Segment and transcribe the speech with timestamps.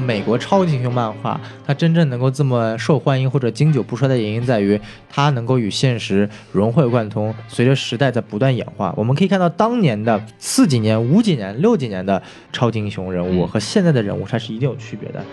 [0.00, 8.92] 美国超级英雄漫画它真正能够这么受欢迎或者经久不衰的原因在于，它能够与现实融会贯通，随着时代在不断演化。
[8.96, 12.20] 我们可以看到当年的四几年、五几年、六几年的
[12.52, 15.24] 超级英雄人物和现在的人物，它是一定有区别的。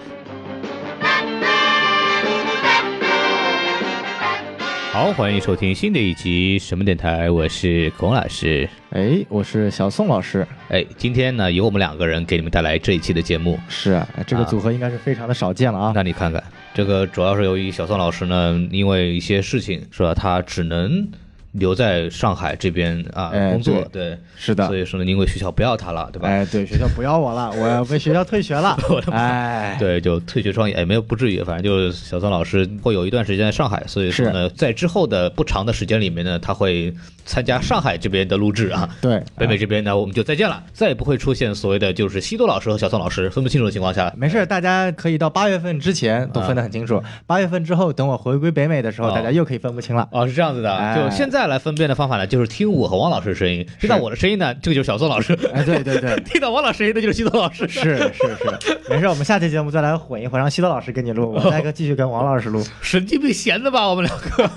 [4.97, 8.67] 好，欢迎收听新的一集什么电台，我是孔老师。
[8.89, 10.43] 哎，我是小宋老师。
[10.69, 13.59] 哎，今天呢，由我们两个人给你们带来这一期的节目。
[13.69, 15.91] 是啊，这个啊组合应该是非常的少见了啊。
[15.93, 21.07] 那你看看，这个主要是由于小宋老师呢，因为一些事情是吧，他只能
[21.53, 24.77] 留在上海这边啊、哎工作，对，是的所。
[24.77, 26.27] 以说呢，因为学校不要他了，对吧？
[26.27, 28.77] 哎，对，学校不要我了， 我要被学校退学了。
[29.11, 36.93] 哎，对，就退学创业，哎，没有不至于，反正就是小宋老师会有一段时间在上海，所以说呢，在之后的不长的时间里面呢，他会
[37.25, 38.87] 参加上海这边的录制啊。
[39.01, 50.07] 对，北美这边呢，我们就再见了，再也不会出现所谓的就是西多老师和小宋老师分不清楚的情况下，没事，大家可以到八月份之前都分得很清楚，八月份之后，等我回归北美的时候，哦大家又可以分不清了。
[50.11, 57.67] 哦，是这样子的，哎就现在来分辨的方法呢，就是听我和王老师的声音，听到我的声音呢，这个就是小宋老师；哎，对对对， 听到王老师声音，那就是西多老师。
[57.67, 64.49] 是是是，没事，我们下期节目再来混一混，让西多老师跟你录， 我再跟继续跟王老师录，神经病闲的吧，我们两个。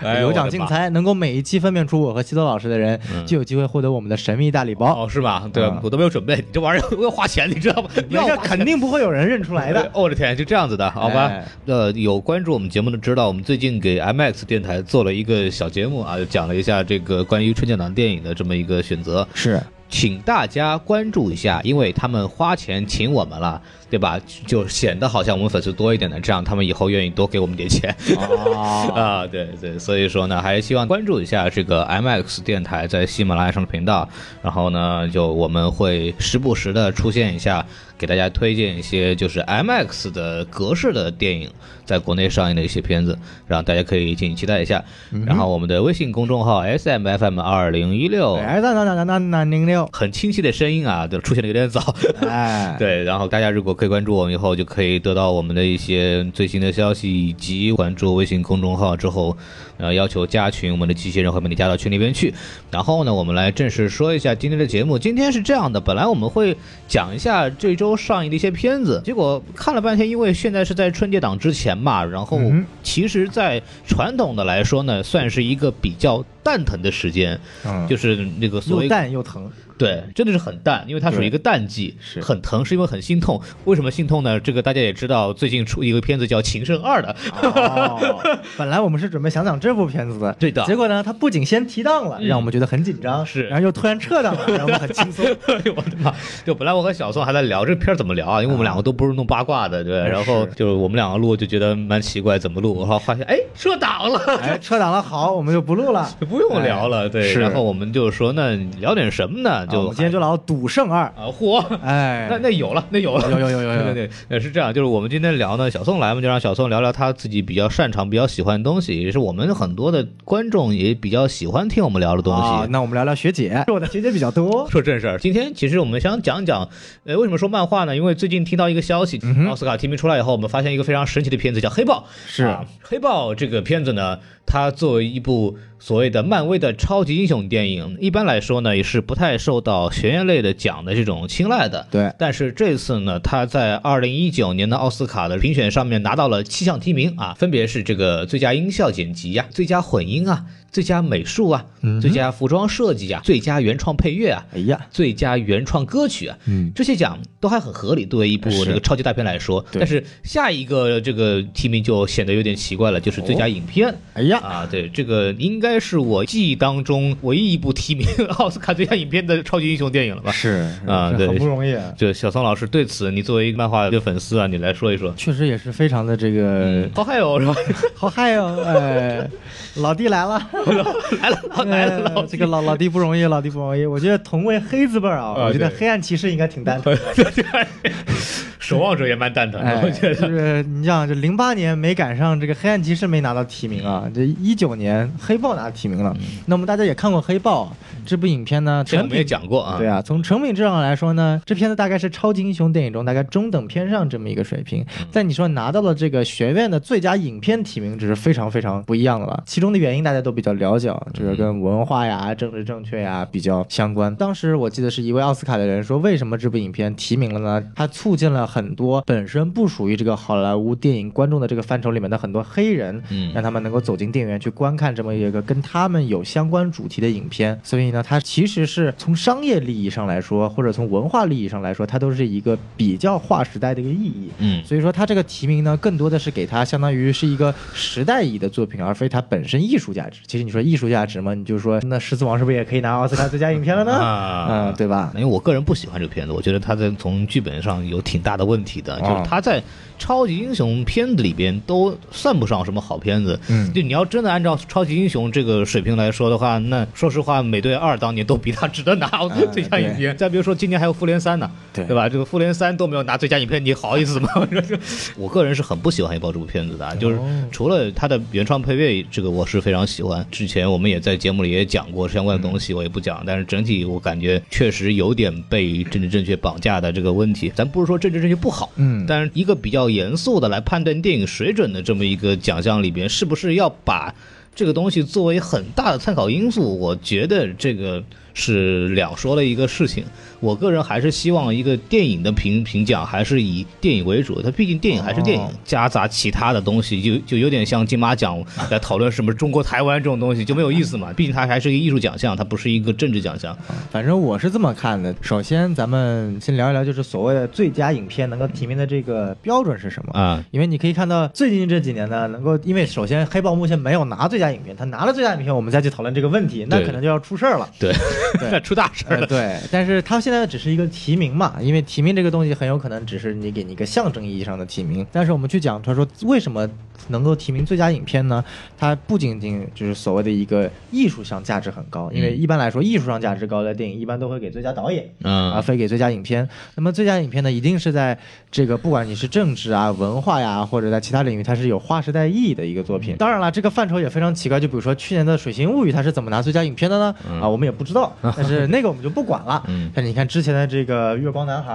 [0.06, 0.58] 哎有奖竞。
[0.68, 5.04] 猜，能够每一期分辨出我和西多老师的人，就有机会获得我们的神秘大礼包。
[5.04, 5.48] 哦，是吧？
[5.50, 7.88] 对嗯，我都没有准备，你这玩意儿要花钱，你知道吗？
[8.10, 9.80] 没肯定不会有人认出来的。
[9.94, 11.26] 哦我的天，就这样子的，好吧？
[11.28, 24.20] 哎呃，有关注我们节目的知道，我们最近给 MX 电台做了一个小节目啊，就讲了一下这个关于春节档电影的这么一个选择，是，请大家关注一下，因为他们花钱请我们了，对吧？
[24.46, 27.94] 就显得好像我们粉丝多一点的，这样他们以后愿意多给我们点钱。
[28.16, 34.08] 哦， 啊，对对，所以说呢，还是希望关注一下这个 MX 电台在喜马拉雅上的频道，
[34.42, 37.64] 然后呢，就我们会时不时的出现一下，
[37.96, 41.50] 给大家推荐一些就是 MX 的格式的电影
[41.84, 44.84] 在国内上映的一些片子，让大家可以敬请期待一下。
[45.26, 51.94] 然后我们的微信公众号 SMFM 二零一六，哎，那那那那那那零六，很清晰的声音啊，就出现的有点早。
[52.28, 59.36] 哎， 对，然后大家如果可以关注我们以后，就可以得到我们的一些最新的消息，以及关注微信公众号之后，
[59.78, 62.34] 呃，要求加群，我们的机器人会把你加到群里边去。
[62.70, 64.98] 然后呢，我们来正式说一下今天的节目。
[64.98, 66.56] 今天是这样的，本来我们会
[66.86, 72.40] 讲一下这周上映的一些片子，结果看了半天，因为现在是在春节档之前嘛，然后
[72.82, 79.50] 其实，在传统的来说呢，算是一个比较蛋疼的时间，嗯，就是那个所又谓淡又疼。
[79.78, 83.40] 对，真的是很淡，因为它属于一个淡季，是很疼，是因为很心痛。
[83.64, 84.40] 为什么心痛呢？
[84.40, 88.20] 这个大家也知道，最近出一个片子叫《情圣二》的，哦，
[88.56, 95.24] 本来我们是准备想讲这部片子的，对的结果呢，他不仅先提档了，嗯让我们觉得很紧张，是然后又突然撤档了，让我们很轻松。
[95.46, 96.12] 哎呦我的妈！
[96.44, 100.00] 就本来我和小宋还在聊这片儿怎么聊啊，因为我们两个都不是弄八卦的，对。
[100.00, 102.78] 哎然后就是我们两个录就觉得蛮奇怪，怎么录？
[102.80, 104.18] 然后发现哎，撤档了。
[104.40, 106.08] 哎，撤档了，好，我们就不录了。
[106.20, 107.32] 就不用聊了，对。
[107.34, 109.66] 然后我们就说，那聊点什么呢？
[109.66, 111.04] 就我今天就聊《赌圣二》。
[111.06, 111.64] 啊，嚯！
[111.82, 122.42] 哎， 那那有了，那有了，有有有有有对对对，呃是这样，就是我们今天聊呢，小宋来嘛，就让小宋聊聊他自己比较擅长、比较喜欢的东西，也是我们很多的观众也比较喜欢听我们聊的东西。
[122.42, 124.70] 啊那我们聊聊学姐，我的学姐比较多。
[124.70, 126.68] 说正事儿，今天其实我们想讲讲，
[127.04, 127.96] 呃，为什么说漫画呢？
[127.96, 132.06] 因为最近听到一个消息，嗯奥斯卡提名出来以后，我们发现一个非常神奇的片子，叫《黑豹》。
[132.32, 141.86] 是啊，黑豹这个片子呢，它作为一部所谓的漫威的超级英雄电影，一般来说呢，也是不太受到学院类的奖的这种青睐的。
[141.90, 159.64] 对，但是这次呢，他在二零一九年的奥斯卡的评选上面拿到了七项提名啊，分别是这个最佳音效剪辑呀、最佳混音啊、最佳美术啊、嗯最佳服装设计啊、最佳原创配乐啊、哎呀，最佳原创歌曲啊，嗯，这些奖都还很合理，作为一部这个超级大片来说。
[159.70, 163.94] 对但是下一个这个提名就显得有点奇怪了，就是最佳影片。
[164.14, 168.06] 哎呀，啊，对，这个应该是我记忆当中唯一一部提名
[168.38, 170.32] 奥斯卡最佳影片的超级英雄电影了吧？
[170.32, 171.74] 是啊对是很不容易。
[171.74, 175.12] 啊就小宋老师对此，你作为一个漫画的粉丝啊，你来说一说。
[175.16, 177.54] 确实也是非常的这个好嗨哦，是吧？
[177.94, 179.28] 好嗨哦，哎，
[179.76, 180.50] 老弟来了，
[181.20, 183.84] 来了，来了，老呃这个老老弟不容易，老弟不容易。
[183.86, 186.96] 我觉得同为黑字辈儿啊，啊我觉得黑暗骑士应该挺蛋疼。
[188.58, 190.14] 守望者也蛮蛋疼的，哎，我觉得。
[190.14, 196.12] 就是你想，这零八年没赶上这个黑暗骑士没拿到提名啊，这一九年黑豹拿提名了。
[196.46, 197.72] 那么大家也看过黑豹
[198.04, 199.28] 这部影片呢，成这我们也。
[199.28, 204.82] 讲过啊，对啊，从成品质上来说呢，这片子大概是超级英雄电影中大概中等偏上这么一个水平。
[205.10, 209.42] 在你说拿到了这个学院的最佳影片提名，这是非常非常不一样的了。
[209.44, 214.16] 其中的原因大家都比较了解，就是跟文化呀、政治正确呀比较相关。
[214.16, 217.62] 当时我记得是一位奥斯卡的人说，为什么这部影片提名了呢？
[217.76, 227.58] 它促进了很很多本身不属于这个好莱坞电影观众的这个范畴里面的很多黑人，嗯让他们能够走进电影院去观看这么一个跟他们有相关主题的影片。
[227.62, 234.28] 所以呢，它其实是从商业利益上来说，或者从文化利益上来说，它都是一个比较划时代的一个意义。
[234.38, 240.18] 嗯所以说，它这个提名呢，更多的是给它相当于是一个时代意义的作品，而非它本身艺术价值。
[240.26, 243.92] 其实你说艺术价值嘛，你就说那《狮子王》是不是也可以拿奥斯卡最佳影片了呢？
[243.92, 245.12] 啊嗯，对吧？
[245.14, 249.62] 因为我个人不喜欢这个片子，我觉得它在从剧本上有挺大的问题的，就是他在
[249.98, 253.38] 超级英雄片子里边都算不上什么好片子。
[253.48, 259.08] 嗯就你要真的按照超级英雄这个水平来说的话，那说实话，美队二当年都比他值得拿
[259.52, 260.16] 最佳影片。
[260.16, 262.08] 再比如说今年还有复联三呢，对对吧？
[262.08, 264.28] 这个复联三都没有拿最佳影片，你好意思吗？
[265.16, 270.24] 我个人是很不喜欢黑豹这部片子的，就是哦除了它的原创配乐，这个我是非常喜欢。
[270.30, 273.22] 之前我们也在节目里也讲过相关的东西，我也不讲。
[273.26, 277.52] 但是整体我感觉确实有点被政治正确绑架的这个问题。
[277.54, 284.14] 咱不是说政治正确不好，嗯但是一个比较严肃的来判断电影水准的这么一个奖项里边，是不是要把
[284.54, 286.78] 这个东西作为很大的参考因素？
[286.78, 288.02] 我觉得这个
[288.34, 290.04] 是两说的一个事情。
[290.40, 301.12] 我个人还是希望一个电影的评评奖还是以电影为主，它毕竟电影还是电影，哦夹杂其他的东西，就就有点像金马奖来讨论什么中国台湾这种东西就没有意思嘛。
[301.12, 303.56] 毕竟它还是一个艺术奖项，它不是一个政治奖项。
[303.90, 305.14] 反正我是这么看的。
[305.20, 310.12] 首先，咱们先聊一聊，就是所谓的最佳影片能够提名的这个标准是什么？
[310.12, 317.68] 啊，因为你可以看到最近这几年呢，能够因为首先黑豹目前没有拿最佳影片，他拿了最佳影片，我们再去讨论这个问题，那可能就要出事儿了。
[317.78, 317.92] 对，
[318.38, 319.26] 对出大事儿呃，了。
[319.26, 325.06] 对，但是他 现在只是一个提名嘛，因为提名这个东西很有可能只是你给你一个象征意义上的提名。
[325.10, 326.68] 但是我们去讲，他说为什么
[327.08, 328.44] 能够提名最佳影片呢？
[328.76, 335.02] 它不仅仅就是所谓的一个艺术上价值很高，因为嗯一般来说艺术上价值高的电影一般都会给最佳导演。
[335.22, 336.46] 而嗯非给最佳影片。
[336.74, 338.18] 那么最佳影片呢，一定是在
[338.50, 343.16] 这个不管你是政治啊、文化呀，或者在其他领域，它是有划时代意义的一个作品。
[343.16, 347.14] 当然了，这个范畴也非常奇怪，就比如说去年的《水形物语》，它是怎么拿最佳影片的呢？
[347.40, 349.62] 啊，我们也不知道，但是那个我们就不管了。
[349.68, 351.72] 嗯但是你看之前的这个《月光男孩》，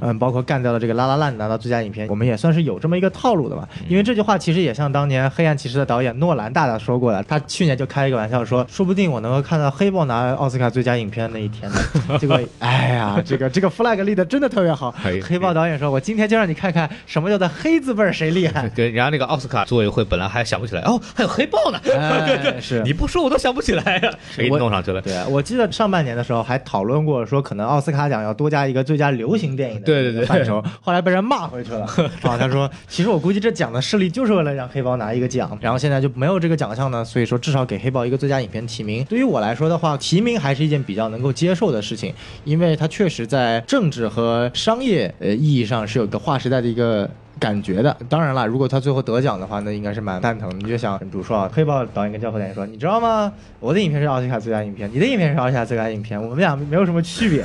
[0.00, 3.68] 嗯包括干掉了这个《拉拉烂》拿到最佳影片，我们也算是有这么一个套路的吧。
[3.88, 11.78] 因为这句话其实也像当年《黑暗骑士》的导演诺兰大大说过的，他去年就开一个玩笑说，说不定我能够看到《黑豹》拿奥斯卡最佳影片的那一天呢。
[12.18, 14.94] 结果，哎呀，这个这个 flag 立的真的特别好。
[15.04, 18.68] 哎黑豹导演说：“我今天就让你看看什么叫做黑字辈儿谁厉害。
[18.74, 21.80] 对，然后那个奥斯卡组委会本来还想不起来，哦，还有黑豹呢。
[21.96, 25.00] 哎 是你不说我都想不起来呀，给你我弄上去了。
[25.00, 31.86] 对，我记得上半年的时候还讨论过，说可能奥斯卡奖要多加一个最佳流行电影的对对对范畴， 后来被人骂回去了。
[32.22, 39.04] 啊，他说，其实我估计这奖的势力就是为了让黑豹拿一个奖，然后现在就没有这个奖项呢，所以说至少给黑豹一个最佳影片提名。
[39.04, 42.12] 对于我来说的话，提名还是一件比较能够接受的事情，
[42.44, 47.08] 因为它确实在政治和商业呃意义上是有一个划时代的一个。
[47.40, 50.56] 感觉的，当然了，如果他最后得奖的话，那应该是蛮蛋疼的。
[50.58, 53.32] 你就想，比如说啊，黑豹导演跟教父导演说，你知道吗？
[53.58, 57.42] 我的影片是奥斯卡最佳影片，你的影片是奥斯卡最佳影片，我们俩没有什么区别。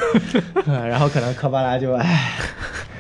[0.66, 2.34] 嗯 然后可能科巴拉就唉，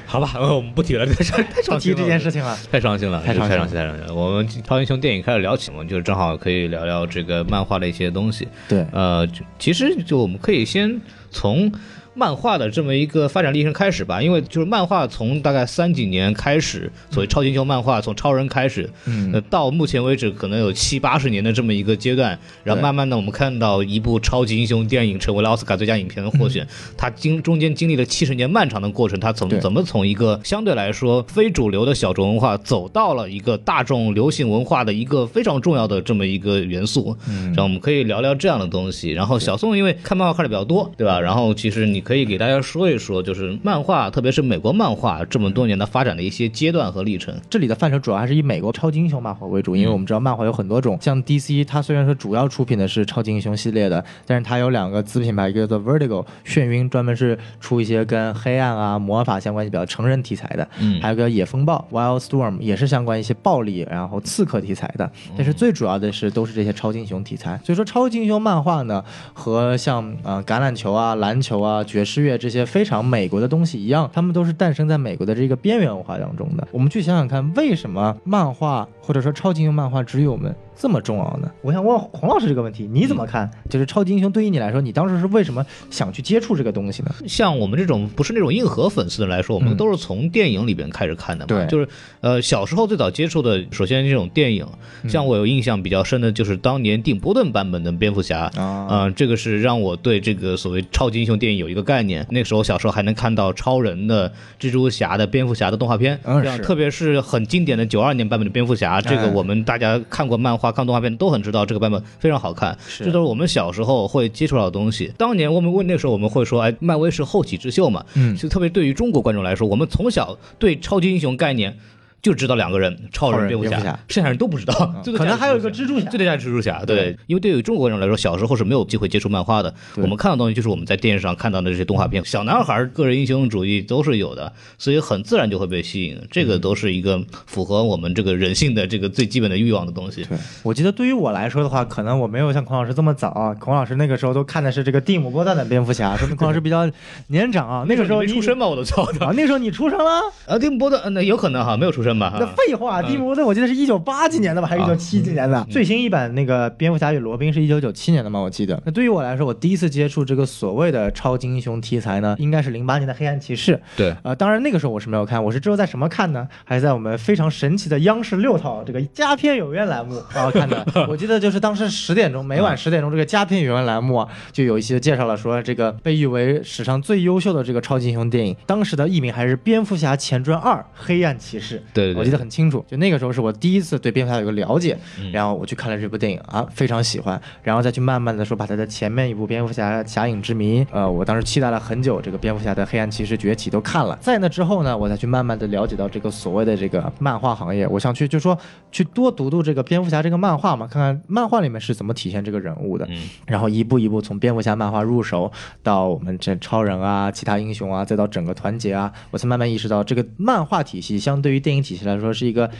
[0.05, 2.57] 好吧，我们不提了，太伤 太伤心了提这件事情了。
[2.71, 4.13] 太伤心了，太伤心了太伤心，太伤心了。
[4.13, 8.47] 我们超英雄电影开始聊起，我们就正好可以聊聊这个漫画的一些东西。
[8.69, 9.27] 对，呃，
[9.59, 11.69] 其实就我们可以先从
[12.15, 26.65] 漫画的这么一个发展历程开始吧，因为就是漫画从大概三几年开始，所谓超级英雄漫画从超人开始，嗯呃，到目前为止可能有七八十年的这么一个阶段，然后慢慢的我们看到一部超级英雄电影成为了奥斯卡最佳影片的获选，
[26.97, 39.11] 它经中间经历了七十年漫长的过程，它从对怎么从一个相对来说非主流的小众文化走到了一个大众流行文化的一个非常重要的这么一个元素，嗯然后我们可以聊聊这样的东西。
[39.11, 41.19] 然后小宋因为看漫画看的比较多，对吧？
[41.19, 47.35] 然后其实你可以给大家说一说，就是漫画，特别是美国漫画这么多年的发展的一些阶段和历程。
[47.49, 61.01] 这里的范畴主要还是以美国超级英雄漫画为主，因为我们知道漫画有很多种，像 DC，它虽然说主要出品的是超级英雄系列的，但是它有两个子品牌，一个叫做 Vertigo 眩晕，专门是出一些跟黑暗啊、魔法相关比较成人题材的，嗯。
[61.01, 76.67] 还有个野风暴 Wild Storm 也是相关一些暴力然后刺客题材的，但是最主要的是都是这些超级英雄题材，所以说超级英雄漫画呢和像呃橄榄球啊、篮球啊、爵士乐这些非常美国的东西一样，他们都是诞生在美国的这个边缘文化当中的。
[76.69, 81.49] 我们去想想看，为什么漫画或者说超级英雄漫画只有我们这么重要呢？
[81.61, 83.49] 我想问洪老师这个问题，你怎么看？
[83.69, 87.13] 就是超级英雄对于你来说，你当时是为什么想去接触这个东西呢？
[87.27, 91.47] 像我们这种不是那种硬核粉丝的来说，我们嗯都是从电影里边开始看的嘛。
[91.47, 91.87] 对就是
[92.21, 94.65] 呃小时候最早接触的，首先这种电影，
[95.03, 98.51] 嗯像我有印象比较深的就是当年定·波顿版本的蝙蝠侠。
[98.55, 102.25] 啊呃，这个是让我对这个所谓超级英雄电影有一个概念。
[102.29, 106.19] 那个时候小时候还能看到超人的、蜘蛛侠的、蝙蝠侠的动画片，
[106.61, 112.77] 特别是很经典的九二年版本的蝙蝠侠，这个哎我们大家看过漫画、看动画片都很知道，这个版本非常好看。
[112.87, 115.11] 是这都是我们小时候会接触到的东西。
[115.17, 118.05] 当年我们问那时候我们会说，哎，漫威是后起之秀嘛？
[118.15, 121.77] 嗯就特别对于中国观众来说，我们从小对超级英雄概念
[122.25, 124.73] 就知道两个人，超超人人、蝙蝠侠剩下人都不知道。
[125.15, 136.19] 可能还有一个蜘蛛侠最多加蜘蛛侠，对对，因为对于中国人来说，小时候是没有机会接触漫画的，我们看到的东西就是我们在电视上看到的这些动画片，小男孩个人英雄主义都是有的，所以很自然就会被吸引。
[136.31, 140.23] 这个都是一个符合我们这个人性的这个最基本的欲望的东西。
[140.23, 143.53] 对，我记得对于我来说的话，可能我没有像孔老师这么早啊。
[143.53, 146.89] 孔老师那个时候都看的是这个蒂姆·波顿的蝙蝠侠， 说明孔老师比较
[147.27, 147.85] 年长啊。
[147.87, 148.65] 那个时候出生吧？
[148.65, 149.23] 我都操的。
[149.23, 150.21] 啊，那个时候你出生了？
[150.47, 152.35] 啊，蒂姆·波顿，呃那有可能哈，没有出生吧？
[152.39, 152.45] 那。
[152.55, 155.63] 废话，蒂姆·波顿我记得是一九八几年的吧，还是一九七几年的？
[155.69, 158.81] 最新一版那个蝙蝠侠与罗宾是一九九七年的嘛，我记得。
[158.85, 163.79] 那对于我来说，我第一次接触这个所谓的超级英雄题材呢，应该是零八年的黑暗骑士。
[163.97, 166.47] 对，呃，当然那个时候我是没有看，我是之后在什么看呢？
[166.63, 170.85] 还是在我们非常神奇的央视六套这个佳片有约栏目然后看的。
[171.09, 181.79] 我记得就是当时十点钟，每晚十点钟这个佳片有约栏目啊，就有一些介绍了说这个被誉为史上最优秀的这个超级英雄电影，当时的译名还是《蝙蝠侠前传二：黑暗骑士》。
[181.95, 182.85] 对对对我记得很清楚。
[182.87, 185.31] 就那个时候是我第一次对蝙蝠侠有个了解，嗯。
[185.31, 198.57] 然后我去看了这部电影啊，非常喜欢，然后再去慢慢的说把它的前面一部蝙蝠侠侠影之谜，呃，我当时期待了很久，这个蝙蝠侠的黑暗骑士崛起都看了，在那之后呢，我才去慢慢的了解到这个所谓的这个漫画行业，我想去就说
[198.91, 203.15] 去多读读这个蝙蝠侠这个漫画嘛，看看漫画里面是怎么体现这个人物的，嗯。
[203.47, 212.71] 然后一步一步从蝙蝠侠漫画入手，到我们这超人啊、其他英雄啊，再到整个团结啊，我才慢慢意识到，这个漫画体系相对于电影体系来说是一个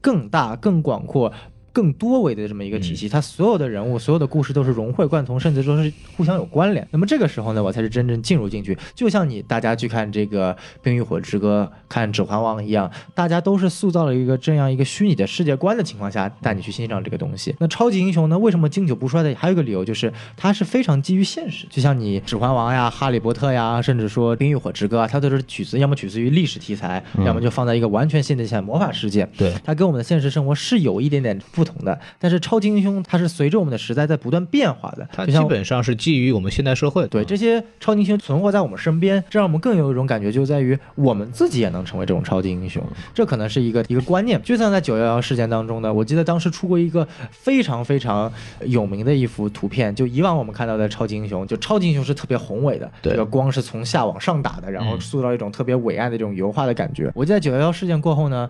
[0.00, 1.32] 更大、更广阔。
[1.74, 6.86] 更多维的这么一个体系，它所有的人物、所有的故事都是融会贯通，甚至说是互相有关联。
[6.92, 8.78] 那么这个时候呢，我才是真正进入进去。
[8.94, 17.52] 就像你大家去看这个《冰与火之歌》、看《指环王》一样，大家都是塑造了一个这样一个虚拟的世界观的情况下，带你去欣赏这个东西。
[17.58, 19.34] 那超级英雄呢，为什么经久不衰的？
[19.34, 21.66] 还有一个理由就是它是非常基于现实。
[21.68, 29.28] 就像你《指环王》呀、《哈利波特》呀，甚至说《冰与火之歌》啊，它都是取自要么取自于历史题材，要么就放在一个完全现代性的魔法世界。
[29.36, 37.06] 对，它跟我们的现实生活是有一点点不同的，但是超级英雄它是随着我们的时代在不断变化的，它基本上是基于我们现代社会。
[37.08, 42.82] 对这些超级英雄存活在我们身边，这让我们更有一种感觉，就在于我们自己也能成为这种超级英雄，
[43.14, 44.40] 这可能是一个一个观念。
[44.42, 48.32] 就像在九幺幺事件当中呢，我记得当时出过一个非常非常
[48.66, 57.10] 有名的一幅图片，就以往我们看到的超级英雄，就超级英雄是特别宏伟的，对这个光是从下往上打的，然后嗯塑造一种特别伟岸的这种油画的感觉。
[57.14, 58.48] 我记得九幺幺事件过后呢。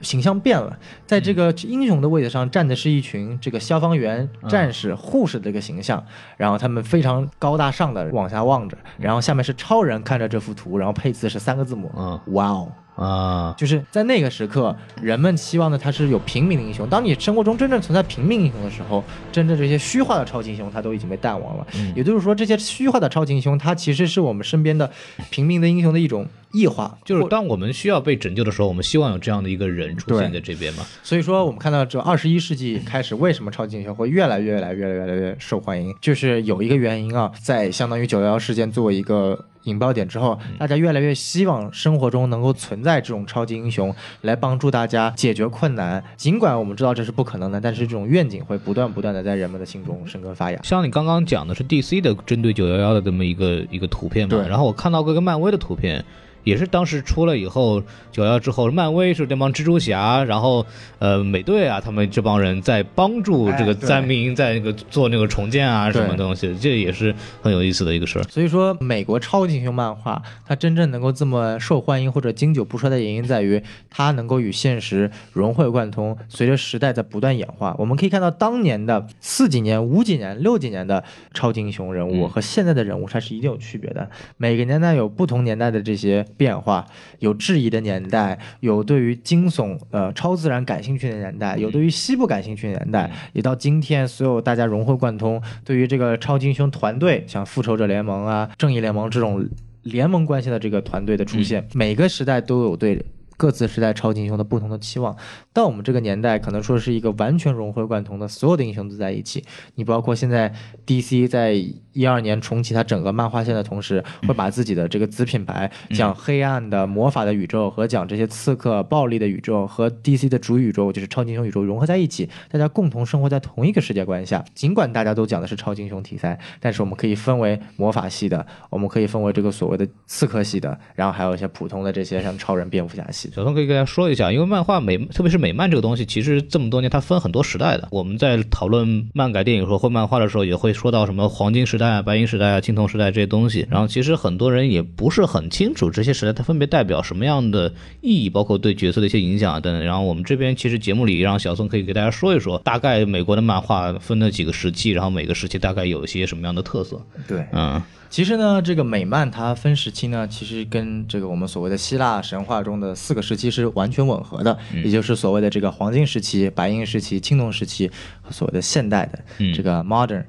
[0.00, 6.04] 形象变了，在这个英雄的位置上站的是一群这个消防员、战士、护士的一个形象，
[6.36, 12.20] 然后他们非常高大上的往下望着，然后下面是超人看着这幅图，然后配词是三个字母，嗯。
[12.34, 12.70] 哇哦。
[12.96, 16.88] 啊，就是在那个时刻，人们期望的他是有平民的英雄。
[16.88, 21.66] 当你生活中真正存在平民英雄的时候，真正这些虚化的超级英雄，他都已经被淡忘了。
[21.74, 24.90] 嗯也就是说，这些虚化的超级英雄，他其实是我们身边的
[25.30, 30.84] 平民的英雄的一种异化，就是当我们需要被拯救的时候，我们希望有这样的一个人出现在这边嘛。
[31.02, 46.02] 所以说，我们看到这二十一世纪开始，为什么超级英雄会越来越来越来越来越受欢迎，就是有一个原因啊，在相当于九幺幺事件作为一个引爆点之后，大家越来越希望生活中能够存在这种超级英雄来帮助大家解决困难。
[46.16, 50.60] 尽管我们知道这是不可能的，但是这种愿景会不断不断的在人们的心中生根发芽。
[50.62, 56.04] 像你刚刚讲的是 DC 的针对九幺幺的这么一个一个图片嘛，对然后我看到过一个漫威的图片，
[56.44, 57.82] 也是当时出了以后，
[58.12, 60.64] 九幺之后，漫威是这帮蜘蛛侠，然后
[60.98, 68.22] 呃美队啊，他们这帮人在帮助这个灾民在那个做那个重建啊什么东西，这也是很有意思的一个事儿。
[68.24, 77.74] 所以说，美国超级英雄漫画它真正能够这么受欢迎或者经久不衰的原因在于，它能够与现实融会贯通，随着时代在不断演化。
[77.78, 84.08] 我们可以看到，当年的四几年、五几年、六几年的超级英雄人物嗯和现在的人物，它是一定有区别的。
[84.36, 86.86] 每个年代有不同年代的这些变化，
[87.18, 99.48] 有质疑的年代，有对于惊悚、呃超自然感兴趣的年代，有对于西部感兴趣的年代，也到今天，所有大家融会贯通，对于这个超级英雄团队，像复仇者联盟啊、正义联盟这种
[99.82, 103.04] 联盟关系的这个团队的出现，每个时代都有对。
[103.36, 105.16] 各自时代超级英雄的不同的期望。
[105.52, 109.44] 到我们这个年代，可能说是一个完全融会贯通的，所有的英雄都在一起。
[109.74, 110.54] 你包括现在
[110.86, 111.60] DC 在
[111.94, 124.44] 一二年重启它整个漫画线的同时，会把自己的这个子品牌讲黑暗的魔法的宇宙和讲这些刺客暴力的宇宙和 DC 的主宇宙就是超级英雄宇宙融合在一起，大家共同生活在同一个世界观下。
[124.54, 133.34] 尽管大家都讲的是超级英雄题材，但是我们可以分为魔法系的，我们可以分为这个所谓的刺客系的，然后还有一些普通的这些像超人、蝙蝠侠系的。
[133.34, 137.88] 小宋可以跟大家说一下，因为漫画美，特别是美漫这个东西，其实这么多年它分很多时代的。
[137.90, 143.66] 我们在讨论漫改电影或或漫画的时候，也会说到什么黄金时代啊、白银时代啊、青铜时代这些东西。
[143.70, 149.84] 然后其实很多人也不是很清楚这些时代它分别代表什么样的意义，包括对角色的一些影响啊等等。
[149.84, 157.00] 然后我们这边其实节目里让小宋可以给大家说一说，大概美国的漫画分了几个时期，然后每个时期大概有一些什么样的特色。
[157.26, 167.90] 对，嗯，其实呢，这个美漫它分时期呢，其实跟这个我们所谓的希腊神话中的四个时期是完全吻合的，也就是所谓的这个黄金时期、白银时期、青铜时期
[168.22, 169.18] 和所谓的现代的
[169.54, 170.24] 这个 modern，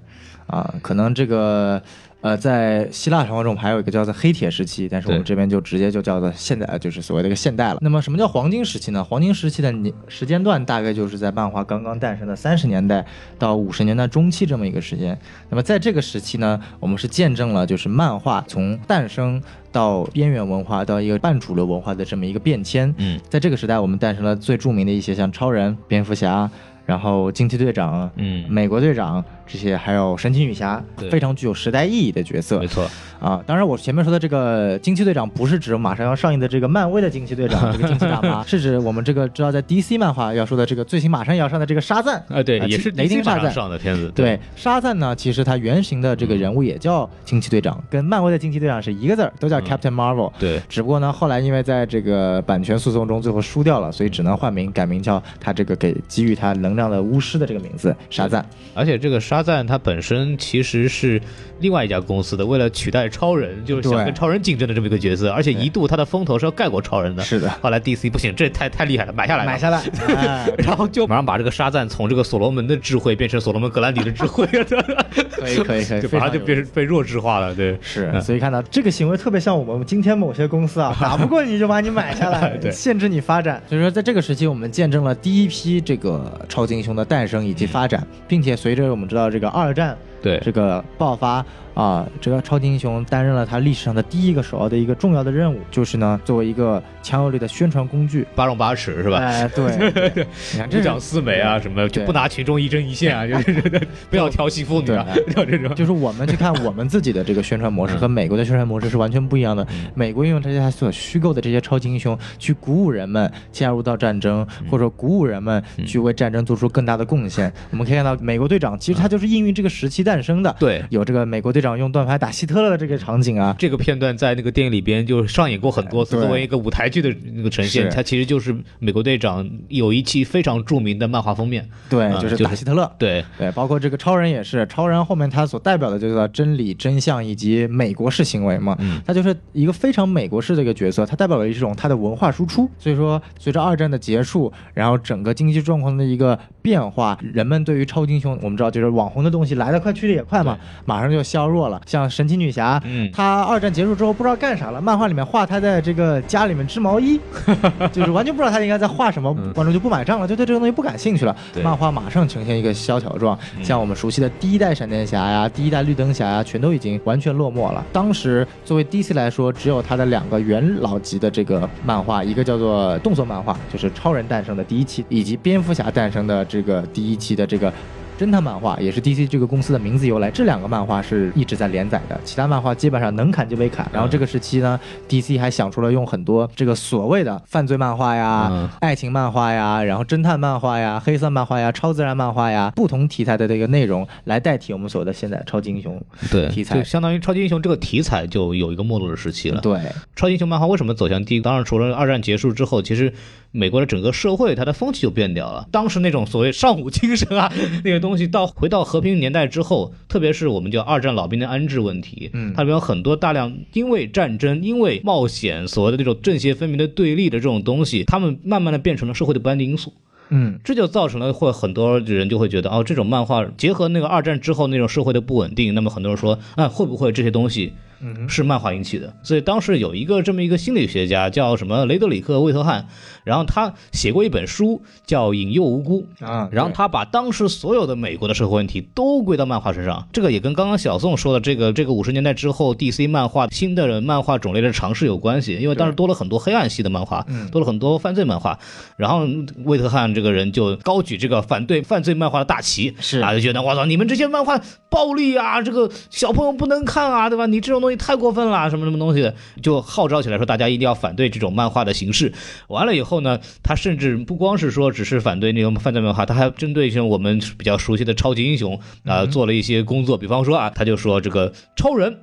[0.48, 1.82] 啊，可能这个。
[2.22, 7.78] 呃，在希腊神话中还有一个叫做黑铁时期，但是我们这边就直接就叫做现代，呃就是所谓的一个现代了。
[7.82, 9.04] 那么什么叫黄金时期呢？
[9.04, 13.06] 黄金时期的年时间段大概就是在漫画刚刚诞生的三十年代
[13.38, 15.16] 到五十年代中期这么一个时间。
[15.52, 19.40] 那么在这个时期呢，我们是见证了就是漫画从诞生
[19.72, 22.92] 到边缘文化到一个半主流文化的这么一个变迁。
[22.98, 26.50] 嗯，在这个时代，我们诞生了最著名的一些像超人、蝙蝠侠，
[26.88, 32.68] 然后惊奇队长、嗯美国队长这些，还有神奇女侠，非常具有时代意义的角色没。
[32.68, 43.54] 错，啊，当然，我前面说的这个惊奇队长不是指马上要上映的这个漫威的惊奇队长， 这个惊奇大妈，是指我们这个知道在 DC 漫画要说的这个最新马上要上的这个沙赞啊，对，啊也是雷霆 DC 马上沙赞。
[43.54, 50.32] 上的片子，对，沙赞呢，其实他原型的这个人物也叫惊奇队长，跟漫威的惊奇队长是一个字儿，都叫 Captain Marvel。
[50.40, 58.46] 对，只不过呢，后来因为在这个版权诉讼中最后输掉了，所以只能换名，改名叫他这个给给予他能量的巫师的这个名字沙赞。
[58.74, 61.22] 而且这个沙赞它本身其实是
[61.60, 67.24] 另外一家公司的，为了取代超人，就是想跟超人竞争的这么一个角色，而且一度他的风头是要盖过超人的。
[67.24, 69.84] 是的，后来 DC 不行，这太太厉害了，买下来了，买下来，
[70.16, 77.54] 哎 然后就马上把这个沙赞从这个所罗门的智慧变成所罗门格兰迪的智慧，可以可以可以， 就马上就变成被弱智化了。
[77.56, 82.72] 对，是，所以看到这个行为特别像我们今天某些公司啊， 打不过你就把你买下来，对。
[82.72, 83.62] 限制你发展。
[83.68, 98.26] 所以说，在这个时期，我们见证了第一批这个超级英雄的诞生以及发展，并且随着我们知道这个二战对这个爆发啊，这个超级英雄担任了他历史上的第一个首要的一个重要的任务，就是呢，作为一个强有力的宣传工具。
[98.34, 99.18] 八荣八耻是吧？
[99.18, 105.76] 哎，对，对 你看这讲四美啊，什么就不拿群众一针一线啊，就是不要调戏妇女啊，要 这种。
[105.76, 109.64] 就是我们去看我们自己的这个宣传模式 和美国的宣传模式是完全不一样的。
[109.70, 117.52] 嗯美国用这些所虚构的这些超级英雄去鼓舞人们加入到战争，嗯或者鼓舞人们去为战争做出更大的贡献。
[117.72, 120.56] 我们可以看到，美国队长其实他就是应运这个时期诞生的。
[120.58, 123.54] 对有这个美国队长用盾牌打希特勒的这个场景啊。
[123.60, 131.68] 这个片段在那个电影里边就上演过很多次，作为一个舞台剧的那个呈现，它其实就是美国队长有一期非常著名的漫画封面。
[131.90, 132.90] 对，嗯就是打希特勒。
[132.98, 142.70] 对，对，包括这个超人也是，超人后面他所代表的就叫真理、真相以及美国式行为嘛，嗯他就是一个非常美国式的一个角色，他代表了一种他的文化输出。
[142.78, 151.82] 所以说，随着二战的结束，然后整个经济状况的一个变化，人们对于超级英雄，我们知道就是网红的东西来得快去的也快嘛，马上就削弱了。
[151.86, 157.20] 像神奇女侠，嗯她二战结束之后不知道干啥了，漫画里面画她在这个家里面织毛衣，
[157.94, 161.36] 就是完全不知道她应该在画什么，观众就不买账了，就对这个东西不感兴趣了。
[161.64, 167.84] 漫画马上呈现一个萧条状，像我们熟悉的第一代闪电侠呀、第一代绿灯侠呀，全都已经完全落寞了。
[167.94, 177.72] 当时作为 DC 来说，只有它的两个元老级的这个漫画，一个叫做动作漫画，就是超人诞生的第一期，以及蝙蝠侠诞生的这个第一期的这个。
[178.18, 183.90] 侦探漫画也是 DC 这个公司的名字由来，这两个漫画是一直在连载的，其他漫画基本上能砍就被砍。
[183.92, 196.02] 然后这个时期呢，DC 还想出了用很多这个所谓的犯罪漫画呀、嗯爱情漫画呀，然后侦探漫画呀、黑色漫画呀、超自然漫画呀，不同题材的这个内容来代替我们所谓的现在超级英雄
[196.32, 196.84] 对，题材就。
[196.84, 199.60] 相当于超级英雄这个题材就有一个没落的时期了。
[199.62, 199.80] 对，
[200.16, 201.42] 超级英雄漫画为什么走向低？
[201.42, 203.12] 当然，除了二战结束之后，其实
[203.52, 205.68] 美国的整个社会它的风气就变掉了。
[205.72, 207.52] 当时那种所谓尚武精神啊，
[207.84, 219.92] 那个东西到回到和平年代之后，特别是我们叫二战老兵的安置问题，嗯它里面有很多大量因为战争、因为冒险，所谓的这种正邪分明的对立的这种东西，他们慢慢的变成了社会的不安定因素。
[220.30, 229.14] 嗯，这就造成了会很多人就会觉得哦，这种漫画结合那个二战之后那种社会的不稳定，那么很多人说，啊，会不会这些东西嗯是漫画引起的。
[229.22, 232.88] 所以当时有一个这么一个心理学家叫什么雷德里克·魏特汉，
[233.26, 236.08] 然后他写过一本书叫《引诱无辜》。
[236.26, 247.50] 啊，然后他把当时所有的美国的社会问题都归到漫画身上，这个也跟刚刚小宋说的这个这个五十年代之后 DC 漫画新的漫画种类的尝试有关系，因为当时多了很多黑暗系的漫画，嗯。
[247.50, 248.60] 多了很多犯罪漫画，
[248.98, 249.26] 然后
[249.64, 253.20] 魏特汉这个人就高举这个反对犯罪漫画的大旗，是。
[253.20, 257.46] 啊，就觉得我操，你们这些漫画暴力啊，这个小朋友不能看啊，对吧？
[257.46, 259.34] 你这种东西太过分了，什么什么东西的，
[259.64, 262.34] 就号召起来说大家一定要反对这种漫画的形式。
[262.68, 270.18] 完了以后呢，他甚至不光是说只是反对那种犯罪漫画，他还针对像我们比较熟悉的超级英雄啊、做了一些工作。
[270.18, 272.18] 比方说啊，他就说这个超人。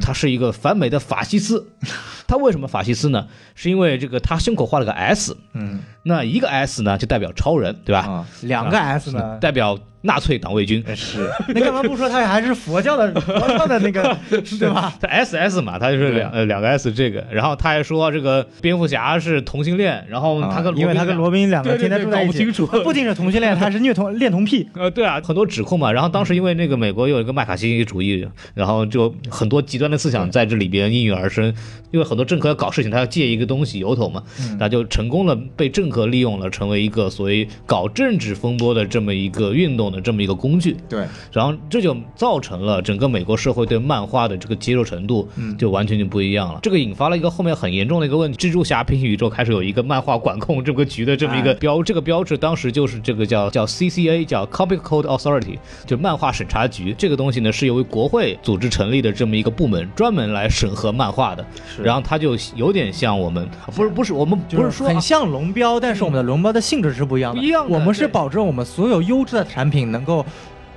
[0.00, 1.66] 他是一个反美的法西斯，
[2.28, 3.26] 他为什么法西斯呢？
[3.56, 7.98] 是因为这个他胸口画了个 S，嗯那一个 S 呢就代表超人，对吧？
[8.08, 9.38] 啊，两个 S 呢？
[9.38, 10.82] 代表纳粹党卫军。
[10.94, 14.92] 是， 那干嘛不说他还是佛教的 佛教的那个，对吧？
[15.00, 24.68] 他 S S 嘛，他就是两呃两个 S 这个，然后他还说这个蝙蝠侠是同性恋，然后他跟啊因为他跟罗宾两个天天住在一起，搞不清楚不仅是同性恋，他还是虐童恋童癖。
[24.74, 25.90] 呃对啊，很多指控嘛。
[25.92, 31.52] 然后当时因为那个美国有一个麦卡锡主义，然后就很多极端的思想在这里边应运而生。
[31.92, 34.22] 因为很多政客要搞事情，他要借一个东西由头嘛，
[34.58, 40.76] 那就成功了被政客利用了，成为一个所谓搞政治风波的这么一个运动的这么一个工具。
[40.88, 45.28] 对，然后这就造成了整个美国社会对漫画的这个接受程度
[45.58, 46.58] 就完全就不一样了。
[46.62, 56.94] 这个引发了一个后面很严重的一个问题：蜘蛛侠平行宇宙开始有一个漫画管控这个局的这么一个哎标，这个标志当时就是这个叫叫 CCA，叫 Comic Code Authority，就漫画审查局。
[56.96, 61.44] 这个东西呢是由于国会组织成立的这么一个部门，专门来审核漫画的。
[61.82, 67.40] 然后它就有点像我们，不是不是我们不是说啊很像龙标，但是我们的龙标的性质是不一样的。
[67.40, 70.24] 不一样的我们是保证我们所有优质的产品能够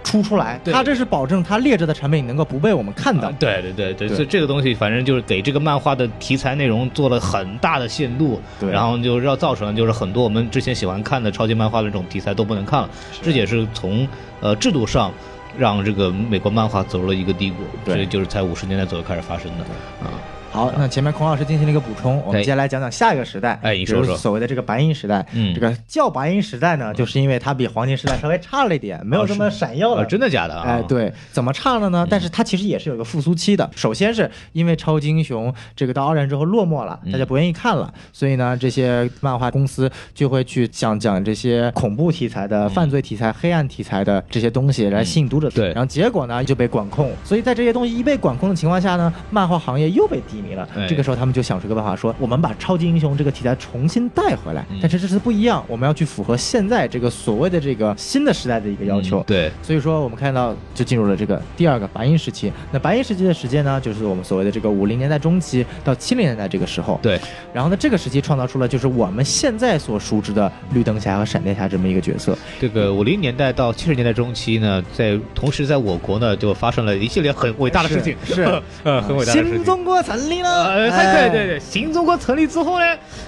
[0.03, 3.33] 出出来，对它这是保证它劣质的产品能够不被我们看到啊。
[3.39, 12.89] 对对对对，对所以这个东西反正就是给这个漫画的题材内容做了很大的限度，对然后就让造成了就是很多我们之前喜欢看的超级漫画的这种题材都不能看了，
[13.21, 14.07] 这也是从
[14.41, 15.11] 呃制度上
[15.57, 19.63] 让这个美国漫画走入了一个低谷，所以就是在五十年代左右开始发生的
[20.05, 20.13] 啊。
[20.55, 25.25] 好，那前面孔老师进行了一个补充，我们接下来讲讲下一个时代，哎你说说就是所谓的这个白银时代。
[25.33, 30.03] 嗯这个叫白银时代呢，就是因为它比黄金时代稍微差了一点，没有这么闪耀了。
[30.03, 30.63] 啊，真的假的啊？
[30.65, 32.07] 哎，，对，怎么差了呢？
[32.09, 33.69] 但是它其实也是有一个复苏期的。
[33.75, 45.49] 首先是因为超级英雄这个到二战之后落寞了，大家不愿意看了，所以呢，这些漫画公司就会去讲讲这些恐怖题材的、犯罪题材、黑暗题材的这些东西来吸引读者。
[45.49, 50.67] 对然后结果呢就被管控，所以在这些东西一被管控的情况下呢，漫画行业又被低迷了。
[50.75, 59.21] 哎这个时候他们就想出一个办法，说我们把超级英雄这个题材重新带回来，嗯但是这次不一样，我们要去符合现在这个所谓的这个新的时代的一个要求。
[59.21, 62.51] 嗯对，所以说，我们看到就进入了这个第二个白银时期。
[62.71, 66.99] 那白银时期的时间呢，就是我们所谓的这个五零年代中期到七零年代这个时候。
[67.01, 67.19] 对，
[67.53, 72.37] 然后呢，这个时期创造出了就是我们现在所熟知的绿灯侠和闪电侠这么一个角色。
[72.59, 79.55] 这个五零年代到七十年代中期呢，在同时在我国呢就发生了一系列很伟大的事情，是是呃， 很伟大的事情。
[79.55, 80.65] 新中国成立了。
[80.73, 82.85] 呃，哎对对对，新中国成立之后呢，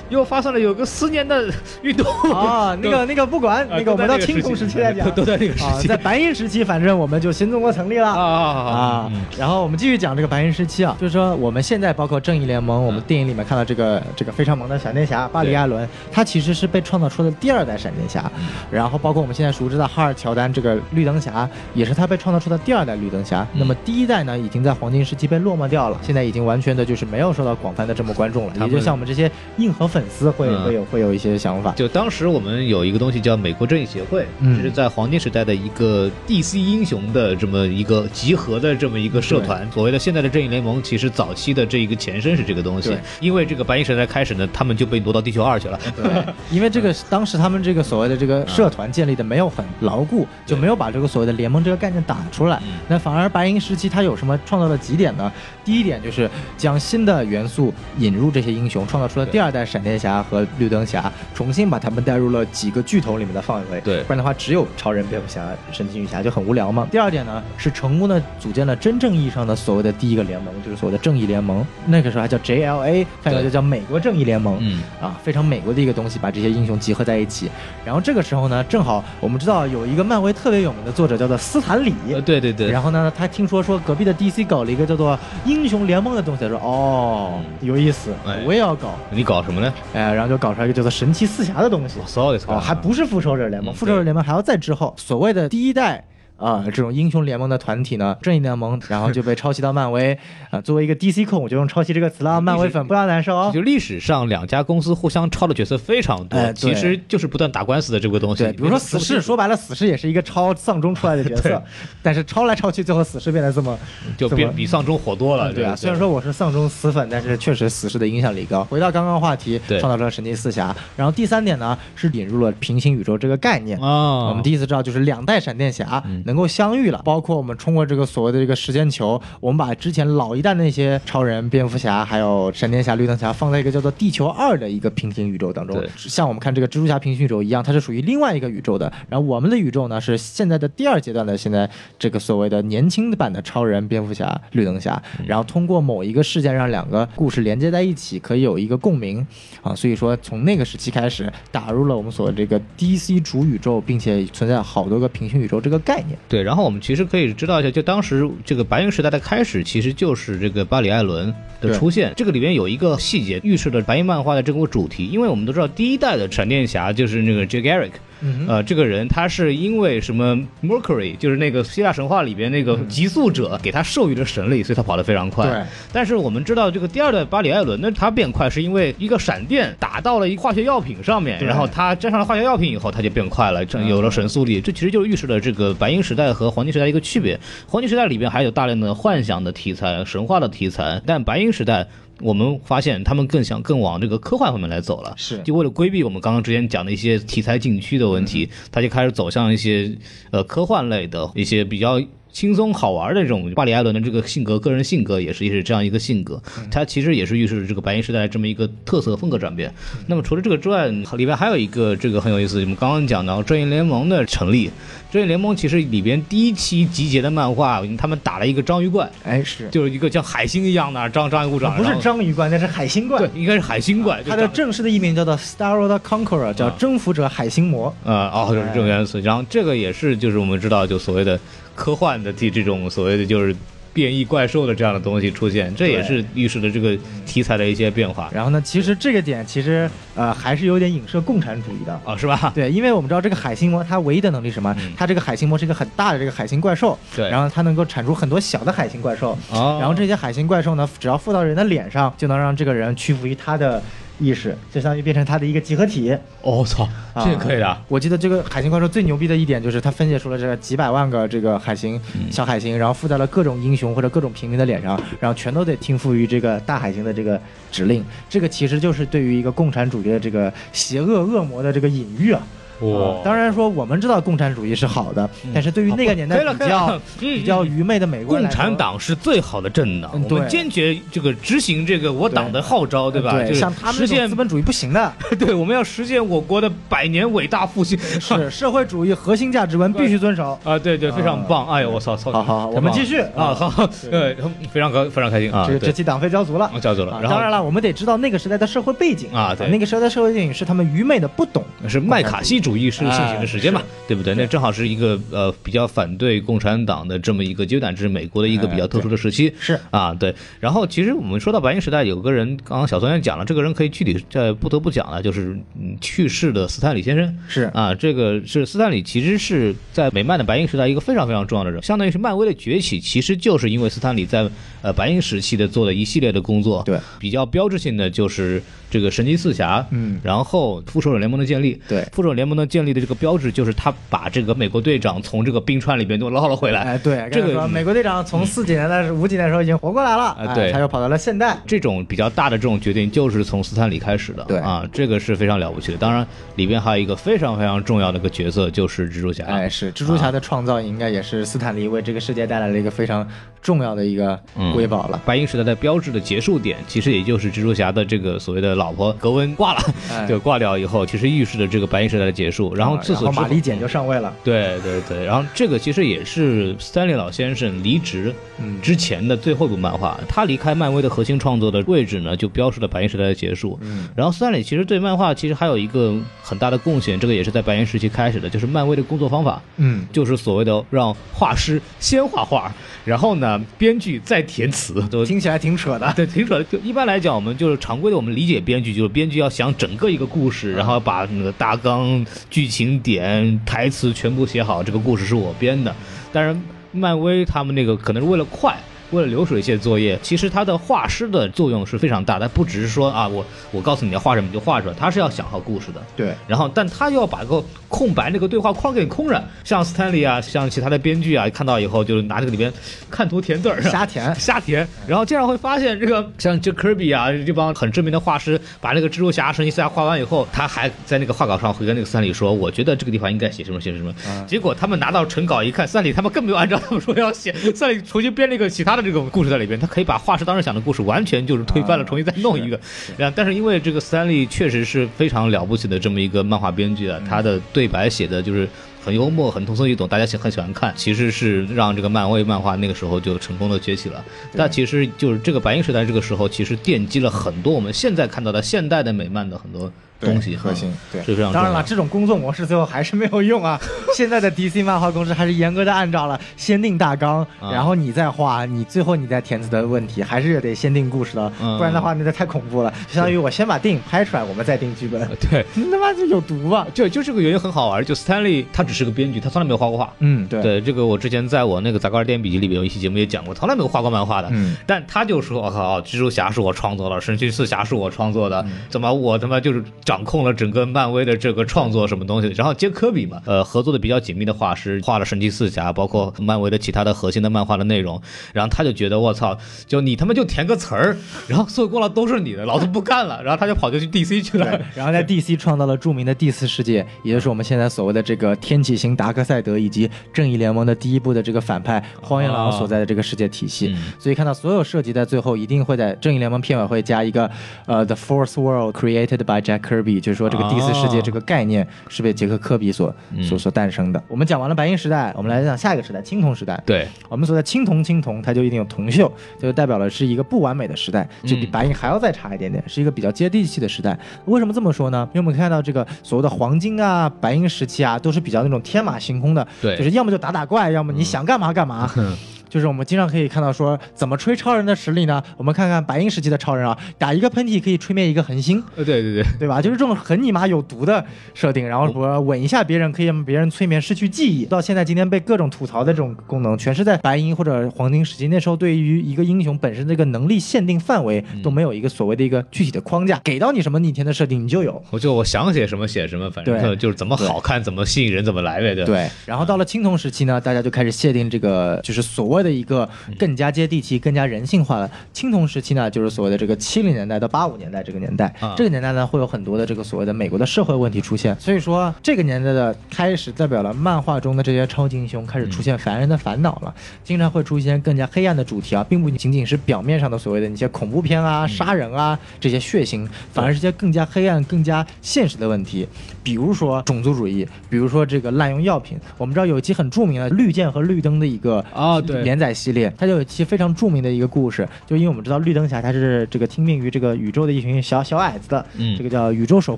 [0.10, 2.06] 又发生了有个十年的 运动。
[2.32, 8.08] 啊，那个那个不管，啊那个我们到清都在那个时期来讲，都在那个时啊，期在白银时期，反正我们就新中国成立了。
[8.08, 18.32] 啊啊啊，然后我们继续讲这个白银时期啊，就是说我们现在包括正义联盟，我们电影里面看到这个这个非常萌的闪电侠巴里·艾伦，他其实是被创造出的第二代闪电侠，
[18.72, 23.46] 然后包括我们现在熟知的哈尔·乔丹这个绿灯侠，也是他被创造出的第二代绿灯侠。
[23.54, 31.72] 那么第一代呢，已经在黄金时期被落寞掉了，现在已经完全的就是没有受到广泛的这么观众了，也就像我们这些硬核粉丝会嗯会有会有一些想法。
[31.72, 39.68] 就当时我们有一个东西叫美国正义协会，嗯这是在黄金时代的一个 DC 英雄的这么一个集合的这么一个社团。
[39.72, 42.98] 所谓的现在的正义联盟，其实早期的这一个前身是这个东西。
[43.20, 45.80] 因为这个白银时代开始呢，他们就被挪到地球二去了。
[45.96, 46.06] 对，
[46.50, 52.58] 因为这个当时他们这个所谓的这个社团建立的没有很牢固，就没有把这个所谓的联盟这个概念打出来。
[52.64, 55.32] 嗯那反而白银时期它有什么创造了几点呢？
[55.68, 63.82] 第一点就是将新的元素引入这些英雄，创造出了第二代闪电侠和绿灯侠，重新把他们带入了几个巨头里面的范围。
[63.82, 66.88] 对不然的话只有超人、蝙蝠侠、神奇女侠就很无聊嘛。
[66.90, 71.66] 第二点呢是成功的组建了真正意义上的所谓的第一个联盟，就是所谓的正义联盟。
[71.88, 74.58] 那个时候还叫 JLA，翻译过来就叫美国正义联盟。
[74.62, 77.52] 嗯，啊，非常美国的一个东西，把这些英雄集合在一起。
[77.84, 81.94] 然后这个时候呢，正好我们知道有一个漫威特别有名的作者叫做斯坦李。
[82.14, 89.74] 呃，对对对，然后呢，他听说说隔壁的 DC 搞了一个叫做英雄联盟的东西，他说哦有意思哎，我也要搞，你搞什么呢？
[89.94, 91.98] 哎，然后就搞出来一个叫做神奇四侠的东西。
[92.02, 96.04] 我操哦，还不是复仇者联盟，嗯复仇者联盟还要在之后，所谓的第一代。
[96.38, 100.18] 啊、这种英雄联盟的团体呢， 正义联盟，然后就被抄袭到漫威
[100.52, 103.52] 啊、作为一个 DC 控，我就用抄袭这个词了，漫威粉不要难受哦。
[103.54, 108.44] 就历史上两家公司互相抄的角色非常多，其实就是不断打官司的这个东西。
[108.44, 111.62] 对，比如说死侍，说白了，死侍也是一个抄丧钟出来的角色，
[112.02, 113.78] 但是抄来抄去，最后死侍变得这么
[114.18, 115.52] 就比比丧钟火多了。
[115.52, 118.64] 对啊，虽然说我是丧钟死粉，但是确实死侍的影响力高。
[118.66, 120.76] 回到刚刚话题，创造了神奇四侠。
[120.96, 123.80] 然后第三点呢，是引入了平行宇宙这个概念。
[123.80, 135.90] 啊，我们第一次知道，就是两代闪电侠嗯能够相遇了，包括我们冲过这个所谓的这个时间球，我们把之前老一代的那些超人、蝙蝠侠，还有闪电侠、绿灯侠放在一个叫做地球二的一个平行宇宙当中对。
[135.96, 138.92] 像我们看这个蜘蛛侠平行宇宙一样，它是属于另外一个宇宙的。
[139.10, 149.26] 然后我们的宇宙呢，是现在的第二阶段的现在这个所谓的年轻版的超人、蝙蝠侠、绿灯侠，然后通过某一个事件让两个故事连接在一起，可以有一个共鸣
[149.62, 149.74] 啊。
[149.74, 156.17] 所以说从那个时期开始，打入了我们所谓这个 DC 主宇宙，并且存在好多个平行宇宙这个概念。
[156.30, 162.14] 对，然后我们其实可以知道一下，就当时这个白银时代的开始，其实就是这个巴里·艾伦的出现。
[162.16, 175.46] 这个里面有一个细节预示了白银漫画的这个主题，因为我们都知道第一代的闪电侠就是那个 Jay Garrick，嗯呃，这个人他是因为什么 Mercury，就是那个希腊神话里边那个极速者给他授予了神力，所以他跑得非常快。
[175.48, 175.64] 对。
[175.92, 184.60] 但是我们知道这个第二代巴里·艾伦呢，他变快是因为一个闪电打到了一化学药品上面，然后他沾上了化学药品以后，他就变快了，这有了神速力。
[184.62, 187.40] 这其实就是预示了这个白银时代和黄金时代一个区别。
[187.68, 191.88] 黄金时代里边还有大量的幻想的题材、神话的题材，但白银时代。
[192.22, 195.38] 我们发现他们更想更往这个科幻方面来走了，是。
[195.44, 199.96] 就为了规避我们刚刚之前讲的一些题材禁区的问题，他就开始走向一些
[200.32, 202.02] 呃科幻类的一些比较
[202.38, 203.52] 轻松好玩的这种。
[203.56, 209.74] 巴里·艾伦的这个性格，个人性格也是也是这样一个性格，他其实也是预示着这个白银时代这么一个特色风格转变。
[210.06, 214.70] 那么除了这个之外，里边还有一个这个很有意思，我们刚刚讲到正义联盟的成立。
[215.10, 227.88] 正义联盟其实里边第一期集结的漫画，他们打了一个章鱼怪，哎，是就是一个像海星一样的章章鱼股长，不是章鱼怪，那是海星怪对。，应该是海星怪，它的正式的译名叫做 Starro 的 Conqueror，叫啊征服者海星魔。
[228.06, 229.18] 啊，哦，就是这种元素。
[229.22, 231.40] 然后这个也是，就是我们知道，就所谓的
[231.78, 233.56] 科幻的这这种所谓的就是
[233.94, 241.94] 变异怪兽的这样的东西出现，这也是预示了这个题材的一些变化然后呢，其实这个点其实呃还是有点影射共产主义的。
[242.04, 242.52] 啊，是吧？
[242.54, 244.76] 对，因为我们知道这个海星魔，它唯一的能力是什么？
[244.80, 253.82] 嗯它这个海星魔是一个很大的这个海星怪兽，对然后它能够产出很多小的海星怪兽，哦，然后这些海星怪兽呢，只要附到人的脸上，就能让这个人屈服于它的
[254.20, 256.18] 意识，就相当于变成他的一个集合体。
[256.42, 257.78] 哦，操，啊这个可以的。
[257.88, 267.40] 我记得这个海星怪兽最牛逼的一点就是它分解出了这个几百万个这个海星、嗯小海星，然后附在了各种英雄或者各种平民的脸上，然后全都得听附于这个大海星的这个
[267.72, 268.04] 指令。
[268.30, 272.42] 这个其实就是对于一个共产主义的这个邪恶恶魔的这个隐喻啊。
[272.82, 277.00] 啊当然说我们知道共产主义是好的，但是对于那个年代比较。
[277.20, 283.32] 比较愚昧的美国人共产党是最好的政党，嗯我们对坚决这个执行这个我党的号召，对吧？
[283.32, 287.98] 对，就像他们实现资，本主义不行的， 对，我们要实现我国的百年伟大复兴。
[288.00, 290.58] 是 社会主义核心价值观必须遵守。
[290.64, 291.68] 啊，对对，非常棒！
[291.68, 292.32] 哎呦，我操，操！
[292.32, 294.36] 好好我们继续啊，好，对，
[294.72, 295.66] 非常高，非常开心啊！
[295.68, 296.70] 这个这期党费交足了。
[296.74, 304.36] 我叫走了，然后啊当然了，我们得知道那个时代的社会背景啊对那个时代的社会背景是他们愚昧的不懂，是麦卡锡主义是盛行的时间嘛哎，对不对？
[304.36, 309.54] 那正好是一个呃比较反对共产党的这么一个阶段，这是美国的一个比较特殊的时期。
[309.60, 310.36] 是啊，对。
[310.60, 317.38] 然后其实我们说到白银时代，有个人，刚刚小松也讲了，这个人可以具体在不得不讲了，就是嗯去世的斯坦李先生。
[317.48, 324.50] 是啊，这个是斯坦李，其实是在美漫的白银时代一个非常非常重要的人，相当于是漫威的崛起，其实就是因为斯坦李在
[324.82, 326.84] 呃白银时期的做的一系列的工作。
[326.84, 331.80] 对，比较标志性的就是这个神奇四侠，嗯然后复仇者联盟的建立。
[331.88, 336.82] 对复仇者联盟的建立的这个标志就是他把这个美国队长从这个冰川里边都捞了回来。
[336.82, 344.44] 哎，对，这个美国队长从四几年的、五几年的时候已经活过来了，哎啊对他又跑到了现代，这种比较大的这种决定，就是从斯坦李开始的。
[344.46, 345.98] 对啊，这个是非常了不起的。
[345.98, 349.46] 当然，里边还有一个非常非常重要的一个角色，就是蜘蛛侠。
[349.46, 353.28] 哎，是蜘蛛侠的创造，应该也是斯坦利为这个世界带来了一个非常
[353.62, 355.22] 重要的一个嗯瑰宝了。
[355.26, 362.74] 白银时代的标志的结束点，其实也就是蜘蛛侠的这个所谓的老婆格温挂了，哎 就挂掉以后，其实预示着这个白银时代的结束。
[362.76, 373.78] 然后啊自此之后，然后玛丽简就上位了，对对对，然后这个其实也是三里老先生离职嗯之前的最后一部漫画，他离开漫威的核心创作的位置呢，就标示了白银时代的结束。
[373.82, 382.72] 嗯，然后三里其实对漫画其实还有一个很大的贡献，这个也是在白银时期开始的，就是漫威的工作方法，嗯，就是所谓的让画师先画画，
[383.06, 386.12] 然后呢编剧再填词，都听起来挺扯的。
[386.16, 386.64] 对，挺扯的。
[386.66, 395.96] 就一般来讲，我们就是常规的，我们理解编剧就是编剧要想整个一个故事，然后把那个大纲、剧情点、台词全部写好，这个故事是我编的。
[396.32, 396.60] 但是
[396.92, 398.76] 漫威他们那个可能是为了快。
[399.12, 406.02] 为了流水线作业，其实它的画师的作用是非常大，的不只是说啊，我我告诉你要画什么你就画出来，他是要想好故事的。
[406.16, 412.72] 对，然后，但他又要把个空白那个对话框给你空着，像斯坦利啊，像其他的编剧啊，看到以后就是拿这个里边
[413.10, 424.14] 看图填字儿，瞎填 瞎填，然后经常会发现这个像这科比啊这帮很知名的画师，把那个蜘蛛侠、神奇四侠画完以后，他还在那个画稿上会跟那个斯坦利说，我觉得这个地方应该写什么写什么。
[424.46, 432.80] 结果他们拿到成稿一看，斯坦利他们更没有按照他们说要写，斯坦利重新编了一个其他的这种故事在里边，他可以把画师当时想的故事完全就是推翻了，重新再弄一个。
[433.16, 438.68] 然后，但是因为这个斯坦利确实是非常了不起的这么一个漫画编剧啊，他的对白写的就是
[439.04, 440.94] 很幽默、很通俗易懂，大家喜很喜欢看。
[440.98, 444.24] 其实是让这个漫威漫画那个时候就成功的崛起了。
[444.56, 453.80] 但其实就是这个白银时代这个时候，其实奠基了很多我们现在看到的现代的美漫的很多东西核心，对，是非常当然了，这种工作模式最后还是没有用啊。
[454.16, 462.94] 现在的 DC 漫画公司还是严格的按照了先定大纲，然后你再画，你最后你再填词的问题，还是得先定故事的，不然的话那就太恐怖了。
[463.08, 465.28] 相当于我先把电影拍出来，我们再定剧本。
[465.50, 466.88] 对， 他妈就有毒 吧？
[466.94, 470.12] 就就这个原因很好玩，就 Stanley 他只是个编剧，他从来没有画过画。
[470.20, 474.50] 嗯，对，对，这个我之前在我那个杂高二电影笔记里边有一期节目也讲过，从来没有画过漫画的。
[474.52, 480.88] 嗯，但他就说，我靠，蜘蛛侠是我创作的，神奇四侠是我创作的，怎么我他妈就是掌控了整个。
[480.88, 488.20] 漫威的这个创作什么东西，然后接科比嘛，呃，合作的比较紧密的画师画了神奇四侠，包括漫威的其他的核心的漫画的内容，
[488.54, 507.52] 然后他就觉得我操，就你他妈就填个词儿，然后所有功劳都是你的，老子不干了，然后他就跑就去 DC 去了，然后在 DC 创造了著名的第四世界，也就是我们现在所谓的这个天启星达克赛德以及正义联盟的第一部的这个反派荒原狼所在的这个世界体系，所以看到所有设计在最后一定会在正义联盟片尾会加一个
[507.86, 510.78] 呃 The Fourth World Created by Jack Kirby，就是说这个第。
[510.78, 514.24] 第四世界这个概念是被杰克科比所所所诞生的。
[514.28, 516.80] 我们讲完了白银时代，我们来讲下一个时代——青铜时代。
[516.86, 519.28] 对我们所在青铜，青铜它就一定有铜锈，
[519.60, 524.16] 就代表了是一个不完美的时代，就比白银还要再差一点点，是一个比较接地气的时代。
[524.46, 525.28] 为什么这么说呢？
[525.34, 532.08] 因为我们看到这个所谓的黄金啊、白银时期啊，都是比较那种天马行空的，对，就是要么就打打怪，要么你想干嘛干嘛。
[532.70, 535.42] 就是我们经常可以看到说怎么吹超人的实力呢？
[535.58, 538.84] 我们看看白银时期的超人啊，打一个喷嚏可以吹灭一个恒星。
[538.96, 539.82] 呃，对对对，对吧？
[539.82, 544.66] 就是这种很你妈有毒的设定，然后说吻一下别人可以让别人催眠失去记忆。
[544.66, 548.48] 到现在今天被各种吐槽的这种功能，全是在白银或者黄金时期。
[548.48, 555.02] 那时候对于一个英雄本身这个能力限定范围都没有一个所谓的一个具体的框架，给到你什么逆天的设定你就有。
[555.12, 558.96] 我就我想写什么写什么，反正就是怎么好看怎么吸引人怎么来呗。
[558.96, 559.06] 对。
[559.06, 559.30] 对。
[559.46, 563.08] 然后到了青铜时期呢，大家就开始限定这个就是所谓的一个。
[563.38, 565.10] 更加接地气、更加人性化的。
[565.34, 571.56] 青铜时期呢，就是所谓的这个七零年代到八五年代这个年代，这个年代呢会有很多的这个所谓的美国的社会问题出现。
[571.60, 576.94] 所以说，这个年代的开始代表了漫画中的这些超级英雄开始出现凡人的烦恼了，
[577.24, 586.08] 经常会出现更加黑暗的主题啊，并不仅仅是表面上的所谓的那些恐怖片啊、杀人啊这些血腥，反而是些更加黑暗、更加现实的问题，
[586.44, 589.18] 比如说种族主义，比如说这个滥用药品。
[589.38, 593.28] 我们知道有一期很著名的绿箭和绿灯的一个啊对连载系列，它。
[593.28, 599.98] 就有其非常著名的一个故事，就因为我们知道绿灯侠他是这个听命于这个宇宙的一群小小矮子的，嗯，这个叫宇宙守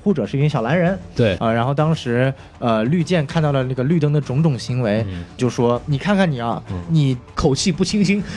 [0.00, 8.20] 护者是一群小蓝人，对啊，然后当时呃绿箭看到了那个绿灯的种种行为，就说你看看你啊，你口气不清新。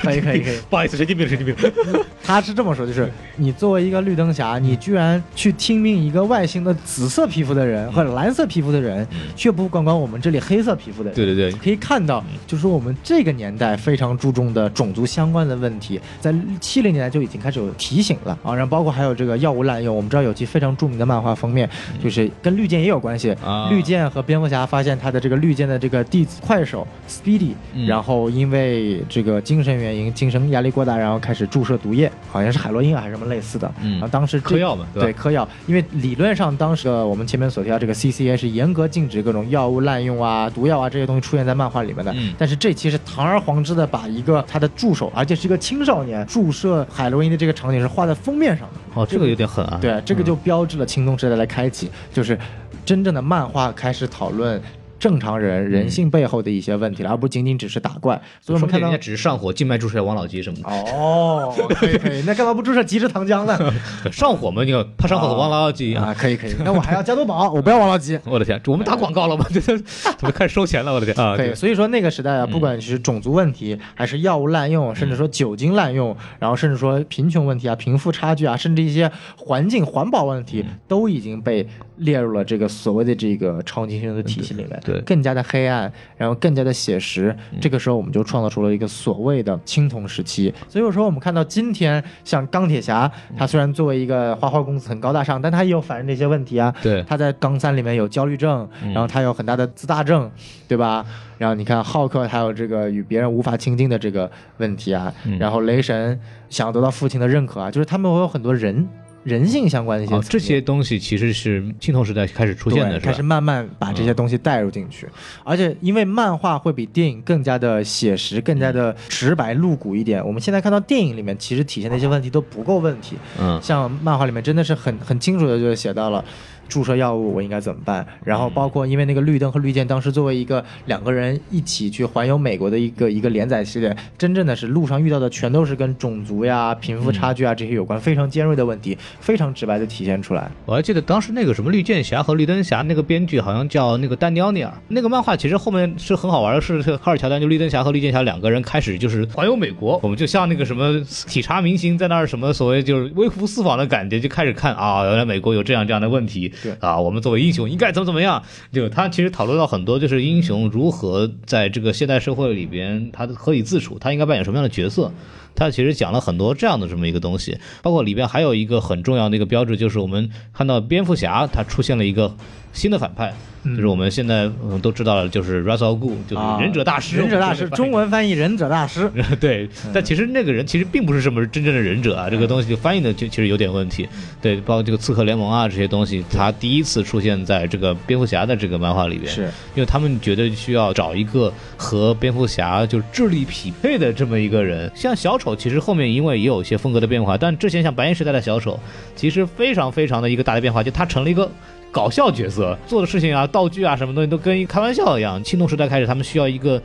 [0.00, 1.54] 可以可以可以，不好意思，神经病神经病。
[2.22, 11.14] 他是这么说，就是你作为一个绿灯侠，你居然去听命一个外星的紫色皮肤的人或者蓝色皮肤的人，却不管管我们这里黑色皮肤的人。
[11.16, 18.38] 对对对，可以看到，就是我们这个年代非常注重的种族相关的问题，在七零年代就已经开始有提醒了。
[18.42, 18.54] 啊。
[18.54, 21.68] 然后包括还有这个药物滥用，我们知道有其非常著名的漫画封面，
[22.02, 23.34] 就是跟绿箭也有关系。
[23.70, 27.52] 绿箭和蝙蝠侠发现他的这个绿箭的这个弟子快手 Speedy，
[27.86, 33.72] 然后因为这个精神原因，精神压力过大，然后开始注射毒液，好像是海洛因啊，还是什么类似的。
[33.82, 42.12] 嗯，然后当时嗑药嘛，对，嗑药，因为理论上当时的我们前面所提到这个 CCA 是严格禁止各种药物滥用啊、毒药啊这些东西出现在漫画里面的。
[42.16, 48.80] 嗯，但是这期是堂而皇之的把一个他的助手，而且是一个青少年注射海洛因的这个场景是画在封面上的。
[48.94, 49.78] 哦，这个有点狠啊。
[49.80, 52.38] 对，这个就标志了青铜时代的开启，就是
[52.84, 54.60] 真正的漫画开始讨论。
[54.98, 58.20] 正常人人性背后的一些问题了，而不仅仅只是打怪。
[58.40, 60.68] 所以我们看到，人家只是上火，静脉注射王老吉什么的。
[60.68, 63.56] 哦，可以可以，那干嘛不注射吉之糖浆呢？
[64.12, 66.54] 上火嘛，你看怕上火的王老吉啊，可以可以。
[66.64, 68.18] 那我还要加多宝， 我不要王老吉。
[68.24, 69.44] 我的天，我们打广告了吗？
[69.52, 70.92] 这这怎么开始收钱了？
[70.92, 71.36] 我的天啊！
[71.36, 81.66] 对，所以说那个时代啊，不管是种族问题，还是药物滥用，甚至说酒精滥用，然后甚至说贫穷问题啊、贫富差距啊，甚至一些环境环保问题，都已经被
[81.98, 84.80] 列入了这个所谓的这个超级英雄的体系里面。
[84.84, 87.34] 对更加的黑暗，然后更加的写实。
[87.60, 90.52] 这个时候我们就创造出了一个所谓的青铜时期。
[90.68, 96.74] 所以有时候我们看到今天像钢铁侠，他虽然作为一个花花公子很高大上，但他也有反映这些问题啊。
[96.82, 100.30] 对他在钢三里面有焦虑症，然后他有很大的自大症，
[100.66, 101.04] 对吧？
[101.38, 105.12] 然后你看浩克，还有这个与别人无法亲近的这个问题啊。
[105.38, 106.18] 然后雷神
[106.48, 108.88] 想要得到父亲的认可啊，就是他们会有很多人
[109.28, 113.22] 人性相关的一些哦，这些东西其实是青铜时代开始出现的，对，开始？
[113.22, 115.06] 慢慢把这些东西带入进去，
[115.44, 120.26] 而且因为漫画会比电影更加的写实，更加的直白露骨一点。
[120.26, 126.24] 我们现在看到电影里面其实体现的一些问题都不够问题，嗯，像漫画里面真的是很很清楚的就写到了。
[126.68, 128.06] 注射药物我应该怎么办？
[128.24, 140.50] 然后包括因为那个绿灯和绿箭当时作为一个两个人一起去环游美国的一个一个连载系列，真正的是路上遇到的全都是跟种族呀、贫富差距啊这些有关非常尖锐的问题，非常直白的体现出来。
[140.66, 158.42] 我还记得当时那个什么绿箭侠和绿灯侠那个编剧好像叫那个丹尼奥尼尔，那个漫画其实后面是很好玩的，是是哈尔乔丹就绿灯侠和绿箭侠两个人开始就是环游美国，我们就像那个什么体察民情在那儿什么所谓就是微服私访的感觉，就开始看啊，原来美国有这样这样的问题，啊，我们作为英雄应该怎么怎么样，
[158.72, 165.12] 就他其实讨论到很多就是英雄如何在这个现代社会里边他可以自处，他应该扮演什么样的角色。
[165.54, 172.36] 他其实讲了很多这样的这么一个东西，包括里边还有一个很重要的一个标志，就是我们看到蝙蝠侠他出现了一个
[172.72, 173.32] 新的反派，
[173.64, 177.16] 就是我们现在嗯都知道了，就是 al Ghul，就是忍者大师。
[177.16, 179.10] 忍者大师，中文翻译忍者大师。
[179.40, 184.08] 对，但其实那个人其实并不是什么真正的忍者啊，这个东西翻译的就其实有点问题。
[184.40, 189.42] 对，包括这个刺客联盟啊这些东西，他第一次出现在这个蝙蝠侠的这个漫画里边，是
[189.74, 194.90] 因为他们觉得需要找一个和蝙蝠侠就智力匹配的这么一个人。
[194.94, 198.78] 像小丑，其实后面因为也有一些风格的变化，但之前像白银时代的小丑，
[199.16, 201.50] 其实非常非常的一个大的变化，就他成了一个。
[201.90, 205.42] 搞笑角色做的事情啊、道具啊什么东西都跟开玩笑一样。
[205.42, 206.80] 青铜时代开始，他们需要一个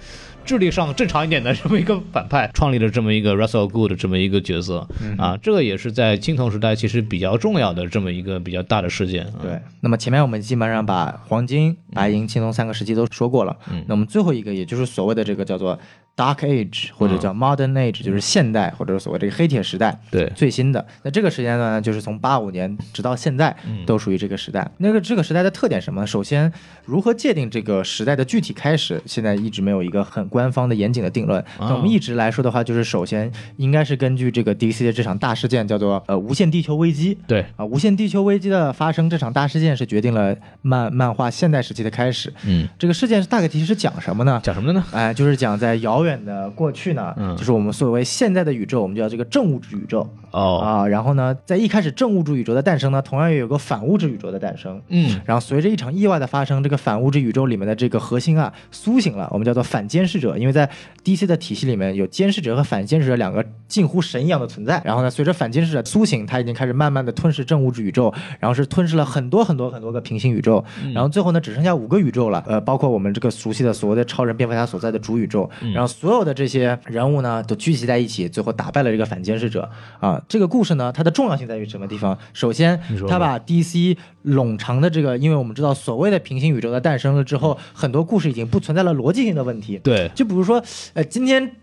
[0.46, 4.88] 智力上正常一点的这么一个反派，创立了这么一个 Russell Good 这么一个角色、
[5.18, 9.26] 啊，这个也是在青铜时代其实比较重要的这么一个比较大的事件。
[9.26, 13.56] 啊、对，那么前面我们基本上把黄金、白银、青铜三个时期都说过了。
[13.72, 15.78] 嗯那么最后一个，也就是所谓的这个叫做
[16.16, 20.00] Dark Age 或者叫 Modern Age，、就是现代或者所谓这个黑铁时代。
[20.12, 24.70] 对最新的那这个时间段呢，就是从八五年直到现在，嗯都属于这个时代。
[24.78, 26.08] 那个这个时代的特点什么呢？
[26.08, 26.52] 首先，
[26.86, 31.42] 如何界定这个时代的具体开始，现在一直没有一个很官方的严谨的定论。
[31.58, 37.18] 啊那我们一直来说的话，就是首先应该是根据这个 DC 的这场大事件，叫做呃无限地球危机。
[37.26, 42.32] 对，啊，无限地球危机的发生，这场大事件是决定了漫漫画现代时期的开始。
[42.46, 44.40] 嗯，这个事件是大概其实是讲什么呢？
[44.44, 44.86] 讲什么的呢？
[44.92, 50.88] 哎，就是讲在遥远的过去呢，嗯就是我们所谓现在的宇宙，我们叫这个正物质宇宙哦，啊。
[50.88, 54.82] 然后呢，在一开始正物质宇宙的诞生呢，同样也有个反物质宇宙的诞生。
[54.90, 60.38] 嗯，然后随着一场意外的发生，这个反物质宇宙里面的这个核心啊苏醒了，我们叫做反监视者。
[60.38, 60.70] 因为在
[61.04, 64.82] DC 的体系里面有监视者和反监视者两个近乎神一样的存在。
[64.84, 70.64] 然后呢，随着反监视者苏醒，他已经开始慢慢的吞噬正物质宇宙，然后是吞噬了很多很多很多个平行宇宙。
[70.94, 75.50] 然后最后呢，只剩下五个宇宙了，呃，包括我们这个熟悉的所谓的超人、蝙蝠侠所在的主宇宙。
[75.74, 79.70] 然后所有的这些人物呢，都聚集在一起，最后打败了这个反监视者。
[80.00, 82.18] 啊，这个故事呢，它的重要性在于什么地方？
[82.34, 89.80] 首先你说，它把 DC 冗长的这个，因为我们知道所谓的平行宇宙的诞生了之后，很多故事已经不存在了逻辑性的问题。
[89.84, 90.62] 对，就比如说，
[90.94, 91.56] 呃，今天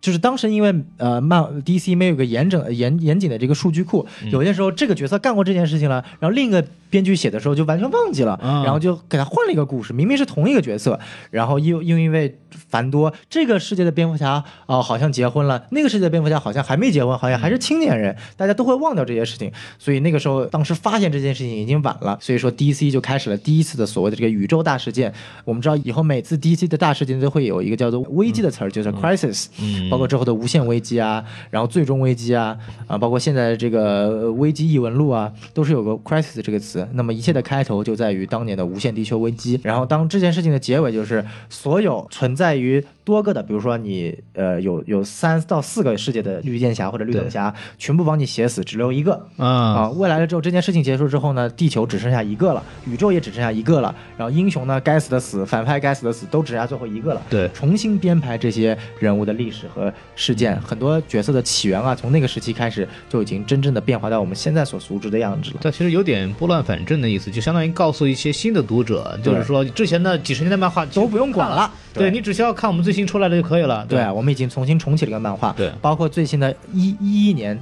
[0.00, 12.38] 就是当时因为呃漫 DC 没有个严整严严谨的这个数据库，有些时候这个角色干过这件事情了，然后另一个编剧写的时候就完全忘记了，啊然后就给他换了一个故事，明明是同一个角色，然后又又因为
[12.68, 25.10] 繁多，这个世界的蝙蝠侠哦、好像结婚了，那个世界的蝙蝠侠好像还没结婚，好像还是青年人，大家都会忘掉这些事情，所以那个时候当时发现这件事情已经晚了，所以说 DC 就开始了第一次的所谓的这个宇宙大事件。
[25.46, 36.81] 我们知道以后每次 DC 的大事件都会有一个叫做危机的词儿，就是 crisis，、嗯包括之后的无限危机啊，然后最终危机啊，啊，包括现在的这个呃危机异闻录啊，都是有个 crisis 这个词。
[36.94, 39.60] 那么一切的开头就在于当年的无限地球危机。
[39.62, 49.12] 然后当这件事情的结尾就是所有存在于多个的，比如说你呃有有三到四个世界的绿箭侠或者绿灯侠，全部帮你写死，只留一个。
[49.36, 57.22] 啊，啊，未来了之后，这件事情结束之后呢，地球只剩下一个了，宇宙也只剩下一个了，然后英雄呢该死的死，反派该死的死，都只剩下最后一个了。
[57.28, 65.56] 对重新编排这些人物的历史和事件，很多角色的起源啊，从那个时期开始就已经真正的变化到我们现在所熟知的样子了。
[65.60, 73.84] 这其实有点拨乱反正的意思，就相当于告诉一些新的读者，就是说之前的几十年的漫画都不用管了对对你只需要看我们最新出来的就可以了。
[73.88, 77.58] 对，啊我们已经重新重启了一个漫画，对包括最新的一一一年。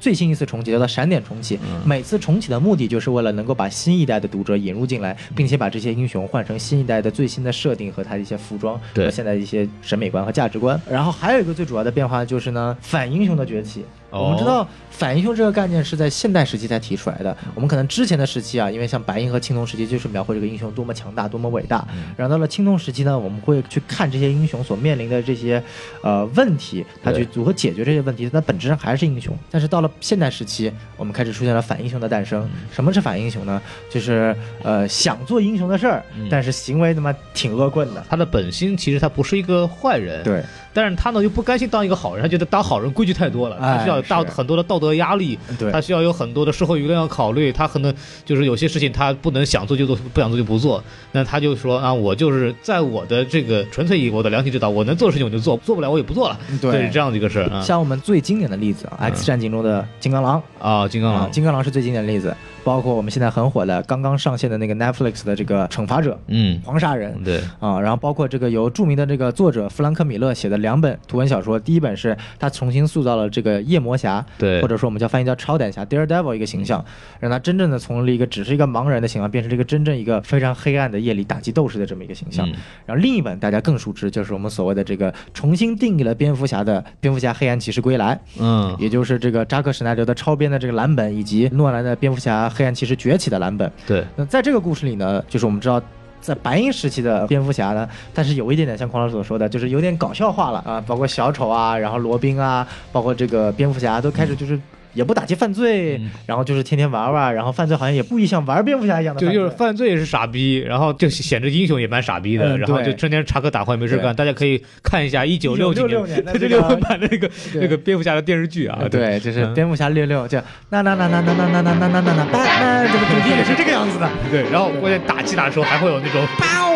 [0.00, 10.80] 最新一次重启叫做闪点重启，每次重启的目的就是为了能够把新一代的读者引入进来，并且把这些英雄换成新一代的最新的设定和他的一些服装对和现在的一些审美观和价值观。
[10.90, 13.84] 然后还有一个最主要的变化就是呢，反英雄的崛起。
[14.12, 17.36] 哦我们知道反英雄这个概念是在现代时期才提出来的。
[17.54, 21.86] 我们可能之前的时期啊，因为像白银和青铜时期就是描绘这个英雄多么强大、多么伟大。
[22.16, 25.62] 然后到了青铜时期呢，我们会去看这些英雄所面临的这些
[26.02, 28.28] 呃问题，他去如何解决这些问题。
[28.28, 29.36] 它本质上还是英雄。
[29.50, 32.48] 但是到了现代时期，我们开始出现了反英雄的诞生。
[32.70, 33.60] 什么是反英雄呢？
[33.90, 38.04] 就是呃想做英雄的事儿，但是行为他妈挺恶棍的。
[38.10, 40.42] 他的本心其实他不是一个坏人，，对，
[40.74, 45.70] 但是他呢又不甘心当一个好人，他觉得当好人规矩太多了，哎他需要有大很多的道德压力，对。
[45.70, 47.94] 他需要有很多的社会舆论要考虑，他可能
[48.24, 56.82] 就是有些事情他不能想做就做，不想做就不做，那他就说啊，我就是在我的这个纯粹以我的良心指导，我能做的事情我就做，做不了我也不做了，对。
[56.82, 60.42] 是这样的一个事儿啊像我们最经典的例子啊，X 战警》中的金刚狼。
[60.58, 62.34] 啊，金刚啊，狼，金刚狼是最经典的例子，
[62.64, 67.22] 包括我们现在很火的刚刚上线的那个 Netflix 的这个惩罚者嗯，黄杀人。
[67.24, 76.84] 对，啊，然后包括这个由著名的这个作者弗兰克·米勒写的两本图文小说，第一本是他重新塑造了这个夜魔侠，对或者说我们叫翻译叫超胆侠 Daredevil 一个形象，
[77.20, 82.48] 让他真正的从了一个只是一个盲人的形象，变成了一个真正一个非常黑暗的夜里打击斗士的这么一个形象。
[82.48, 82.54] 嗯
[82.86, 88.14] 然后另一本大家更熟知，就是我们所谓的这个重新定义了蝙蝠侠的《蝙蝠侠黑暗骑士归来》。
[88.40, 93.70] 嗯，也就是这个扎克史奈德的超编的这个蓝本，以及诺兰的蝙蝠侠黑暗骑士崛起的蓝本。
[93.86, 95.82] 对，那在这个故事里呢，就是我们知道。
[96.22, 104.56] 在白银时期的蝙蝠侠呢，但是有一点点像孔老师所说的，就是有点搞笑化了啊，包括小丑啊，然后罗宾啊，包括这个蝙蝠侠都开始就是
[104.94, 114.14] 也不打击犯罪，嗯然后就是天天玩玩，然后犯罪好像也故意像玩蝙蝠侠一样的就，就是犯罪是傻逼，然后就显着英雄也蛮傻逼的，嗯然后就天天插科打诨没事干。
[114.14, 120.38] 大家可以看一下一九六几1966年的这个六六版的那个那个蝙蝠侠的电视剧啊啊，，对，就是嗯蝙蝠侠六六，就
[120.70, 126.72] 那那那那那那那那那那那那 Batman 这个主题也是这个样子的，对，然后关键打击打的时候还会有那种爆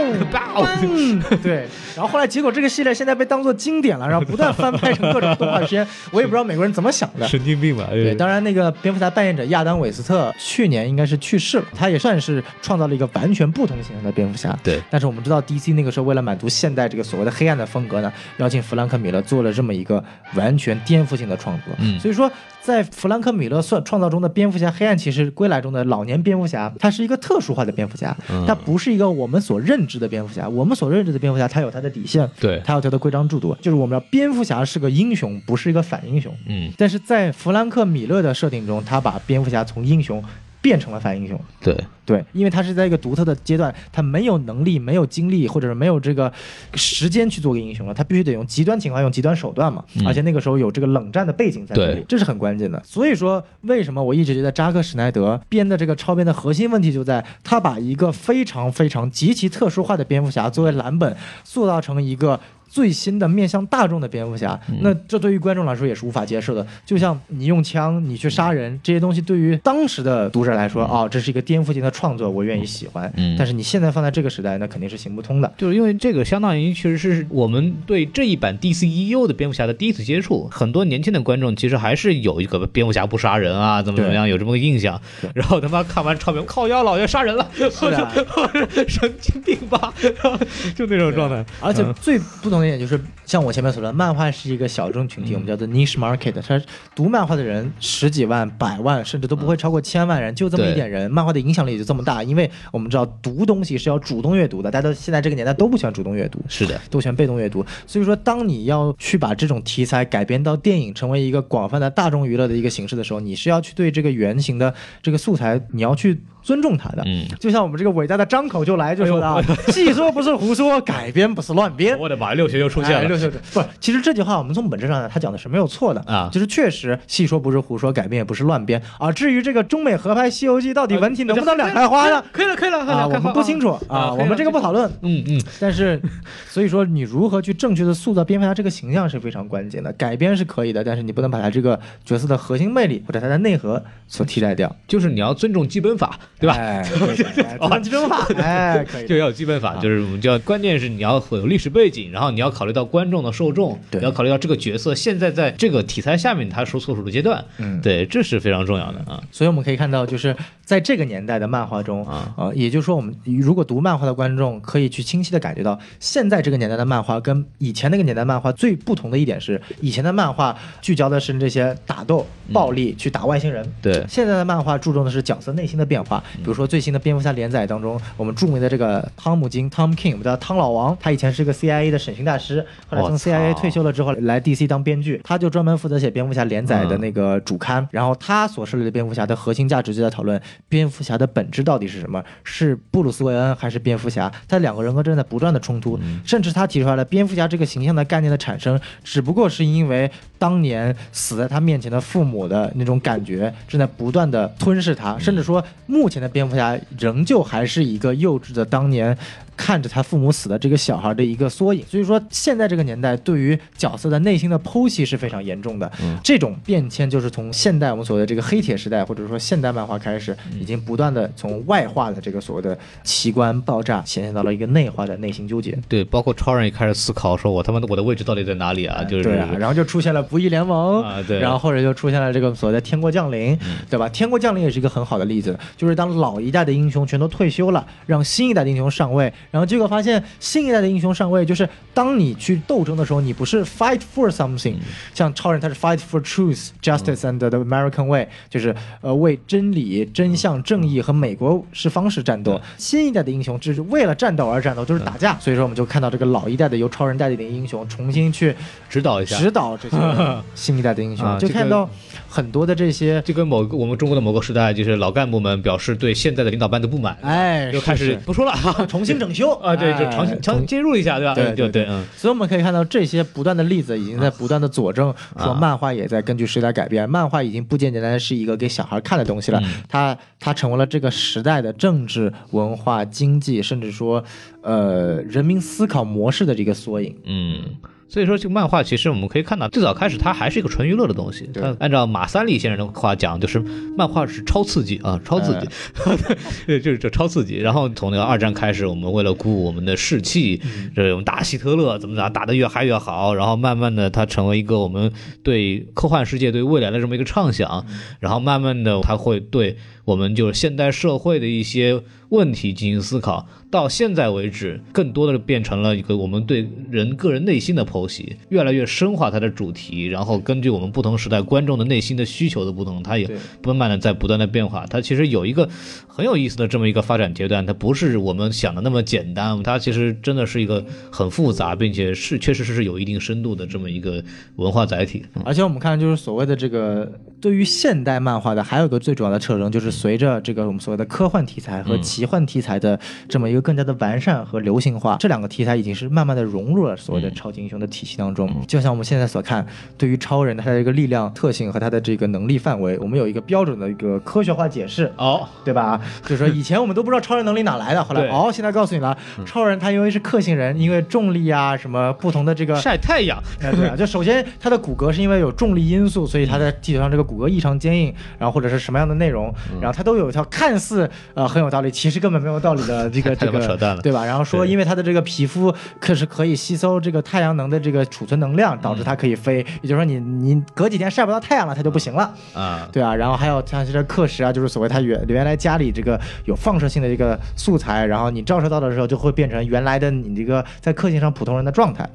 [0.82, 1.66] 嗯，对。
[1.94, 7.26] 然后后来结果这个系列现在被当做经典了，然后不断翻拍成各种动画片，我也不知道美国人怎么想的。
[7.26, 7.88] 神经病吧？
[7.90, 14.56] 对，当然那个蝙蝠侠扮演者亚当韦斯特去年应该是去世了，他也算是创造了一个完全不同形象的蝙蝠侠。
[14.62, 20.02] 对但是我们知道 DC 那个时候为了满足现代这个所谓的黑暗的风格呢，邀请弗兰克·米勒做了这么一个
[20.34, 21.74] 完全颠覆性的创作。
[21.78, 22.30] 嗯所以说
[22.66, 30.48] 在弗兰克·米勒算创造中的蝙蝠侠黑暗骑士归来中的老年蝙蝠侠，他是一个特殊化的蝙蝠侠，嗯他不是一个我们所认知的蝙蝠侠。
[30.48, 36.34] 我们所认知的蝙蝠侠，他有他的底线，对，他有他的规章制度，就是我们要蝙蝠侠是个英雄，不是一个反英雄。
[36.48, 40.20] 嗯，但是在弗兰克·米勒的设定中，他把蝙蝠侠从英雄
[40.66, 41.40] 变成了反英雄。
[41.60, 41.72] 对，
[42.04, 46.32] 对，因为他是在一个独特的阶段，他没有能力、没有精力，或者是没有这个
[46.74, 49.84] 时间去做个英雄了，他必须得用极端情况、用极端手段嘛。
[49.94, 52.82] 嗯而且那个时候有这个冷战的背景在这里对，这是很关键的。
[52.84, 62.40] 所以说，为什么我一直觉得扎克·史奈德编的这个超编的核心问题就在他把一个非常非常极其特殊化的蝙蝠侠作为蓝本，塑造成一个。
[62.76, 66.66] 最新的面向大众的蝙蝠侠，嗯那这对于观众来说也是无法接受的。
[66.84, 73.10] 就像你用枪，你去杀人这些东西，对于当时的读者来说，哦，这是一个颠覆性的创作，我愿意喜欢。
[73.16, 75.50] 嗯但是你现在放在这个时代，那肯定是行不通的。
[75.56, 85.00] 就是因为这个相当于其实是我们对这一版 DCEU 的蝙蝠侠的第一次接触，很多年轻的观众其实还是有一个蝙蝠侠不杀人啊，怎么怎么样，有这么个印象。
[85.34, 89.94] 然后他妈看完超编，靠腰老爷杀人了，是的神经病吧，
[90.76, 91.42] 就那种状态。
[91.60, 96.34] 而且嗯最不同的一点就是，像我前面所说的，漫画是一个小众群体，我们叫做 niche market。
[96.42, 96.60] 它
[96.94, 102.22] 读漫画的人十几万、百万，甚至都不会超过千万人，就这么一点人，漫画的影响力也就这么大。
[102.22, 107.64] 因为我们知道读东西是要主动阅读的，大家都现在这个年代都不喜欢主动阅读，是的，都喜欢被动阅读。
[107.86, 117.02] 所以说，当你要去把这种题材改编到电影，成为一个广泛的大众娱乐的一个形式的时候，你是要去对这个原型的这个素材，你要去尊重他的。
[117.04, 119.42] 嗯，就像我们这个伟大的张口就来就说的啊，
[119.72, 121.98] 戏说不是胡说，改编不是乱编。
[121.98, 122.98] 我的妈，六学又出现了。
[122.98, 129.10] 哎六六六不是，其实这句话我们从本质上呢，他讲的是没有错的啊就是确实戏说不是胡说，改编也不是乱编啊。
[129.10, 132.24] 至于这个中美合拍《西游记》到底文体能不能两开花呢？
[132.32, 134.88] 可以了，可以了，可以了啊，我们不清楚啊，我们这个不讨论。
[135.02, 136.00] 嗯嗯，但是，
[136.48, 139.92] 所以说你如何去正确的塑造蝙蝠侠这个形象是非常关键的。
[139.94, 144.74] 改编是可以的，但是你不能把他这个角色的核心魅力或者他的内核所替代掉。
[144.86, 146.18] 就是你要尊重基本法。
[146.38, 146.54] 对吧？
[146.54, 149.16] 哎， 对对对组成基本法，哎，可以 就。
[149.16, 159.22] 要有基本法，就是我们就要关键是你要有历史背景，然后你要考虑到观众的受众，对你要考虑到这个角色现在在这个题材下面他所所处的阶段，嗯对，这是非常重要的啊。
[159.32, 173.66] 所以我们可以看到，就是在这个年代的漫画中，啊呃，也就是说，我们如果读漫画的观众可以去清晰的感觉到，现在这个年代的漫画跟以前那个年代漫画最不同的一点是，以前的漫画聚焦的是这些打斗、暴力，去打外星人。
[173.80, 194.32] 对现在的漫画注重的是角色内心的变化，比如说最新的蝙蝠侠连载当中，我们著名的这个汤姆金 Tom King，我们叫汤老王，他以前是个 CIA 的审讯大师，后来从 CIA 退休了之后来 DC 当编剧，他就专门负责写蝙蝠侠连载的那个主刊，然后他所设立的蝙蝠侠的核心价值就在讨论蝙蝠侠的本质到底是什么，是布鲁斯韦恩还是蝙蝠侠？
[194.48, 209.14] 他两个人格正在不断的冲突，甚至他提出来了蝙蝠侠这个形象的概念的产生，只不过是因为当年死在他面前的父母的那种感觉正在不断的吞噬他，甚至说目前现在蝙蝠侠仍旧还是一个幼稚的当年。
[209.56, 215.90] 看着他父母死的这个小孩的一个缩影，所以说现在这个年代对于角色的内心的剖析是非常严重的。
[216.22, 225.78] 这种变迁就是从现代我们所谓的这个黑铁时代，或者说现代漫画开始，已经不断的从外化的这个所谓的奇观爆炸，显现到了一个内化的内心纠结。
[225.88, 229.02] 对，包括超人也开始思考，说我他妈的我的位置到底在哪里啊？
[229.04, 234.08] 就是对啊，然后就出现了不义联盟啊对然后或者就出现了这个所谓的天国降临，对吧？
[234.08, 244.76] 天国降临也是一个很好的例子，就是当老一代的英雄全都退休了，让新一代的英雄上位，然后结果发现新一代的英雄上位，就是当你去斗争的时候，你不是 fight for something，、
[245.14, 252.60] 像超人他是 fight for truth, justice and the American way，就是呃为真理、真相、正义和美国式方式战斗。
[252.76, 255.38] 新一代的英雄只是为了战斗而战斗，就是打架。
[255.38, 258.54] 所以说我们就看到这个老一代的由超人带领的英雄重新去
[258.88, 259.36] 指导一下。
[259.36, 259.96] 指导这些
[260.54, 261.88] 新一代的英雄，就看到
[262.36, 268.52] 很多的这些，就跟某个我们中国的某个时代，就是老干部们表示对现在的领导班子不满，哎，就开始不说了
[268.86, 269.52] 重新整修。
[269.64, 271.34] 啊，对，就重新重新介入一下，对吧？
[271.34, 284.22] 对对对，嗯，所以我们可以看到这些不断的例子，已经在不断的佐证，说漫画也在根据时代改变，漫画已经不简简单单是一个给小孩看的东西了，它它成为了这个时代的政治、文化、经济，甚至说，
[284.60, 287.16] 呃，人民思考模式的这个缩影。
[287.24, 287.62] 嗯，
[288.08, 291.44] 所以说这个漫画其实我们可以看到，最早开始它还是一个纯娱乐的东西。
[291.52, 293.58] 对它按照马三立先生的话讲，就是
[293.96, 295.68] 漫画是超刺激啊，超刺激，
[296.66, 297.56] 对，就是这超刺激。
[297.56, 300.60] 然后从那个二战开始，我们为了鼓舞我们的士气，
[300.94, 303.34] 这种打希特勒怎么打，打得越嗨越好。
[303.34, 307.84] 然后慢慢的，它成为一个我们对科幻世界、对未来的这么一个畅想。
[308.20, 309.76] 然后慢慢的，它会对
[310.06, 312.00] 我们就是现代社会的一些
[312.30, 313.46] 问题进行思考。
[313.68, 323.28] 到现在为止，更多的变成了一个我们对人个人内心的剖析，越来越深化它的主题，然后根据我们不同时代观众的内心的需求的不同，它也
[323.64, 324.86] 慢慢的在不断的变化。
[324.86, 325.68] 它其实有一个
[326.06, 334.22] 很有意思的这么一个发展阶段，它不是我们想的那么简单，它其实真的是一个很复杂，并且是确实是有一定深度的这么一个
[334.54, 335.24] 文化载体。
[335.44, 348.50] 而且我们看，就是所谓的这个对于现代漫画的，还有一个最主要的特征，就是随着这个我们所谓的科幻题材和奇幻题材的这么一个更加的完善和流行化，这两个题材已经是慢慢的融入了所谓的超级英雄的体系当中。
[348.66, 349.64] 就像我们现在所看，
[349.98, 355.12] 对于超人的他的一个力量特性和他的这个能力范围，我们有一个标准的一个科学化解释。
[355.16, 356.00] 哦，对吧？
[356.22, 374.24] 就是说以前我们都不知道超人能力哪来的，后来哦，现在告诉你了，超人他因为是克星人，因为重力啊什么不同的这个晒太阳，哎，对啊，就首先他的骨骼是因为有重力因素，所以他在地球上这个骨骼异常坚硬，然后或者是什么样的内容，嗯然后它都有一条看似呃很有道理，其实根本没有道理的这个 这个扯淡了对吧？
[374.24, 382.32] 然后说因为它的这个皮肤可是可以吸收这个太阳能的这个储存能量，导致它嗯可以飞，也就是说你你隔几天晒不到太阳了，它就不行了。
[382.54, 392.08] 啊，对啊，然后还有像这些课时啊，就是所谓它原原来家里这个有放射性的这个素材，然后你照射到的时候就会变成原来的你这个在课性上普通人的状态。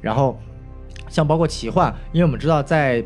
[0.00, 0.38] 然后
[1.08, 3.02] 像包括奇幻，因为我们知道在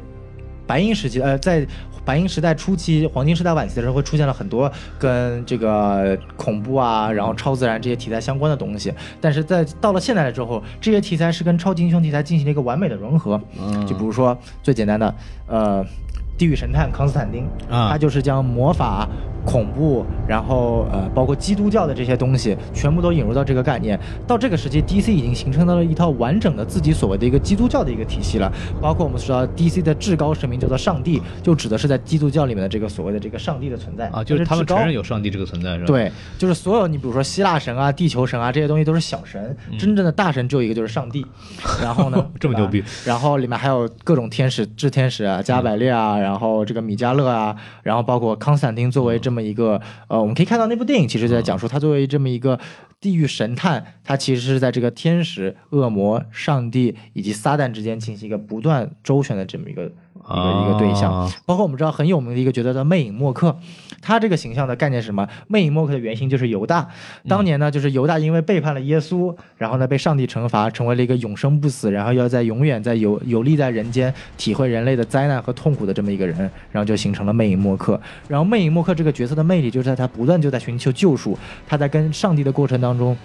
[0.66, 1.66] 白银时期，呃，在
[2.04, 8.92] 白银时代初期、黄金时代晚期的时候，会出现了很多跟这个恐怖啊，然后超自然这些题材相关的东西。
[9.20, 13.40] 但是在到了现代了之后，这些题材是跟超级英雄题材进行了一个完美的融合。
[13.60, 15.14] 嗯就比如说最简单的，
[15.48, 15.84] 呃，
[16.36, 19.08] 地狱神探康斯坦丁，啊他就是将魔法、
[19.44, 23.98] 恐怖，然后呃，包括基督教的这些东西，全部都引入到这个概念。
[24.26, 28.52] 到这个时期，DC 已经形成了一套完整的自己所谓的一个基督教的一个体系了。
[28.80, 41.24] 包括我们知道 DC 的至高神明叫做上帝，就指的是在基督教里面的这个所谓的这个上帝的存在啊，就是他们高承认有上帝这个存在，是吧？，对，就是所有你比如说希腊神啊、地球神啊这些东西都是小神，真正的大神只有一个就是上帝。
[41.80, 52.58] 然后呢嗯 这么牛逼，然后里面还有各种天使、炽天使啊、加百列啊，然后这个米迦勒啊，然后包括康斯坦丁作为这么一个呃，我们可以看到那部电影其实在讲述他作为这么一个
[53.00, 59.92] 地狱神探，他其实是在这个天使、恶魔、上帝以及撒旦之间进行一个不断周旋的这么一个
[60.30, 61.12] 一个一个对象。
[61.12, 63.56] 啊包括我们知道很有名的一个角色叫魅影默克，
[64.02, 65.26] 他这个形象的概念是什么？
[65.46, 66.88] 魅影默克的原型就是犹大，
[67.28, 76.36] 当年呢就是犹大因为背叛了耶稣，然后呢被上帝惩罚，成为了一个永生不死，然后要在永远在游游历在人间，体会人类的灾难和痛苦的这么一个人，
[76.72, 78.00] 然后就形成了魅影默克。
[78.26, 83.16] 然后魅影默克这个角色的魅力就是在他不断就在寻求救赎，他在跟上帝的过程当中。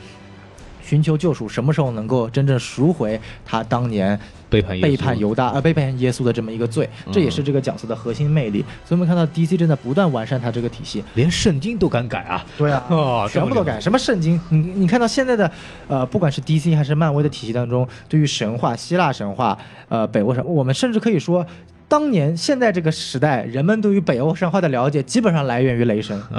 [0.91, 4.19] 寻求救赎，什么时候能够真正赎回他当年
[4.49, 8.59] 背叛背叛犹大呃背叛耶稣的这么一个罪，这也是这个角色的核心魅力。
[8.83, 11.01] 所以我们看到 DC 正在不断完善它这个体系。
[11.13, 12.45] 连圣经都敢改啊！
[12.57, 15.49] 对啊哦全部都改，什么圣经，你你看到现在的
[15.87, 21.47] 呃，不管是 DC 还是漫威的体系当中，对于神话、希腊神话、呃北欧神，我们甚至可以说。
[21.87, 26.17] 当年现在这个时代，人们对于北欧神话的了解基本上来源于雷神，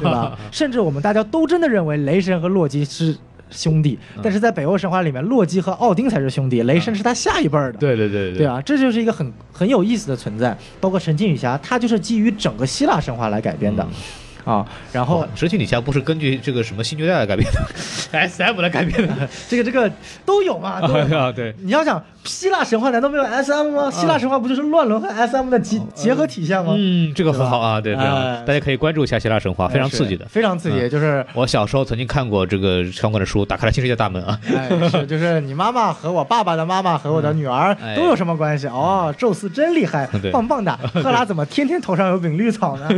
[0.00, 0.36] 对吧？
[0.50, 3.16] 甚至我们大家都真的认为雷神和洛基是
[3.50, 7.78] 兄弟，但是在北欧神话里面，洛基和奥丁才是兄弟，雷神是他下一辈儿的。
[7.78, 8.46] 对对对对。
[8.46, 10.56] 啊，这就是一个很很有意思的存在。
[10.80, 13.86] 包括神奇女侠，它就是基于整个希腊神话来改编的，
[14.46, 17.60] 啊，然后哦，神奇女侠不是根据这个什么新绝代来改编的，
[18.18, 19.28] S M 来改编的。
[19.48, 19.90] 这个这个
[20.24, 23.90] 都有嘛，都有嘛啊，对，你要想希腊神话难道没有 S M 吗？
[23.90, 26.74] 希腊神话不就是乱伦和 S M 的结结合体现吗？
[26.78, 30.24] 嗯，这个很好啊，对，非常哎大家可以关注一下希腊神话，非常刺激的。
[30.26, 31.26] 非常刺激，就是。
[31.34, 34.38] 我小时候曾经看过这个相关的书，打开了新世界大门啊！
[34.54, 38.68] 哎，是 就是你妈妈和我爸爸的妈妈和我的女儿哎都有什么关系？
[38.68, 40.76] 哦，宙斯真厉害，棒棒的。
[40.94, 42.88] 赫拉怎么天天头上有柄绿草呢？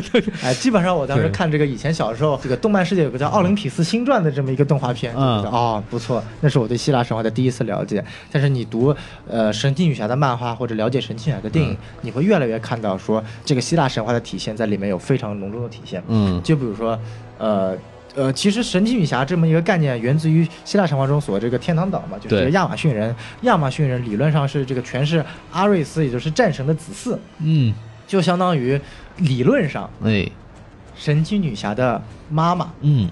[0.42, 8.04] 哎，基本上我当时对看这个以前小时候，这个动漫世界有个叫《奥林匹斯星传》的这么一个动画片，就嗯哦不错，那是我对希腊神话的第一次了解。
[8.32, 8.92] 但是你读
[9.28, 16.02] 呃神奇女侠的漫画或者了解神奇女侠的电影，你会越来越看到说这个希腊神话的体现在里面有非常浓重的体现。
[16.08, 16.42] 嗯。
[16.42, 16.98] 就比如说，
[17.38, 17.76] 呃
[18.16, 23.14] 呃，其实神奇女侠这么一个概念源自于希腊神话中所这个天堂岛嘛，就是亚马逊人。
[23.42, 27.72] 亚马逊人理论上是这个全是阿瑞斯，也就是战神的子嗣，嗯，
[28.08, 28.80] 就相当于
[29.18, 30.28] 理论上哎，
[30.98, 33.08] 神奇女侠的妈妈嗯，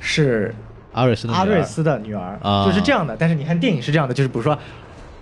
[0.00, 0.54] 是
[0.92, 3.16] 阿瑞斯的女儿阿瑞斯的女儿，啊就是这样的。
[3.18, 4.58] 但是你看电影是这样的，就是比如说。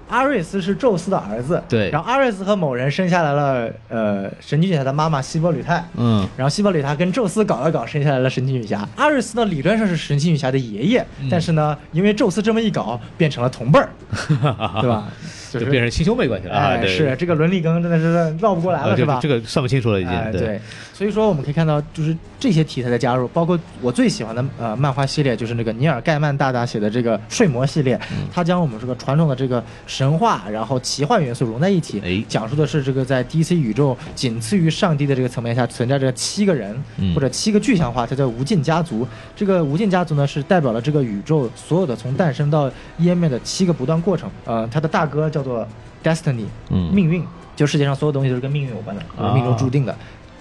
[0.09, 8.89] 阿瑞斯是宙斯的儿子，对然后阿瑞斯和某人生下来了，呃，神奇女侠的妈妈希波吕泰，嗯然后希波吕泰跟宙斯搞了搞，生下来了神奇女侠。
[8.95, 13.89] 阿瑞斯呢，理论上是神奇女侠的爷爷，嗯但是呢，因为宙斯这么一搞，变成了同辈儿，
[14.81, 15.09] 对吧？
[15.53, 16.67] 就就变成亲兄妹关系了啊！
[16.69, 19.19] 哎，对，是这个伦理梗真的是绕不过来了，啊是吧？
[19.21, 20.13] 这个算不清楚了已经。
[20.13, 20.61] 哎，对，
[20.93, 39.07] 所以说我们可以看到，就是这些题材的加入，包括我最喜欢的呃漫画系列，就是那个尼尔盖曼大大写的这个睡魔系列，嗯它将我们这个传统的这个神话，然后奇幻元素融在一起，哎讲述的是这个在 DC 宇宙仅次于上帝的这个层面下存在着七个人、嗯或者七个具象化，它叫无尽家族。
[39.35, 42.71] 这个无尽家族呢，是代表了这个宇宙所有的从诞生到
[43.01, 44.31] 湮灭的七个不断过程。
[44.45, 45.68] 呃，他的大哥叫做
[46.03, 47.22] Destiny，嗯命运，
[47.55, 49.03] 就世界上所有东西都是跟命运有关的，
[49.34, 49.95] 命中注定的。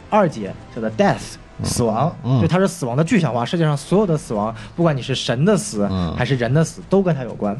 [0.10, 1.34] 二姐叫做 Death，
[1.64, 3.44] 死亡，嗯就它是死亡的具象化。
[3.44, 7.58] 世界上所有的死亡，不管你是神的死、嗯还是人的死，都跟它有关。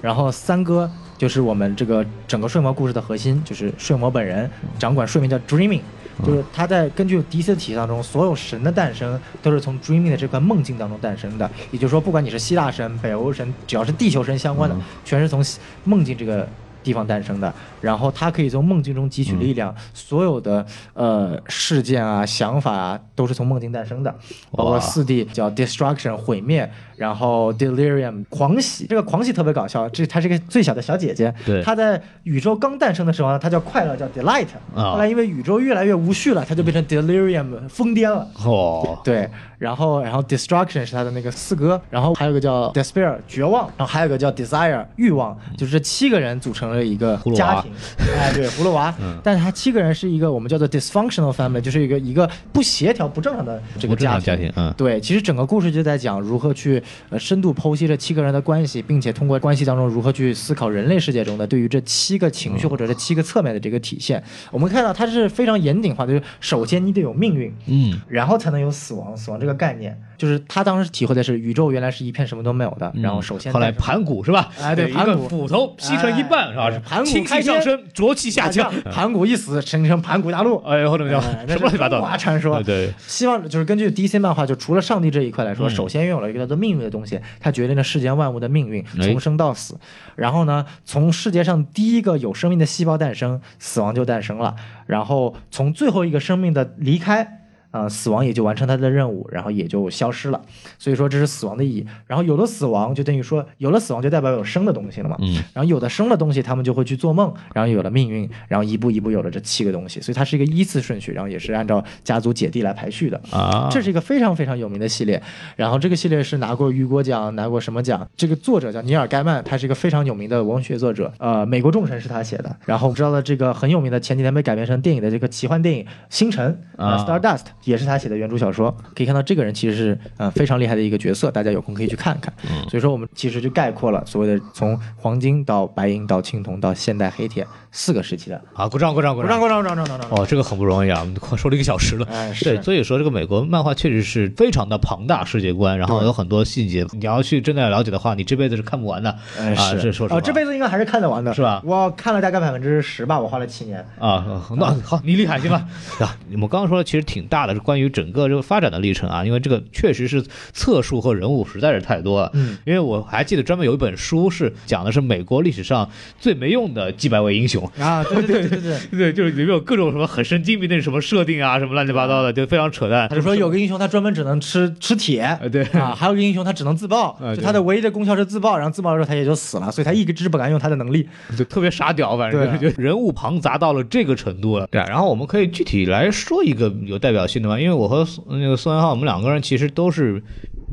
[0.00, 5.80] 然后三哥就是我们这个整个睡魔故事的核心，就是睡魔本人掌管睡眠叫 Dreaming。
[6.24, 11.50] 就是他在根据 DC 的体系当中，所有神的诞生都是从 dreaming 的这块梦境当中诞生的。
[11.70, 15.44] 也就是说，不管你是希腊神、北欧神，只要是地球神相关的，嗯全是从
[15.84, 16.48] 梦境这个
[16.86, 17.52] 地方诞生的。
[17.80, 20.64] 然后他可以从梦境中汲取力量，所有的
[20.94, 24.14] 呃事件啊、想法啊，都是从梦境诞生的。
[24.52, 28.86] 包括四 D 叫 destruction 毁灭，然后 delirium 狂喜。
[28.86, 34.46] 这个狂喜特别搞笑，这她是个最小的小姐姐，对她在宇宙刚诞生的时候呢，她叫快乐，叫 delight。
[34.74, 38.26] 啊后来因为宇宙越来越无序了，她就变成 delirium 疯癫了。
[38.44, 39.28] 哦，对，
[39.58, 47.70] 然后然后 destruction 是她的那个四哥，然后还有个叫 despair 绝望，然后还有个叫 desire 欲望，就是这七个人组成了一个家庭。
[48.18, 48.94] 哎，对，葫芦娃。
[49.00, 64.22] 嗯但是他七个人是一个我们叫做 dysfunctional family，就是一个一个不协调、不正常的这个家庭家家庭嗯对，其实整个故事就在讲如何去呃深度剖析这七个人的关系，并且通过关系当中如何去思考人类世界中的对于这七个情嗯绪或者这七个侧面的这个体现。
[64.50, 69.16] 我们看到它是非常严谨化的，就是首先你得有命运，嗯然后才能有死亡。
[69.16, 74.50] 死亡这个概念，就是他当时体会的是宇宙原来是一片什么都没有的，然后首先后来盘古是吧？
[74.60, 76.64] 哎对盘古斧头劈成一半是吧？
[76.64, 78.70] 啊对，盘古清开上升，浊气下降。
[78.92, 80.58] 盘古一死，形成盘古大陆。
[80.64, 89.78] 哎呦，或者叫什么乱七八糟中华传说对，对希望就是根据 DC 漫画，就除了上帝这一块来说，嗯首先拥有了一个叫做命运的东西，它决定了世间万物的命运，哎从生到死。
[90.14, 94.56] 然后呢，从世界上第一个有生命的细胞诞生，死亡就诞生了。
[94.86, 97.45] 然后从最后一个生命的离开。
[97.76, 100.40] 呃，死亡也就完成他的任务，然后也就消失了。
[100.78, 101.86] 所以说这是死亡的意义。
[102.06, 105.16] 然后有了死亡，就等于说有了死亡就代表有生的东西了嘛。
[105.20, 113.20] 嗯，然后有的生的东西，他们就会去做梦，然后有了命运，然后一步一步有了这七个东西，所以它是一个依次顺序，然后也是按照家族姐弟来排序的。
[113.30, 115.22] 啊，这是一个非常非常有名的系列，
[115.56, 118.08] 然后这个系列是拿过雨果奖，拿过什么奖？
[118.16, 122.56] 这个作者叫尼尔·盖曼，他是一个非常有名的文学作者，呃，美国众神是他写的。
[122.64, 126.58] 然后我们知道的这个很有名的，前几天被改编成电影的这个奇幻电影《星辰》
[127.04, 128.74] Stardust 也是他写的原著小说。
[128.94, 132.32] 可以看到这个人其实是呃非常厉害的一个角色，大家有空可以去看看。
[132.50, 138.40] 嗯所以说我们其实就概括了所谓的从黄金到白银到青铜到现代黑铁四个时期的。
[138.54, 139.38] 好，鼓掌，鼓掌，鼓掌。
[139.38, 140.24] 鼓掌鼓掌鼓掌鼓掌鼓掌！
[140.24, 142.06] 哦，这个很不容易啊，我们快说了一个小时了。
[142.10, 142.62] 哎，对，是。
[142.62, 149.70] 所以说这个美国漫画确实是非常的庞大世界观，然后有很多细节，你要去真的要了解的话，你这辈子是看不完的哎，啊。
[149.70, 153.84] 是这说实话哦，这辈子应该还是看得完的，是吧我看了大概百分之十吧，我花了七年。
[153.98, 155.66] 啊，那好，你厉害，行吧？
[156.00, 162.30] 啊，我们刚刚说的其实挺大的，是关于整个这个发展的历程啊，因为这个确实是册数和人物实在是太多了。
[162.34, 165.90] 嗯，因为我还记得专门有一本书是讲的是美国历史上
[166.20, 167.68] 最没用的几百位英雄。
[167.78, 173.08] 啊，对对对对对， 对，就是里面有各种什么很神经病的什么设定啊，什么乱七八糟的，就非常扯淡。
[173.08, 181.08] 他就说有个英雄他专门只能吃吃铁，呃，对，啊，还有一个英雄他只能自爆，就他的唯一的功效是自爆，然后自爆的时候他也就死了，所以他一直不敢用他的能力。
[181.36, 184.66] 就特别傻屌，反正就是人物庞杂到了这个程度了。
[184.70, 190.22] 对，然后我们可以具体来说一个有代表性的吧，因为我和那个宋文浩，我们两个人其实都是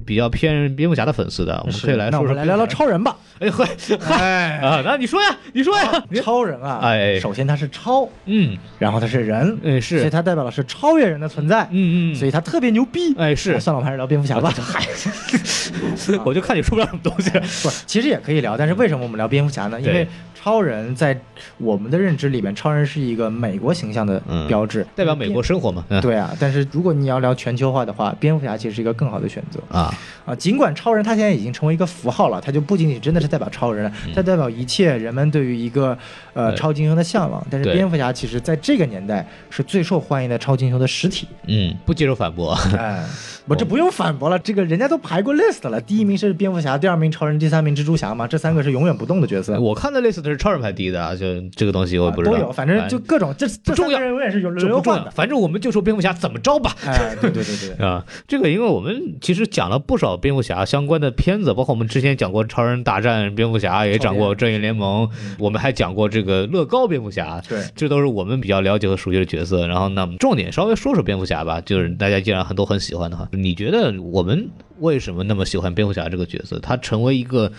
[0.05, 2.35] 比较偏蝙蝠侠的粉丝的，我们可以来那说说。
[2.35, 2.67] 来聊聊。
[2.67, 3.15] 超人吧。
[3.39, 3.67] 哎嗨，
[4.09, 6.03] 哎， 啊，那你说呀，你说呀。
[6.21, 13.13] 超人啊，哎首先他是超，嗯，然后他是人，哎是，所以他代表的是超越人的存在，嗯嗯，所以他特别牛逼。
[13.17, 14.53] 哎是，算了，我们还是聊蝙蝠侠吧。
[14.61, 14.85] 嗨
[16.23, 17.29] 我就看你说不了什么东西。
[17.63, 19.81] 不，其实也可以聊，但是为什么我们聊蝙蝠侠呢？
[19.81, 20.07] 因为
[20.43, 21.17] 超人在
[21.57, 25.85] 我们的认知里面，超人是一个美国形象的嗯标志，代表美国生活嘛？
[25.87, 29.89] 嗯对啊，但是如果你要聊全球化的话，蝙蝠侠其实是一个更好的选择啊，
[30.25, 30.35] 啊。
[30.35, 35.97] 尽管超人他现在已经成为一个符号了，他就不仅仅真的是代表超人了，它代表一切人们对于一个
[36.33, 37.41] 呃呃超级英雄的向往。
[37.49, 41.25] 但是蝙蝠侠其实在这个年代是最受欢迎的超级英雄的实体。
[41.47, 42.53] 嗯，不接受反驳。
[42.77, 43.01] 哎，
[43.47, 49.57] 我这不用反驳了，这个人家都排过 list 了，第一名是蝙蝠侠，第二名超人，第三名蜘蛛侠嘛，这三个是永远不动的角色。
[49.57, 52.33] 我看的类似的是超人排第一的啊，就这个东西我也不知道。
[52.33, 55.11] 都有，反正就各种这这重要三个人永远是有这不重要，轮流换的。
[55.11, 56.75] 反正我们就说蝙蝠侠怎么着吧。
[56.85, 65.07] 哎，对对对对对， 啊，这个因为我们其实讲了不少蝙蝠侠相关的片子，包括我们之前讲过超人大战蝙蝠侠，也讲过正义联盟，
[65.37, 69.67] 我们还讲过这个乐高蝙蝠侠，对这都是我们比较了解和熟悉的角色。
[69.67, 76.59] 然后呢，重点稍微说说蝙蝠侠吧，就是大家既然很多很喜欢的话，你觉得我们为什么那么喜欢蝙蝠侠这个角色？
[76.59, 77.51] 他成为一个。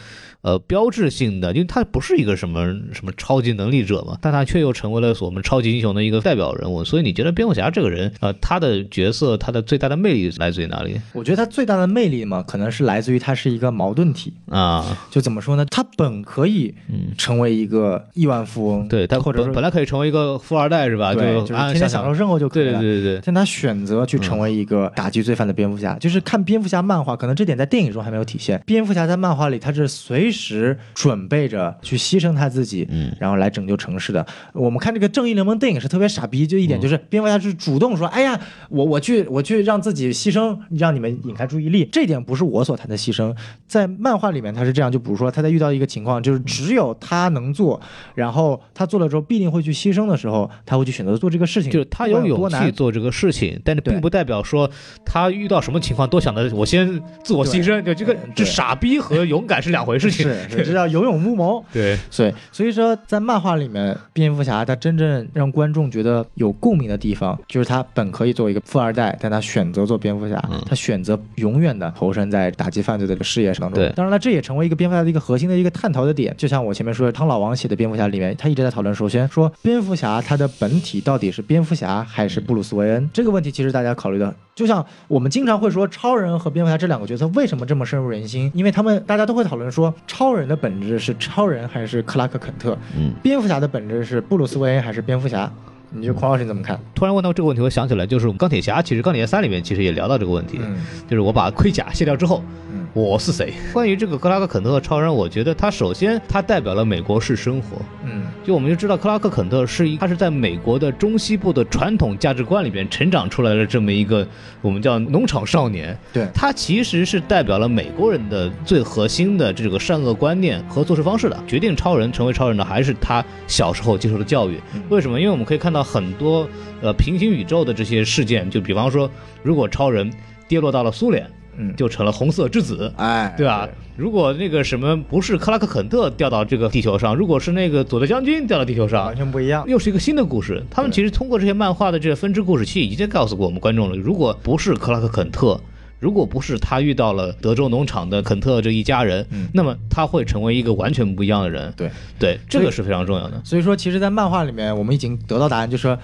[0.45, 6.85] 呃，标志性的，因为他不是一个什么什么超级能力者嘛，但他却又成为了我们超级英雄的一个代表人物。
[6.85, 14.35] 所以你觉得蝙蝠侠这个人，呃，他的角色，他的最大的魅力来自于哪里我觉得他最大的魅力嘛，可能是来自于他是一个矛盾体。
[14.51, 14.85] 啊？
[15.11, 15.65] 就怎么说呢？
[15.65, 21.15] 他本可以嗯成为一个亿万富翁，对他或者本本来可以成为一个富二代是吧？
[21.15, 22.81] 对，就是天天享受生活就可以了。
[22.81, 28.63] 对对对对对，但他选择去成为一个打击罪犯的蝙蝠侠，就是看蝙蝠侠漫画，可能这点在电影中还没有体现。
[28.67, 33.15] 蝙蝠侠在漫画里，他是随时准备着去牺牲他自己，嗯。
[33.21, 34.27] 然后来拯救城市的。
[34.53, 43.35] 我们看这个正义联盟电影是特别傻逼，就一点就是蝙蝠侠是主动说，哎呀，我我去我去让自己牺牲，让你们引开注意力，这点不是我所谈的牺牲。
[43.69, 47.81] 在漫画里面他是这样，就比如说他在遇到一个情况，就是只有他能做，
[48.15, 54.69] 然后他做了之后必定会去牺牲的时候，他会去选择做这个事情，就是他有勇气做这个事情，但是并不代表说
[55.05, 60.24] 他遇到什么情况都想着我先自我牺牲，就这个这傻逼和勇敢是两回事情。
[60.29, 61.65] 是是，这叫有勇无谋。
[61.73, 73.79] 对，所以，所以说在漫画里面，蝙蝠侠他真正让观众觉得有共鸣的地方，就是他本可以做一个富二代，但他选择做蝙蝠侠，嗯他选择永远的投身在打击犯罪的事业当中。
[73.79, 76.35] 对当然了，这也成为一个蝙蝠侠的一个核心的一个探讨的点。
[76.37, 88.51] 就像我前面说的，汤老王写的蝙蝠侠里面，他一直在讨论，首先说蝙蝠侠他的本体到底是蝙蝠侠还是布鲁斯韦恩这个问题，其实大家考虑的，就像我们经常会说，超人和蝙蝠侠这两个角色为什么这么深入人心？
[88.55, 92.79] 因为他们大家都会讨论说，超人的本质是超人还是克拉克肯特？
[92.97, 95.51] 嗯，蝙蝠侠的本质是布鲁斯韦恩还是蝙蝠侠？
[95.91, 96.79] 你觉得孔老师你怎么看？
[96.95, 100.77] 突然问到这个问题，我想起来，就是钢铁侠，其实钢铁侠三里面其实也聊到这个问题，嗯
[101.09, 103.53] 就是我把盔甲卸掉之后，嗯我是谁？
[103.73, 107.79] 关于这个克拉克肯特超人，我觉得他首先他代表了美国式生活。
[108.05, 114.25] 嗯，就我们就知道克拉克肯特是一，他是在美国的中西部的传统价值观里边成长出来的这么一个
[114.63, 115.99] 我们叫农场少年。
[116.13, 121.37] 对，他其实是代表了美国人的最核心的这个善恶观念和做事方式的。
[121.49, 124.61] 决定超人成为超人的还是他小时候接受的教育。
[124.89, 125.19] 为什么？
[125.21, 126.49] 因为我们可以看到很多
[126.81, 129.11] 呃平行宇宙的这些事件，就比方说，
[129.43, 130.09] 如果超人
[130.47, 131.29] 跌落到了苏联。
[131.57, 133.69] 嗯，就成了红色之子，哎，对吧？
[133.97, 140.63] 如果那个什么不是克拉克肯特掉到这个地球上，如果是那个佐德将军掉到地球上，完全不一样，又是一个新的故事。
[140.71, 143.97] 他们其实通过这些漫画的这些分支故事，其实已经告诉过我们观众了。
[143.97, 145.61] 如果不是克拉克肯特，
[146.01, 151.73] 如果不是他遇到了德州农场的肯特这一家人，那么他会成为一个完全不一样的人。
[151.77, 151.89] 对
[152.19, 153.41] 对，这个是非常重要的。
[153.45, 155.97] 所以说，其实，在漫画里面，我们已经得到答案，就是说。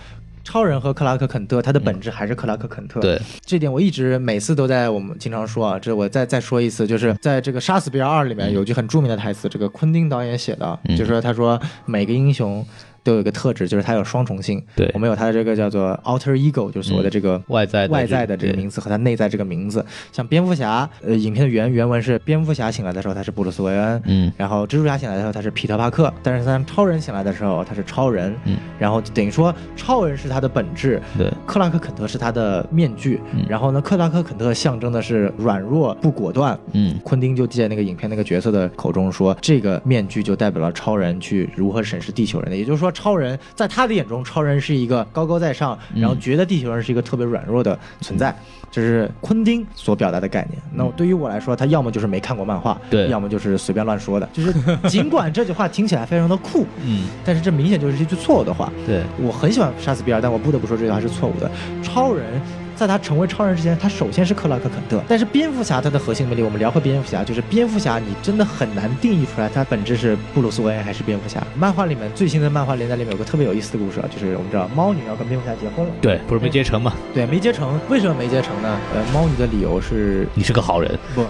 [0.43, 3.01] 超人和克拉克肯特，他的本质还是克拉克肯特。
[3.01, 12.67] 对，这点我一直每次都在我们经常说啊，这我再再说一次，就是在这个《杀死比尔二》里面有句很著名的台词，这个昆汀导演写的，就是说他说每个英雄。
[13.03, 14.63] 都有一个特质，就是它有双重性。
[14.77, 19.85] 对，我们有它的这个叫做 alter ego，就是所谓的这个外在外在的这个名字和它内在这个名字。
[20.13, 43.71] 像蝙蝠侠，呃，影片的原原文是蝙蝠侠醒来的时候他是布鲁斯韦恩，嗯，然后蜘蛛侠醒来的时候他是皮特帕克，但是当超人醒来的时候他是超人，嗯，然后等于说超人是他的本质，对，克拉克肯特是他的面具，然后呢，克拉克肯特象征的是软弱不果断，嗯，昆汀就借那个影片那个角色的口中说，这个面具就代表了超人去如何审视地球人的，也就是说超人在。
[43.71, 48.35] 他的眼中，超人是一个高高在上，然后觉得地球人是一个特别软弱的存在，
[48.69, 50.61] 这是昆汀所表达的概念。
[50.75, 54.29] 那对于我来说，他要么就是没看过漫画，对，要么就是随便乱说的。
[54.35, 54.53] 就是
[54.89, 58.73] 尽管这句话听起来非常的酷，嗯，但是这明显就是一句错误的话。
[58.85, 61.49] 对我很喜欢杀死比尔，但我不得不说这句话是错误的。
[61.81, 62.25] 超人。
[62.81, 65.05] 在他成为超人之前，他首先是克拉克肯特。
[65.07, 71.47] 但是蝙蝠侠他的核心魅力，我们聊回蝙蝠侠，就是蝙蝠侠你真的很难定义出来，他本质是布鲁斯韦恩还是蝙蝠侠。
[71.55, 76.95] 漫画里面最新的漫画连载里面有个特别有意思的故事啊，就是我们知道猫女要跟蝙蝠侠结婚了，对，不是没结成吗？
[77.13, 77.79] 对，没结成。
[77.91, 78.81] 为什么没结成呢？
[78.95, 81.23] 呃，猫女的理由是你是个好人，不，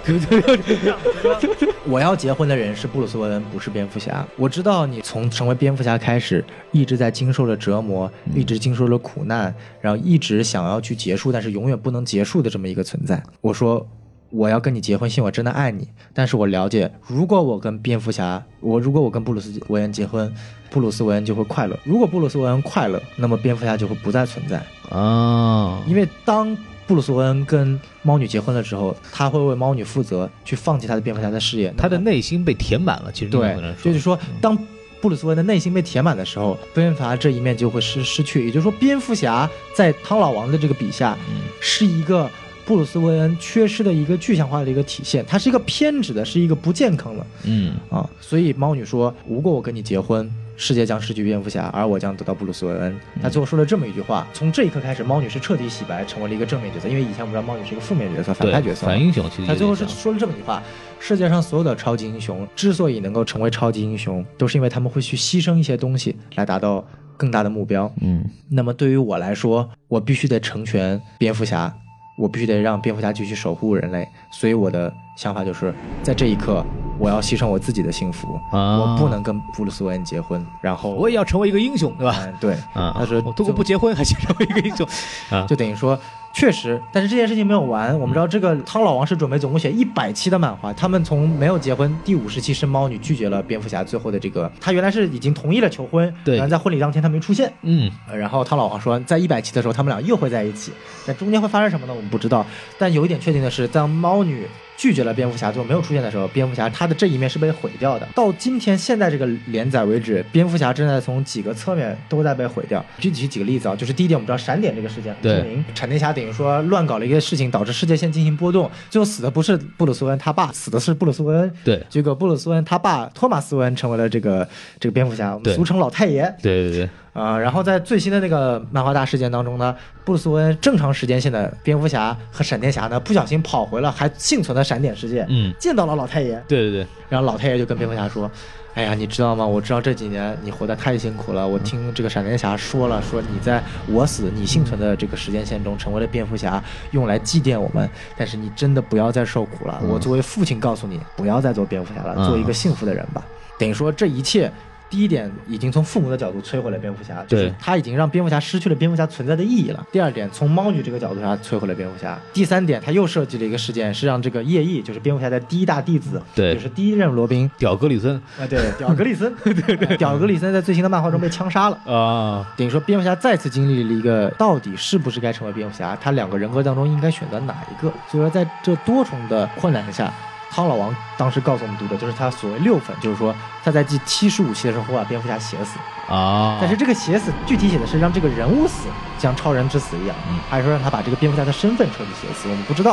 [1.90, 4.24] 我要结婚的人是布鲁斯韦恩，不是蝙蝠侠。
[4.36, 13.22] 我知道你从成为蝙蝠侠开始，一直在经受着折磨，一直经受着苦难，然后一直想要去结束，但是永远不能结束的这么一个存在。
[13.40, 13.88] 我说
[14.30, 15.88] 我要跟你结婚，信我真的爱你。
[16.14, 20.32] 但是我了解，如果我跟蝙蝠侠，我如果我跟布鲁斯韦恩结婚，
[20.70, 21.78] 布鲁斯韦恩就会快乐。
[21.84, 25.82] 如果布鲁斯韦恩快乐，那么蝙蝠侠就会不再存在啊。
[25.86, 31.74] 因为当布鲁斯韦恩跟猫女结婚了之后，他会为猫女负责，去放弃他的蝙蝠侠的事业。
[31.76, 33.10] 他的内心被填满了。
[33.12, 34.56] 其实对，就是说当。
[35.00, 38.46] 布鲁斯韦恩的内心被填满的时候，蝙蝠侠这一面就会失失去。
[38.46, 41.16] 也就是说，蝙蝠侠在汤老王的这个笔下，
[41.60, 42.30] 是一个
[42.64, 45.24] 布鲁斯韦恩缺失的一个具象化的一个体现。
[45.26, 47.26] 它是一个偏执的，是一个不健康的。
[47.44, 50.30] 嗯啊，所以猫女说，如果我跟你结婚。
[50.62, 52.94] 世界将失去蝙蝠侠，而我将得到布鲁斯韦恩。
[53.22, 56.86] 他最后说了这么一句话：从这一刻开始，猫女是彻底洗白，成为了一个正面角色。
[56.86, 59.24] 因为以前我们知道猫女是一个负面角色、反派角色、反英雄。
[59.30, 60.62] 其实他最后是说了这么一句话：
[61.00, 66.84] 世界上所有的超级英雄之所以能够成为超级英雄，都是因为他们会去牺牲一些东西来达到
[67.16, 67.90] 更大的目标。
[68.00, 71.74] 嗯，那么对于我来说，我必须得成全蝙蝠侠，
[72.16, 74.06] 我必须得让蝙蝠侠继续守护人类。
[74.30, 76.64] 所以我的想法就是在这一刻。
[76.98, 82.28] 我要牺牲我自己的幸福，啊我不能跟布鲁斯韦恩结婚，然后我也要成为一个英雄，对吧？
[82.38, 84.86] 对，啊，他说如果不结婚还想成为一个英雄，
[85.32, 85.98] 啊，就等于说。
[86.32, 87.92] 确实，但是这件事情没有完。
[87.98, 90.72] 我们知道，这个汤老王是准备总共写一百期的漫画。
[90.72, 100.72] 他们从没有结婚第五十期是猫女拒绝了蝙蝠侠最后的这个，他原来是已经同意了求婚，对，然后在婚礼当天他没出现，嗯，然后汤老王说在一百期的时候他们俩又会在一起，
[101.06, 101.92] 但中间会发生什么呢？
[101.92, 102.46] 我们不知道。
[102.78, 104.46] 但有一点确定的是，当猫女
[104.80, 108.08] 拒绝了蝙蝠侠最后没有出现的时候，蝙蝠侠他的这一面是被毁掉的。
[108.14, 112.82] 到今天现在这个连载为止，蝙蝠侠正在从几个侧面都在被毁掉。
[112.98, 117.04] 具体举几个例子啊，就是第一点，我们知道闪点这个事件很著名，闪电侠等于说乱搞了。
[117.04, 121.52] 一个事情导致世界线进行波动，最后死的不是布鲁斯韦恩他爸，死的是布鲁斯韦恩。
[121.62, 126.22] 对，结果布鲁斯韦恩他爸托马斯韦恩成为了这个这个蝙蝠侠，我们俗称老太爷。
[126.40, 126.88] 对对对。
[127.12, 136.42] 啊，然后在最新的那个漫画大事件当中呢，布鲁斯韦恩正常时间线的蝙蝠侠和闪电侠呢不小心跑回了还幸存的闪点世界，嗯，见到了老太爷。
[136.46, 136.86] 对对对。
[137.08, 138.30] 然后老太爷就跟蝙蝠侠说。
[138.72, 139.44] 哎呀，你知道吗？
[139.44, 141.46] 我知道这几年你活得太辛苦了。
[141.46, 147.90] 我听这个闪电侠说了，说你在我死你幸存的这个时间线中成为了蝙蝠侠，用来祭奠我们。
[148.16, 149.82] 但是你真的不要再受苦了。
[149.88, 153.26] 我作为父亲告诉你，不要再做蝙蝠侠了，做一个幸福的人吧。
[153.58, 154.50] 等于说这一切
[154.90, 159.86] 第一点，已经从父母的角度摧毁了蝙蝠侠，就是他已经让蝙蝠侠失去了蝙蝠侠存在的意义了。
[159.92, 162.18] 第二点，从猫女这个角度上摧毁了蝙蝠侠。
[162.32, 171.78] 第三点，他又设计了一个事件，是让这个夜翼，就是蝙蝠侠的第一大弟子，对就是第一任罗宾，屌格里森啊，对，屌格里森，对 对，屌格里森在最新的漫画中被枪杀了。
[171.86, 177.92] 啊，等于说，蝙蝠侠再次经历了一个到底是不是该成为蝙蝠侠，他两个人格当中应该选择哪一个？
[178.10, 180.12] 所以说，在这多重的困难下，
[180.50, 185.78] 汤老王当时告诉我们读者就是他所谓六粉，就是说他在第七十五期的时候会把蝙蝠侠写死，
[186.12, 188.88] 啊，但是这个写死具体写的是让这个人物死，
[189.18, 192.48] 像超人之死一样，嗯还是说让他把这个蝙蝠侠的身份彻底写死？
[192.48, 192.92] 我们不知道。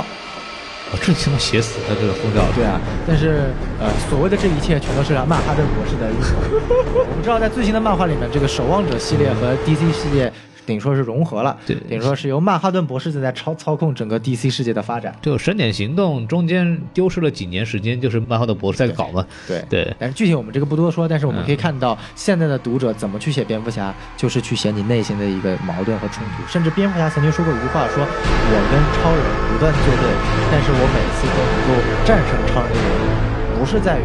[0.90, 7.04] 哦这他妈写死他这个疯掉了，对啊，但是呃，所谓的这一切全都是曼哈顿博士的阴谋。
[7.04, 10.32] 我们知道，在最新的漫画里面，这个守望者系列和 DC 世界
[10.68, 11.76] 等于说是融合了，对。
[11.90, 15.16] 等于说是由曼哈顿博士正在操操控整个 DC 世界的发展。
[15.22, 19.64] 这个神点行动中间丢失了几年时间，就是曼哈顿博士在搞嘛，对。
[19.70, 19.96] 对。
[19.98, 26.52] 但是具体我们这个不多说，但是我们嗯可以看到现在的读者怎么去写蝙蝠侠，就是去写你内心的一个矛盾和冲突。
[26.52, 30.12] 甚至蝙蝠侠曾经说过一句话，说我跟超人不断作对，
[30.52, 31.70] 但是我每次都能够
[32.06, 34.04] 战胜超人的原因，不是在于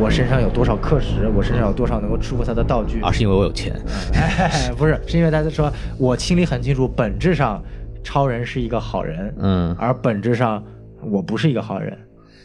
[0.00, 3.74] 我身上有多少课时，我身上有多少能够束缚他的道具，而是因为我有钱，
[4.14, 7.62] 哎，不是，是因为他在说，我心里很清楚，本质上
[8.02, 9.76] 超人是一个好人，嗯。
[9.78, 10.62] 而本质上
[11.02, 11.96] 我不是一个好人。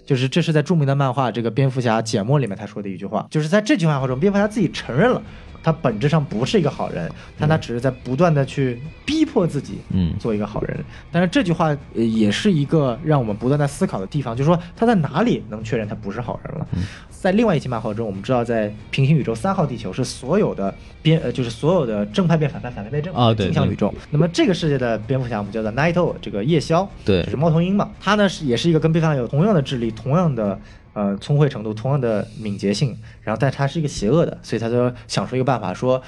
[0.05, 5.21] 就是这是在著名的漫画《这个蝙蝠侠简末》里面他说的一句话，就是在这句话中，蝙蝠侠自己承认了，
[5.63, 10.77] 他本质上不是一个好人，但他只是在不断的去逼迫自己，嗯做一个好人。
[11.11, 16.67] 但是这句话呃也是一个让我们不断在思考的地方，就是说他在哪里能确认他不是好人了？
[17.09, 23.93] 在另外一期漫画中，我们知道在平行宇宙三号地球是所有的边呃就是所有的正派变反派，反派变正啊镜像宇宙。
[24.11, 30.59] 那么这个世界的蝙蝠侠我们叫做 Night Owl，这个夜宵，对就是猫头鹰嘛，他呢是也是一个跟蝙蝠侠有同样的智力、同样的
[30.97, 36.01] 呃聪慧程度、同样的敏捷性，然后但他是一个邪恶的，所以他就想出一个办法说。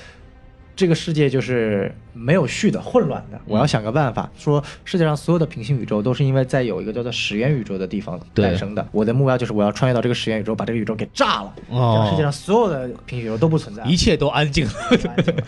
[0.79, 3.37] 这个世界就是没有序的、混乱的。
[3.45, 8.87] 我要想个办法，说世界上所有的平行宇宙都是因为在有一个叫做始源宇宙的地方诞生的。
[8.93, 13.83] 我的目标就是我要穿越到这个始源宇宙，把这个宇宙给炸了，哦让世界上所有的平行宇宙都不存在。
[13.83, 14.71] 一切都安静了。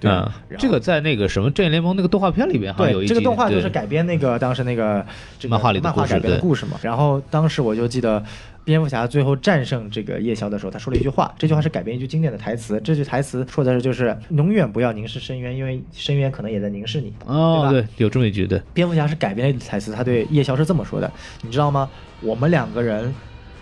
[0.02, 0.30] 对啊，
[0.60, 5.06] 这个在那个什么正义联盟那个动画片里边好像有一这个动画就是改编那个当时那个
[5.40, 6.78] 这个漫画里的漫画改编的故事嘛。
[6.82, 8.22] 然后当时我就记得。
[8.64, 12.80] 蝙蝠侠最后战胜这个夜宵的时候，他说了一句话，这句话是改编一句经典的台词。
[12.84, 17.14] 这句台词说的是就是永远不要凝视深渊，因为深渊可能也在凝视你。
[17.26, 21.90] 哦，对对，有这么一句对，蝙蝠侠是改编了一句台词，他对夜宵是这么说的，你知道吗？
[22.22, 23.14] 我们两个人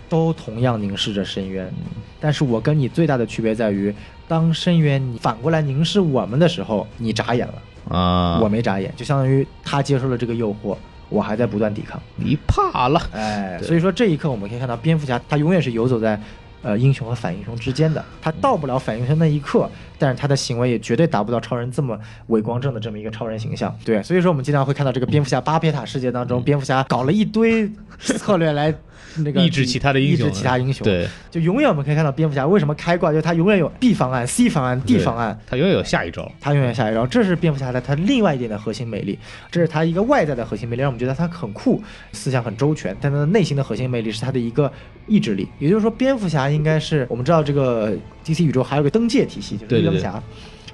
[0.08, 1.72] 都同样凝视着深渊，
[2.20, 3.94] 但是我跟你最大的区别在于，
[4.28, 10.76] 当深渊你反过来凝视我们的时候，你眨眼了，啊，我没眨眼，就相当于他接受了这个诱惑，
[11.10, 12.00] 我还在不断抵抗。
[12.16, 16.18] 你怕了，哎，所以说这一刻我们可以看到，蝙蝠侠他永远是游走在
[16.62, 19.68] 呃英雄和反英雄之间的，他到不了反英雄那一刻，
[20.00, 21.96] 但是他的行为也绝对达不到超人这么
[22.28, 23.72] 伟光正的这么一个超人形象。
[23.84, 28.74] 对，所以说我们经常会看到这个蝙蝠侠巴别塔世界当中，蝙蝠侠搞了一堆策略来
[29.18, 35.38] 那个抑制其他的英雄抑制其他英雄。，对，就永远我们可以看到蝙蝠侠为什么开挂，就是他永远有 B 方案、C 方案、D 方案。
[35.46, 36.30] 他永远有下一招。
[36.40, 39.18] 他永远下一招，这是蝙蝠侠的他另外一点的核心魅力，
[39.50, 41.82] 这是他一个外在的核心魅力，让我们觉得他很酷，
[42.12, 44.72] 思想很周全，但他的内心的核心魅力是他的一个
[45.06, 45.46] 意志力。
[45.58, 50.22] 也就是说，蝙蝠侠应该是我们知道这个 DC 宇宙还有个灯界体系，就是对对对绿灯侠。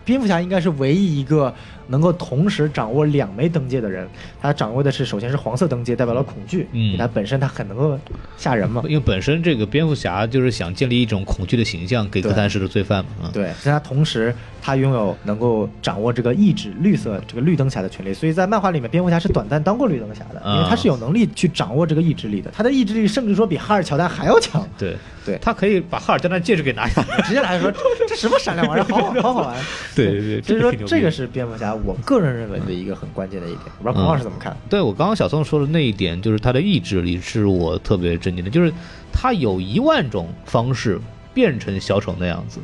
[0.05, 1.53] 蝙蝠侠应该是唯一一个
[1.89, 4.09] 能够同时掌握两枚灯戒的人。
[4.41, 7.99] 他掌握的是，首先是黄色灯戒，代表了恐惧，嗯因为他本身他很能够
[8.37, 8.85] 吓人嘛。
[8.87, 24.65] 因为本身这个蝙蝠侠就是想建立一种恐惧的形象给对哥谭市的罪犯嘛，啊，对，但他同时他拥有能够掌握这个意志绿色这个绿灯侠的权利，所以在漫画里面，蝙蝠侠是短暂当过绿灯侠的，因为他是有能力去掌握这个意志力的，他的意志力甚至说比哈尔乔丹还要强。
[24.79, 24.95] 对
[25.27, 27.21] 对他可以把哈尔加丹戒指给拿下来。
[27.27, 27.71] 直接来说，
[28.09, 29.57] 这什么闪亮玩意儿， 好好好好玩。
[29.95, 34.57] 对对对，所以说这个是蝙蝠侠我个人认为的一个很关键的一点，我不知道孔老师怎么看。
[34.71, 38.73] 对我刚刚小宋说的那一点，就是他的意志力是我特别震惊的，就是
[39.13, 40.99] 他有一万种方式
[41.35, 42.61] 变成小丑那样子，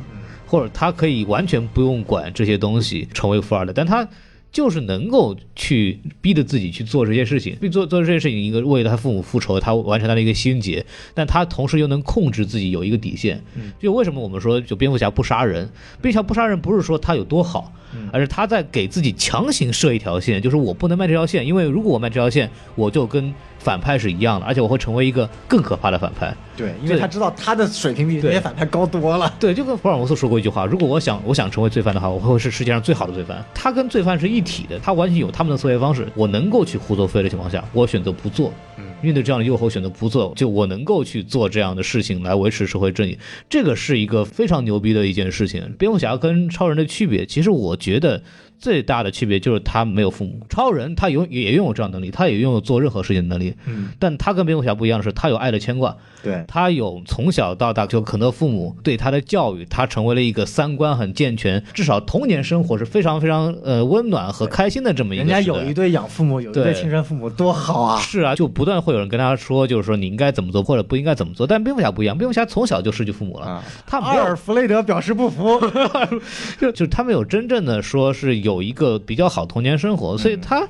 [0.47, 4.07] 或者他可以完全不用管这些东西成为富二代，但他
[4.53, 10.85] 就是能够去逼着自己去做这些事情，做做这些事情，一个为了他父母复仇，他完成他的一个心结，
[11.15, 13.43] 但他同时又能控制自己有一个底线。
[13.79, 15.67] 就为什么我们说就蝙蝠侠不杀人，
[16.01, 17.73] 蝙蝠侠不杀人不是说他有多好，
[18.11, 23.33] 而是他在给自己强行设一条线，就是我不能迈这条线，因为如果我迈这条线，我就跟
[23.63, 26.35] 反派是一样的，而且我会成为一个更可怕的反派。
[26.55, 29.33] 对，因为他知道他的水平比那些反派高多了。
[29.39, 33.43] 对，就跟福尔摩斯说过一句话：如果我想我想成为罪犯的话，我会是世界上最好的罪犯。
[33.55, 36.07] 他跟罪犯是一体的，他完全有他们的思维方式。
[36.13, 38.51] 我能够去胡作非为的情况下，我选择不做。
[38.77, 43.17] 嗯，面对这样的诱惑选择不做，就我能够去做这样的事情来维持社会正义，
[43.49, 45.73] 这个是一个非常牛逼的一件事情。
[45.79, 48.21] 蝙蝠侠跟超人的区别，其实我觉得。
[48.63, 65.25] 最大的区别就是他没有父母，超人他有也拥有这样能力，他也拥有做任何事情的能力，嗯，但他跟蝙蝠侠不一样的是，他有爱的牵挂，对，他有从小到大就可能父母对他的教育，他成为了一个三观很健全，至少童年生活是非常非常呃温暖和开心的这么一个。
[65.25, 67.99] 人家有一对养父母，有一对对亲生父母，多好啊！
[67.99, 75.59] 是啊，就不断会有人跟他说，就是说你应该怎么做或者不应该怎么做，但蝙蝠侠不一样，蝙蝠侠从小就失去父母了，啊，他没有阿尔弗雷德表示不服，
[76.61, 80.67] 就就他没有真正的说是有一个比较好童年生活，所以他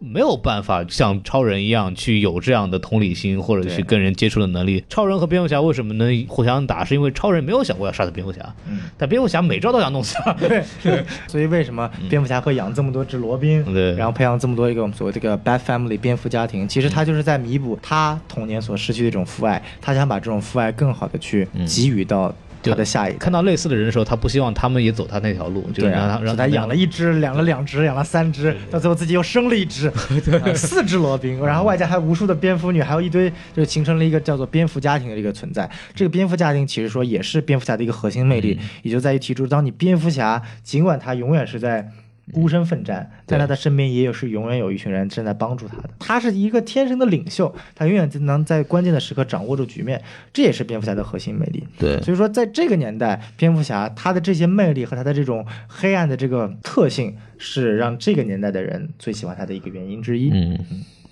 [0.00, 4.84] 没有办法像超人一样去有这样的同理心或者去跟人接触的能力。
[4.86, 6.84] 超人和蝙蝠侠为什么能互相打？
[6.84, 10.32] 是因为超人没有想过要杀死蝙蝠侠，嗯但蝙蝠侠每招都想弄死他。
[10.36, 10.62] 对，
[11.26, 13.64] 所以为什么蝙蝠侠会养这么多只罗宾？
[13.72, 22.34] 对然后培养这么多一个我们所谓这个 bad family 蝙蝠家庭，其实他就是在弥补他童年所失去的一种父爱，他想把这种父爱更好的去嗯给予到
[22.70, 23.18] 他的下一代。
[23.18, 35.68] 看到类似的人的时候，他不希望他们也走他那条路，就是对让他啊，所以他养了一只，养了两只，养了三只，到最后自己又生了一只， 啊四只罗宾，然后外加还有无数的蝙蝠女，还有一堆，就是形成了一个叫做蝙蝠家庭的一个存在。
[35.94, 41.90] 这个蝙蝠家庭其实说也是蝙蝠侠的一个核心魅力，也就在于提出，当你蝙蝠侠尽管他永远是在。
[42.32, 45.90] 孤身奋战，在他的身边也有是永远有一群人正在帮助他的。
[45.98, 50.02] 他是一个天生的领袖，他永远能在关键的时刻掌握住局面，
[50.32, 51.64] 这也是蝙蝠侠的核心魅力。
[51.78, 60.30] 对所以说，在这个年代，蝙蝠侠他的这些魅力和他的这种黑暗的这个特性，是让这个年代的人最喜欢他的一个原因之一。
[60.32, 60.58] 嗯。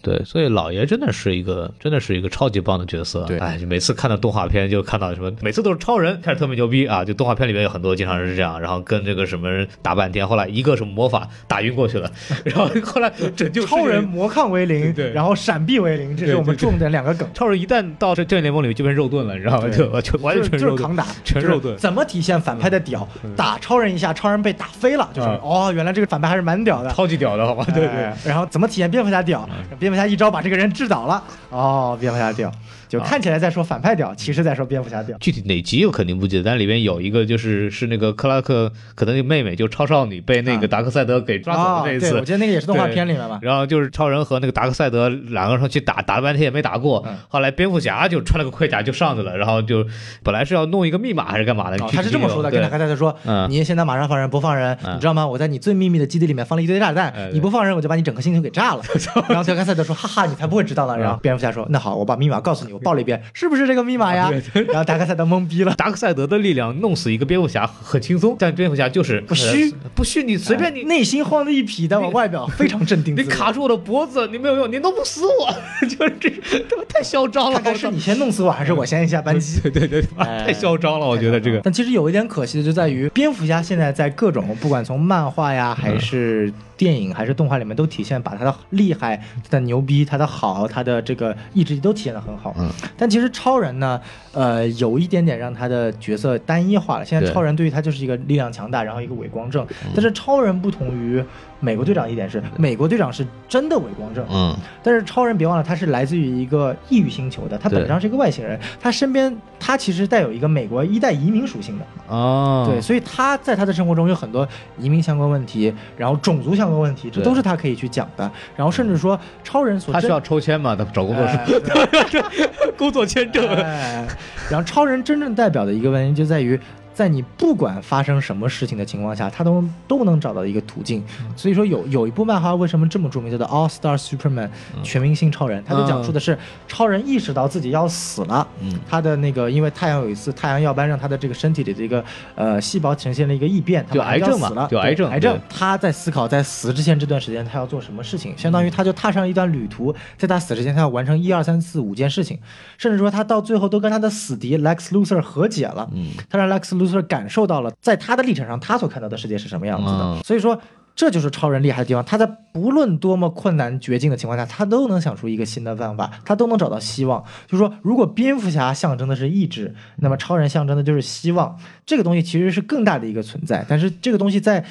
[0.03, 3.25] 对，所以老爷真的是一个，真的是一个超级棒的角色。
[3.25, 7.05] 对哎，就每次看到动画片就看到什么，每次都是超人开始特别牛逼啊！
[7.05, 12.11] 就动画片里面有很多经常是这样，然后跟这个什么人打半天，后来一个什么魔法打晕过去了，
[12.45, 17.29] 然后 后来拯救超人魔抗为零，对然后闪避为零，这是我们重点两个梗。
[17.33, 19.69] 超人一旦到这正义联盟里面就变肉盾了，你知道吗？
[19.69, 21.07] 对就就完就是全就是扛打，
[21.41, 23.09] 肉盾怎么体现反派的屌？
[23.37, 26.91] 打超人一下，超人被打飞了，就是啊哦，原来这个反派还是蛮屌的。
[26.91, 27.65] 超级屌的好吧？
[27.73, 29.49] 对对哎，然后怎么体现蝙蝠侠屌？
[29.79, 32.51] 蝙蝠侠一招把这个人治倒了，哦，蝙蝠侠掉，
[32.93, 35.17] 就看起来在说反派屌，其实在说蝙蝠侠屌。
[35.19, 42.15] 具体哪集我肯定不记得，但里边有一个就是是那个克拉克可能那个妹妹，就超少女被那个啊达克赛德给抓走的那一次。
[42.17, 43.39] 我记得那个也是动画片里面嘛。
[43.41, 47.03] 然后就是超人和那个达克赛德两个人去打，打了半天也没打过。
[47.07, 49.87] 嗯后来蝙蝠侠就穿了个盔甲就上去了，然后就
[50.23, 51.83] 本来是要弄一个密码还是干嘛的？
[51.83, 55.27] 哦他是这么说的，跟达克赛德说：“嗯你现在马上放人，不放人，嗯你知道吗？
[55.27, 58.83] 我在你最秘密的基地里面放了一堆炸弹哎，你不放人，我就把你整个星球给炸了。
[59.29, 64.31] ”然后达克赛德说：“哈哈，你才不会知道呢。”然后蝙蝠侠说：“那好，我把密码告诉你，我报了一遍，是不是这个密码呀？”
[64.69, 65.75] 然后达克赛德懵逼了。
[65.79, 73.17] 达克赛德的力量弄死一个蝙蝠侠很轻松，但蝙蝠侠就是不虚，不虚，你随便你哎内心慌的一匹，但我外表非常镇定。
[73.17, 75.53] 你卡住我的脖子，你没有用，你弄不死我，
[75.87, 76.31] 就是这，
[76.69, 77.59] 他妈太嚣张了！
[77.59, 79.61] 大概是你先弄死我，还是我先下班机？
[79.61, 81.61] 对 对对，太嚣张了，我觉得这个。
[81.63, 92.55] 但其实有一点可惜的就在于，蝙蝠侠现在在各种不管从漫画呀，嗯还是电影，还是动画里面，都体现把他的厉害、他的牛逼、他的好、他的这个意志力都体现的很好。
[92.59, 94.01] 嗯，但其实超人呢，
[94.33, 97.05] 呃，有一点点让他的角色单一化了。
[97.05, 99.67] 现在超人对于他就是一个力量强大，然后一个伪光正。
[99.95, 101.23] 但是超人不同于
[101.63, 118.29] 美国队长一点是，美国队长是真的伪光正，嗯，但是超人别忘了，他是来自于一个异域星球的，他本质上是一个外星人，他身边他其实带有一个美国一代移民属性的，哦，对，所以他在他的生活中有很多移民相关问题，然后种族相关问题，这都是他可以去讲的。
[118.57, 120.75] 然后甚至说超人所他需要抽签嘛？
[120.75, 121.47] 他找工作哎。
[121.47, 123.47] 是 对工作签证。
[123.55, 124.05] 哎，
[124.51, 126.59] 然后超人真正代表的一个问题就在于。
[126.95, 131.03] 在你不管发生什么事情的情况下，他都都能找到一个途径。
[131.37, 134.49] 所以说有有一部漫画为什么这么著名，叫做《All Star Superman》
[134.83, 136.39] 全明星超人，他就讲述的是
[136.69, 138.79] 超人意识到自己要死了，嗯。
[138.89, 142.05] 他的那个因为太阳有一次太阳耀斑让他的这个身体里的一个
[142.35, 145.41] 呃细胞呈现了一个异变，他就癌症嘛死了，就癌症癌症。
[145.49, 152.39] 他在思考在死之前这段时间他要做什么事情，相当于他就踏上一段旅途，在他死之前他要完成一二三四五件事情，
[152.77, 160.61] 甚至说他到最后都跟他的死敌 Lex Luthor 和解了，嗯，他让 Lex Luthor 感受到了在他的立场上他所看到的世界是什么样子的，嗯所以说。
[160.95, 167.25] 这就是超人厉害的地方，他在不论多么困难绝境的情况下，他都能想出一个新的办法，他都能找到希望。
[167.47, 171.57] 就是说，如果蝙蝠侠象征的是意志，那么超人象征的就是希望。
[171.87, 174.63] 这个东西其实是更大的一个存在，但是这个东西在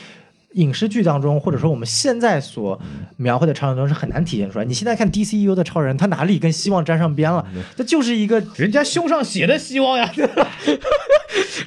[0.53, 2.79] 影视剧当中，或者说我们现在所
[3.17, 4.65] 描绘的超人中是很难体现出来。
[4.65, 7.45] 你现在看 DCU 的超人，他哪里跟希望沾上边了？
[7.75, 10.47] 这就是一个人家胸上写的希望呀，对 吧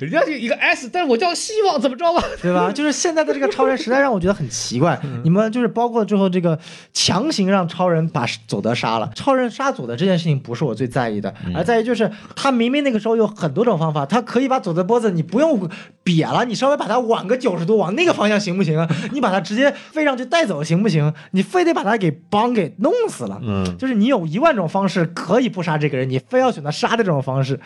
[0.01, 2.23] 人家就一个 S，但是我叫希望，怎么着吧？
[2.43, 2.71] 对吧？
[2.75, 5.01] 就是现在的这个超人，实在让我觉得很奇怪。
[5.23, 6.59] 你们就是包括最后这个
[6.93, 15.69] 强行让超人把佐德杀了，超人杀佐德这件事情不是我最在意的，而在于就是他明明那个时候有很多种方法，他可以把佐德脖子你不用
[16.05, 18.89] 瘪了，你稍微把它挽个九十度往那个方向行不行啊？
[19.13, 21.13] 你把它直接飞上去带走行不行？
[21.33, 23.41] 你非得把他给帮给弄死了？
[23.43, 27.59] 嗯，就是你有一万种方式可以不杀这个人，你非要选择杀的这种方式，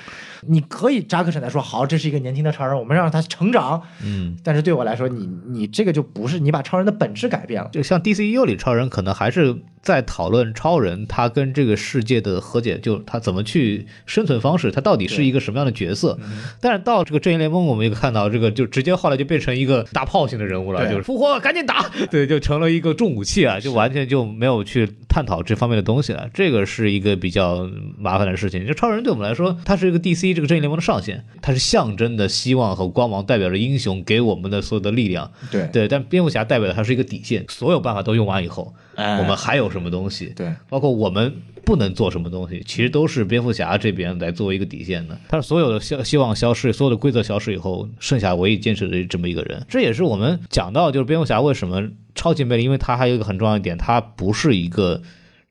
[0.43, 3.83] 你可以扎克审台说好，这是一个年轻的超人，我们让他成长。
[4.05, 7.69] 嗯，但是对我来说，你你这个就不是你把超人的本质改变了。
[7.73, 16.19] 就像 DCU 里超人可能还是在讨论超人他跟这个世界的和解，就他怎么去生存方式，他到底是一个什么样的角色。
[16.61, 26.29] 但是到这个正义联盟，我们也看到这个就直接后来就变成一个大炮型的人物了，就是复活，赶紧打，对，就成了一个重武器啊，就完全就没有去探讨这方面的东西了。
[26.35, 27.69] 这个是一个比较
[27.99, 28.67] 麻烦的事情。
[28.67, 35.31] 就超人对我们来说，他是一个 DC 这个正义联盟的上限，他是象征的希望和光芒，代表着英雄给我们的所有的力量。
[35.51, 40.33] 对对，但蝙蝠侠代表的它是一个底线，所有办法都用完以后，哎我们还有什么东西？
[40.37, 41.33] 对包括我们
[41.65, 45.19] 不能做什么东西，其实都是蝙蝠侠这边来作为一个底线的。
[45.29, 49.65] 他所有的希希望消失，所有的规则消失以后，剩下唯一坚持的这么一个人。
[49.69, 55.03] 这也是我们讲到，就是蝙蝠侠为什么超级魅力，因为他还有一个很重要一点，他不是一个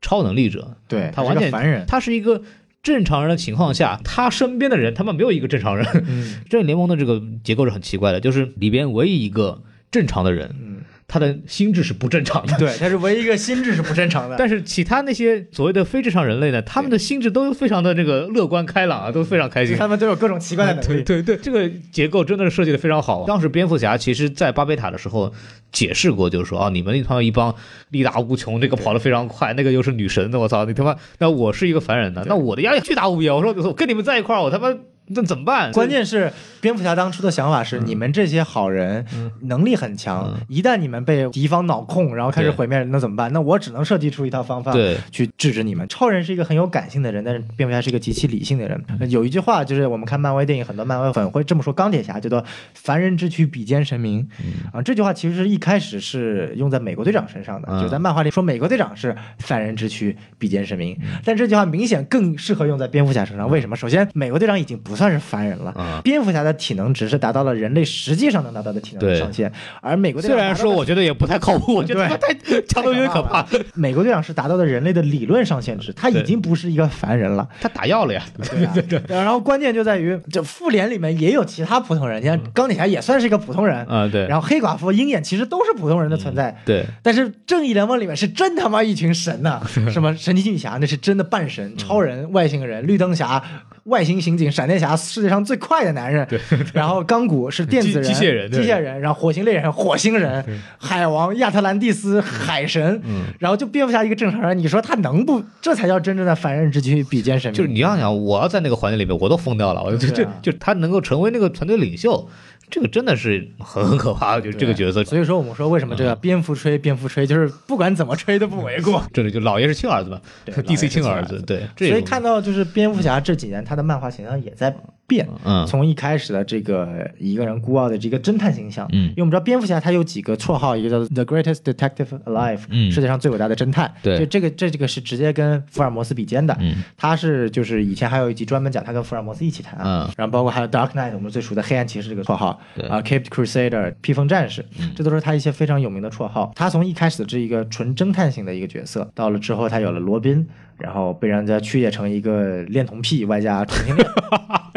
[0.01, 1.85] 超能力者，对，他完全凡人。
[1.87, 2.41] 他是一个。
[2.83, 5.85] 正常人的情况下，他身边的人他们没有一个正常人。
[6.07, 9.61] 嗯正义联盟的这个结构是很奇怪的，就是里边唯一一个
[9.91, 10.66] 正常的人，嗯，
[11.07, 12.57] 他的心智是不正常的。
[12.57, 14.35] 对，他是唯一一个心智是不正常的。
[14.39, 19.77] 但是其他那些所谓的非正常人类呢，他们的心智都非常的这个乐观开朗啊，都非常开心。
[19.77, 21.03] 他们都有各种奇怪的能力。
[21.03, 23.25] 对对对，这个结构真的是设计的非常好。
[23.25, 25.33] 当时蝙蝠侠其实在巴贝塔的时候
[25.71, 27.55] 解释过，就是说啊，你们那他妈一帮
[27.89, 33.35] 力大无穷，这个跑得非常快， 那个又是女神的，我操，你他妈，那我是一个凡人呢，那我的压力巨大无比啊！
[33.35, 34.75] 我说我跟你们在一块儿，我他妈
[35.07, 35.71] 那怎么办？
[35.71, 39.05] 关键是蝙蝠侠当初的想法是，你们这些好人
[39.41, 43.31] 能力很强，一旦你们被敌方脑控，然后开始毁灭，那怎么办？
[43.31, 45.87] 那我只能设计出一套方法对去制止你们。
[45.87, 49.09] 超人是一个很有感性的人，但是蝙蝠侠是一个极其理性的人。
[49.09, 52.43] 有一句话就是我们看漫威电影，很多漫威粉会这么说钢铁侠，叫做
[52.75, 54.27] “凡人之躯，比肩神明”。
[54.73, 60.97] 啊，这句话其实是一开始是用在美国队长身上的，嗯就在漫画里说美国队长是凡人之躯，比肩神明。
[61.23, 63.49] 但这句话明显更适合用在蝙蝠侠身上。
[63.49, 63.75] 为什么？
[63.75, 66.01] 首先，美国队长已经不算是凡人了，嗯。
[66.03, 69.51] 蝙蝠侠的体能只是达到了人类实际上能达到的体能对上限，
[69.81, 72.33] 而美国队长虽然说我觉得也不太靠谱， 我觉得他太
[72.67, 73.45] 强度有点可怕。
[73.75, 77.47] 美国队长是达到了人类的理论上限值，他已经不是一个凡人了。
[77.61, 86.55] 他打药了呀， 对啊，对然后关键就在于，这复联里面也有其他普通人，你看钢铁侠也算是一个普通人，啊对，然后黑寡妇、鹰眼其实都是普通人的存在。
[86.65, 86.85] 对。
[87.03, 89.61] 但是正义联盟里面是真他妈一群神呐、
[89.91, 93.41] 什么神奇女侠那是真的半神，超人、外星人、绿灯侠、
[93.87, 96.27] 外星刑警、闪电侠，世界上最快的男人。
[96.73, 100.43] 然后钢骨是电子人、机机械人机械人，然后火星猎人、火星人、
[100.77, 105.43] 海王、亚特兰蒂斯、海神，嗯然后就蝙蝠侠一个正常人，你说他能不？
[105.61, 107.57] 这才叫真正的凡人之躯，比肩神明。
[107.57, 109.83] 就是你要想，我要在那个环境里面，我都疯掉了。
[109.83, 112.27] 我就就就他能够成为那个团队领袖，
[112.69, 114.39] 这个真的是很很可怕。
[114.39, 119.01] 就这个角色，所以说我们说为什么这个蝙蝠吹蝙蝠吹，就是不管怎么吹都不为过。
[119.13, 124.75] 这里就老爷是亲儿子嘛对，DC 亲儿子，对，所以看到就是蝙蝠侠这几年他的漫画形象也在
[125.07, 125.65] 变，嗯。
[125.65, 129.09] 从一开始的这个一个人孤傲的这个侦探形象，嗯。
[129.09, 132.91] 因为我们知道蝙蝠侠他有几个绰号，一个叫做 The Greatest Detective Alive，嗯。
[132.91, 134.19] 世界上最伟大的侦探，对。
[134.19, 136.83] 就这个这这个是直接跟福尔摩斯比肩的，嗯。
[136.97, 140.09] 他是就是以前还有一集专门讲他跟福尔摩斯一起谈，嗯。
[140.17, 142.85] 然后包括还有 Dark Knight，我们最熟的黑暗骑士这个绰号，对。
[142.87, 144.91] 啊、Cape Crusader 披风战士，嗯。
[144.95, 146.51] 这都是他一些非常有名的绰号。
[146.55, 150.47] 他从一开始的这一个纯侦探型的一个角色，到了之后他有了罗宾，
[150.77, 154.07] 然后被人家曲解成一个恋童癖外加同性恋，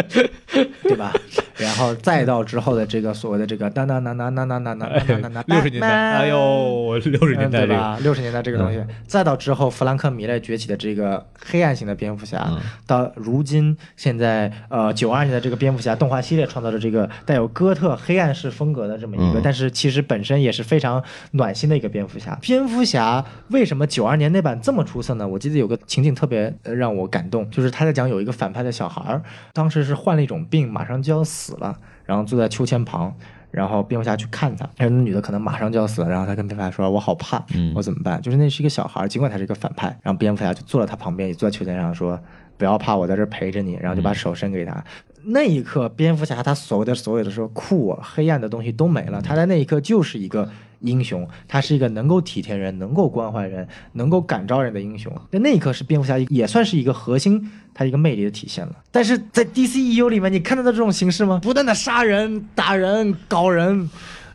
[0.83, 1.13] 对吧？
[1.57, 7.99] 然后再到之后的这个所谓的这个当当当当当当当当当当当，六十年代，哎呦，六十年代对吧？
[8.01, 21.03] 六十年代这个东西，再到之后弗兰克·米勒崛起的这个黑暗型的蝙蝠侠，嗯到如今现在呃九二年的这个蝙蝠侠动画系列创造的这个带有哥特黑暗式风格的这么一个，嗯但是其实本身也是非常
[21.33, 22.39] 暖心的一个蝙蝠侠。
[22.41, 25.29] 蝙蝠侠为什么九二年那版这么出色呢？
[25.29, 29.23] 我记得有个情景特别呃让我感动，就是他在讲有一个反派的小孩儿，
[29.53, 31.77] 当时是患了一种病，马上就要死了，
[32.07, 33.13] 然后坐在秋千旁。
[33.51, 42.17] 然后蝙蝠侠去看他，那女的可能马上就要死了，然后他跟蝙蝠侠说：“我好怕，嗯我怎么办？”就是那是一个小孩儿，尽管他是一个反派，然后蝙蝠侠就坐在他旁边，也坐在秋千上说
[42.57, 44.85] ：“不要怕，我在这儿陪着你。”然后就把手伸给他。
[45.25, 50.49] 那一刻，蝙蝠侠他所谓的所有的说酷啊、黑暗的东西都没了，他在那一刻就是一个
[50.81, 55.13] 英雄，他是一个能够体贴人、能够关怀人、能够感召人的英雄。
[55.31, 58.73] 在那一刻，是蝙蝠侠也算是一个核心，他一个魅力的体现了。
[58.91, 61.41] 但是在 DCEU 里面，你看到的这种形式吗？
[61.43, 63.89] 不断的杀人、打人、搞人，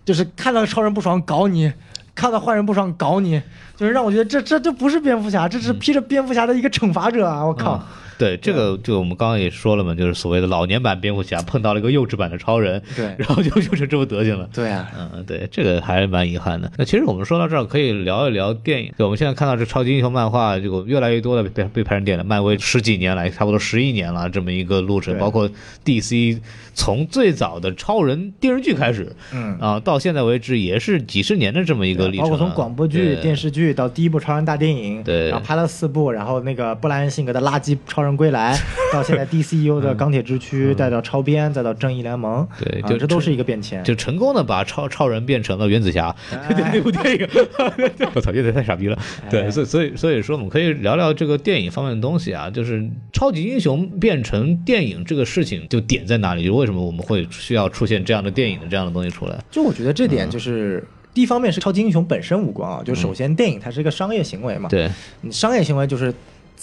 [0.03, 1.71] 就是看到超人不爽搞你，
[2.13, 3.41] 看到坏人不爽搞你，
[3.75, 7.45] 就是让我觉得这这这不是蝙蝠侠，这是披着蝙蝠侠的一个惩罚者啊！
[7.45, 7.83] 我靠。
[8.17, 14.49] 对，这个就我们刚刚也说了嘛，就是所谓的老年版蝙蝠侠碰到了一个幼稚版的超人，对， 然后就 就是这么德行了。
[14.53, 16.71] 对啊，嗯，对，这个还是蛮遗憾的。
[16.77, 18.91] 那其实我们说到这儿，可以聊一聊电影。
[18.97, 22.25] 对，我们现在看到这超级英雄漫画，就越来越多的被被拍成电影。
[22.25, 25.49] 漫威十几年来，差不多十一年了，这么一个路程，包括
[25.83, 26.39] DC
[26.73, 32.31] 从最早的超人电视剧开始，嗯啊，到现在为止也是几十年的这么一个历程了。
[32.31, 38.57] 包括从广播剧、电视剧到第一部超人大电影，对然后拍了四部，然后那个布莱恩辛格的垃圾超人归来，
[38.93, 43.83] 到现在 DCU 的钢铁之躯，再到超编，再到正义联盟，啊对就这都是一个变迁。
[43.83, 46.15] 就成功的把超超人变成了原子侠，
[46.47, 47.27] 对那部电影，
[48.13, 48.97] 我操，有点太傻逼了。
[49.29, 56.45] 对，哎所以所以所以说，我们可以聊聊这个电影方面的东西啊，就是超级英雄变成电影这个事情，就点在哪里？
[56.45, 59.37] 就为什么我们会需要出现这样的电影的这样的东西出来？
[59.51, 60.83] 就我觉得这嗯点就是。
[61.15, 64.91] 第一方面是超级英雄本身无关啊，就首先电影它是一个商业行为嘛，对，
[65.21, 66.13] 你商业行为就是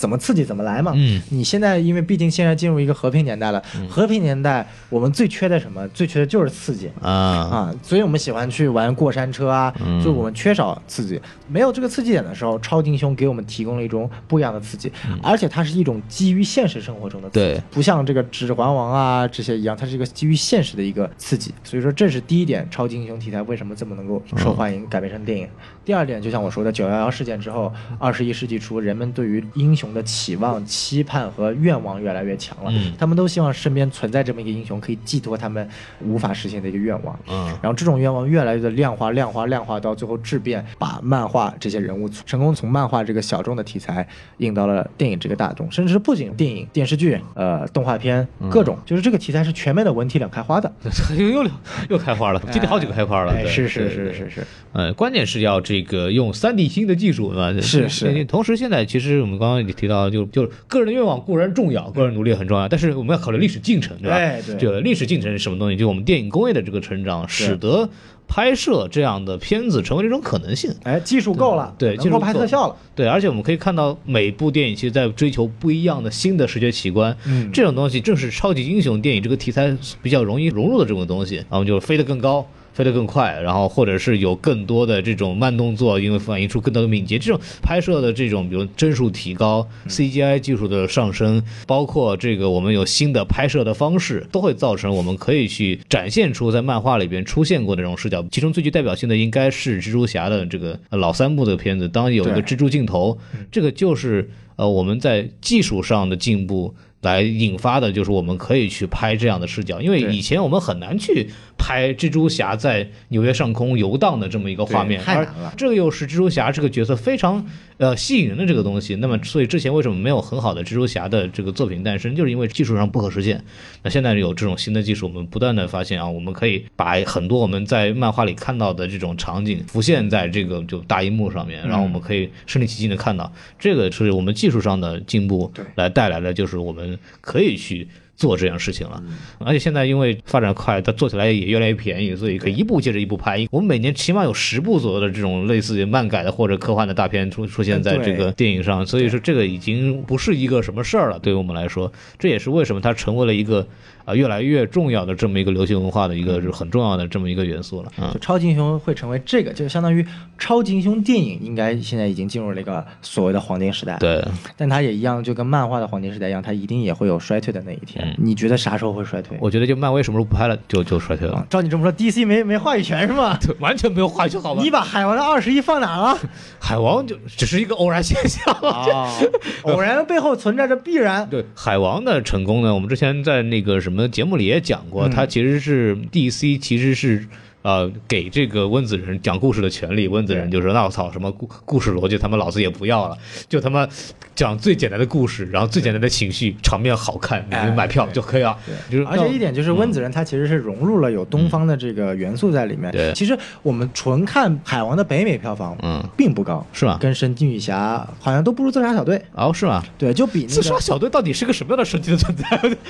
[0.02, 0.92] 怎么刺激怎么来嘛。
[0.96, 5.86] 嗯你现在因为毕竟现在进入一个和平年代了，和平年代我们最缺的什么？
[5.90, 6.90] 最缺的就是刺激。
[7.00, 14.90] 啊，啊，所以我们喜欢去玩过山车啊，嗯就我们缺少刺激，没有这个刺激点的时候，超级英雄给我们提供了一种不一样的刺激，
[15.22, 25.46] 而且它是一种基于现实生活中的刺激，嗯对不像这个指环王啊这些一样，它是一个基于现实的一个刺激，所以说这是第一点，超级英雄题材为什么这么能够受欢迎，改编成电影。
[25.84, 32.92] 第二点，就像我说的，九幺幺事件之后，二十一世纪初，人们对于英雄的期望、期盼和愿望越来越强了，嗯。
[32.98, 35.68] 他们都希望身边存在这么一个英雄，可以寄托他们
[36.00, 37.18] 无法实现的一个愿望。
[37.28, 37.46] 嗯。
[37.60, 44.06] 然后这种愿望越来越的量化、量化、量化，到最后质变，把漫画这些人物成功从漫画这个小众的题材
[44.38, 50.72] 引到了电影这个大众，甚至是不仅电影、电视剧、呃动画片各种，就是这个题材是全面的文体两开花的。
[51.18, 51.50] 又又
[51.88, 64.16] 又开花了，今天好几个开花了，是是是是是，呃，关键是要这个用三 D 新的技术嘛，是是同时，现在其实我们刚刚也提到，就就个人的愿望固然重要，个人努力很重要，但是我们要考虑历史进程，对吧？
[64.16, 65.76] 哎对这个历史进程是什么东西？
[65.76, 67.88] 就我们电影工业的这个成长，使得
[68.26, 70.74] 拍摄这样的片子成为这种可能性。
[70.82, 72.76] 哎，技术够了，对，技术拍特效了。
[72.94, 82.46] 对，而且我们可以看到每部电影其实在追求不一样的新的视觉奇观，嗯这种东西正是超级英雄电影这个题材比较容易融入的这种东西，然后就飞得更高。
[82.72, 98.24] 飞得更快，然后或者是有更多的这种慢动作，因为反映出更多的敏捷，这种拍摄的这种，比如帧数提高、CGI 技术的上升，包括这个我们有新的拍摄的方式，都会造成我们可以去展现出在漫画里边出现过的这种视角。
[98.30, 103.18] 其中最具代表性的应该是蜘蛛侠的这个呃老三部的片子，当有一个蜘蛛镜头，
[103.50, 106.74] 这个就是呃我们在技术上的进步。
[107.02, 115.26] 来引发的就是我们可以去拍这样的视角，因为以前我们很难去拍蜘蛛侠在纽约上空游荡的这么一个画面，而
[115.56, 117.44] 这个又是蜘蛛侠这个角色非常
[117.78, 118.96] 呃吸引人的这个东西。
[118.96, 123.42] 那么，所以之前为什么没有很好的蜘蛛侠的这个作品诞生，就是因为技术上不可实现。
[123.82, 137.88] 那现在有这种新的技术，我们不断的发现啊，我们可以把很多我们在漫画里看到的这种场景浮现在这个就大荧幕上面，然后我们可以身临其境的看到，这个是我们技术上的进步来带来的，就是我们可以去。
[138.22, 139.02] 做这样事情了，
[139.40, 143.44] 而且现在因为发展快，它做起来也越来越便宜，所以可以一部接着一部拍。
[143.50, 153.66] 我们每年起码有十部左右的这种类似于漫改的或者科幻的大片出出现在这个电影上，所以说这个已经不是一个什么事儿了，对于我们来说，这也是为什么它成为了一个
[154.04, 157.90] 啊越来越重要的这么一个流行文化的一个是很重要的这么一个元素了。
[157.98, 160.06] 嗯就，超级英雄会成为这个，就相当于
[160.38, 164.24] 超级英雄电影应该现在已经进入了一个所谓的黄金时代。，对，
[164.56, 168.11] 但它也一样，就跟漫画的黄金时代一样，它一定也会有衰退的那一天。
[168.18, 169.36] 你觉得啥时候会衰退？
[169.40, 173.36] 我觉得就漫威什么时候不拍了，就就衰退了啊，，照你这么说，DC 没没话语权是吗？
[173.40, 174.70] 对， 完全没有话语权，好吧你？
[174.70, 176.18] 把海王的二十一放哪了？
[176.60, 178.52] 海王就只是一个偶然现象。
[178.54, 179.08] 啊，
[179.64, 181.28] 偶然背后存在着必然。
[181.28, 187.26] 对海王的成功呢，我们之前在那个什么节目里也讲过，嗯他其实是 DC 其实是。
[187.62, 193.16] 呃，给这个温子仁讲故事的权利，温子仁就说：“那我操，什么故故事逻辑，他们老子也不要了，
[193.48, 193.86] 就他妈
[194.34, 198.56] 讲最简单的故事，然后最简单的情绪，场面好看，你们买票就可以了。
[198.90, 202.90] 就是而且一点就是温子仁他其实是融入了有东方的这个元素在里面。
[202.90, 206.98] 对其实我们纯看海王的北美票房，嗯，并不高，是吧？
[207.00, 209.22] 跟神奇女侠好像都不如自杀小队。
[209.34, 209.82] 哦，是吗？
[209.96, 212.58] 对，就比那个自杀小队到底是个什么样的神奇的存在？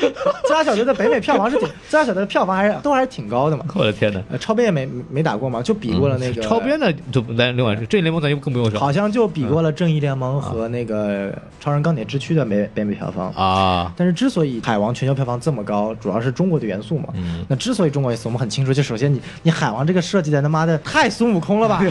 [0.46, 3.66] 自杀小队的北美票房是挺，自杀小队的票房还是都还是挺高的嘛。
[3.74, 4.22] 我的天哪！
[4.30, 13.30] 呃，超编边也没没打过嘛，就比过了那个、超编的就来另外正义联盟咱就更不用说好像就比过了正义联盟和那个超人钢铁之躯的北北美票房。
[13.32, 17.08] 啊，但是之所以海王全球票房这么高，主要是中国的元素嘛。
[17.14, 21.82] 嗯那之所以中国元素，我们很清楚，就首先你你海王这个设计的他妈的太孙悟空了吧，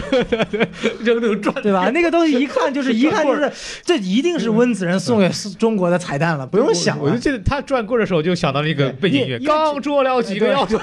[1.00, 1.90] 扔那种转对吧？
[1.90, 3.50] 那个东西一看就是 一看就是
[3.84, 5.28] 这一定是温子仁送给
[5.58, 7.16] 中国的彩蛋了，不用想了我就。
[7.22, 10.78] 记得他转棍的时候就想到那个背景音乐，刚捉了几个对妖精，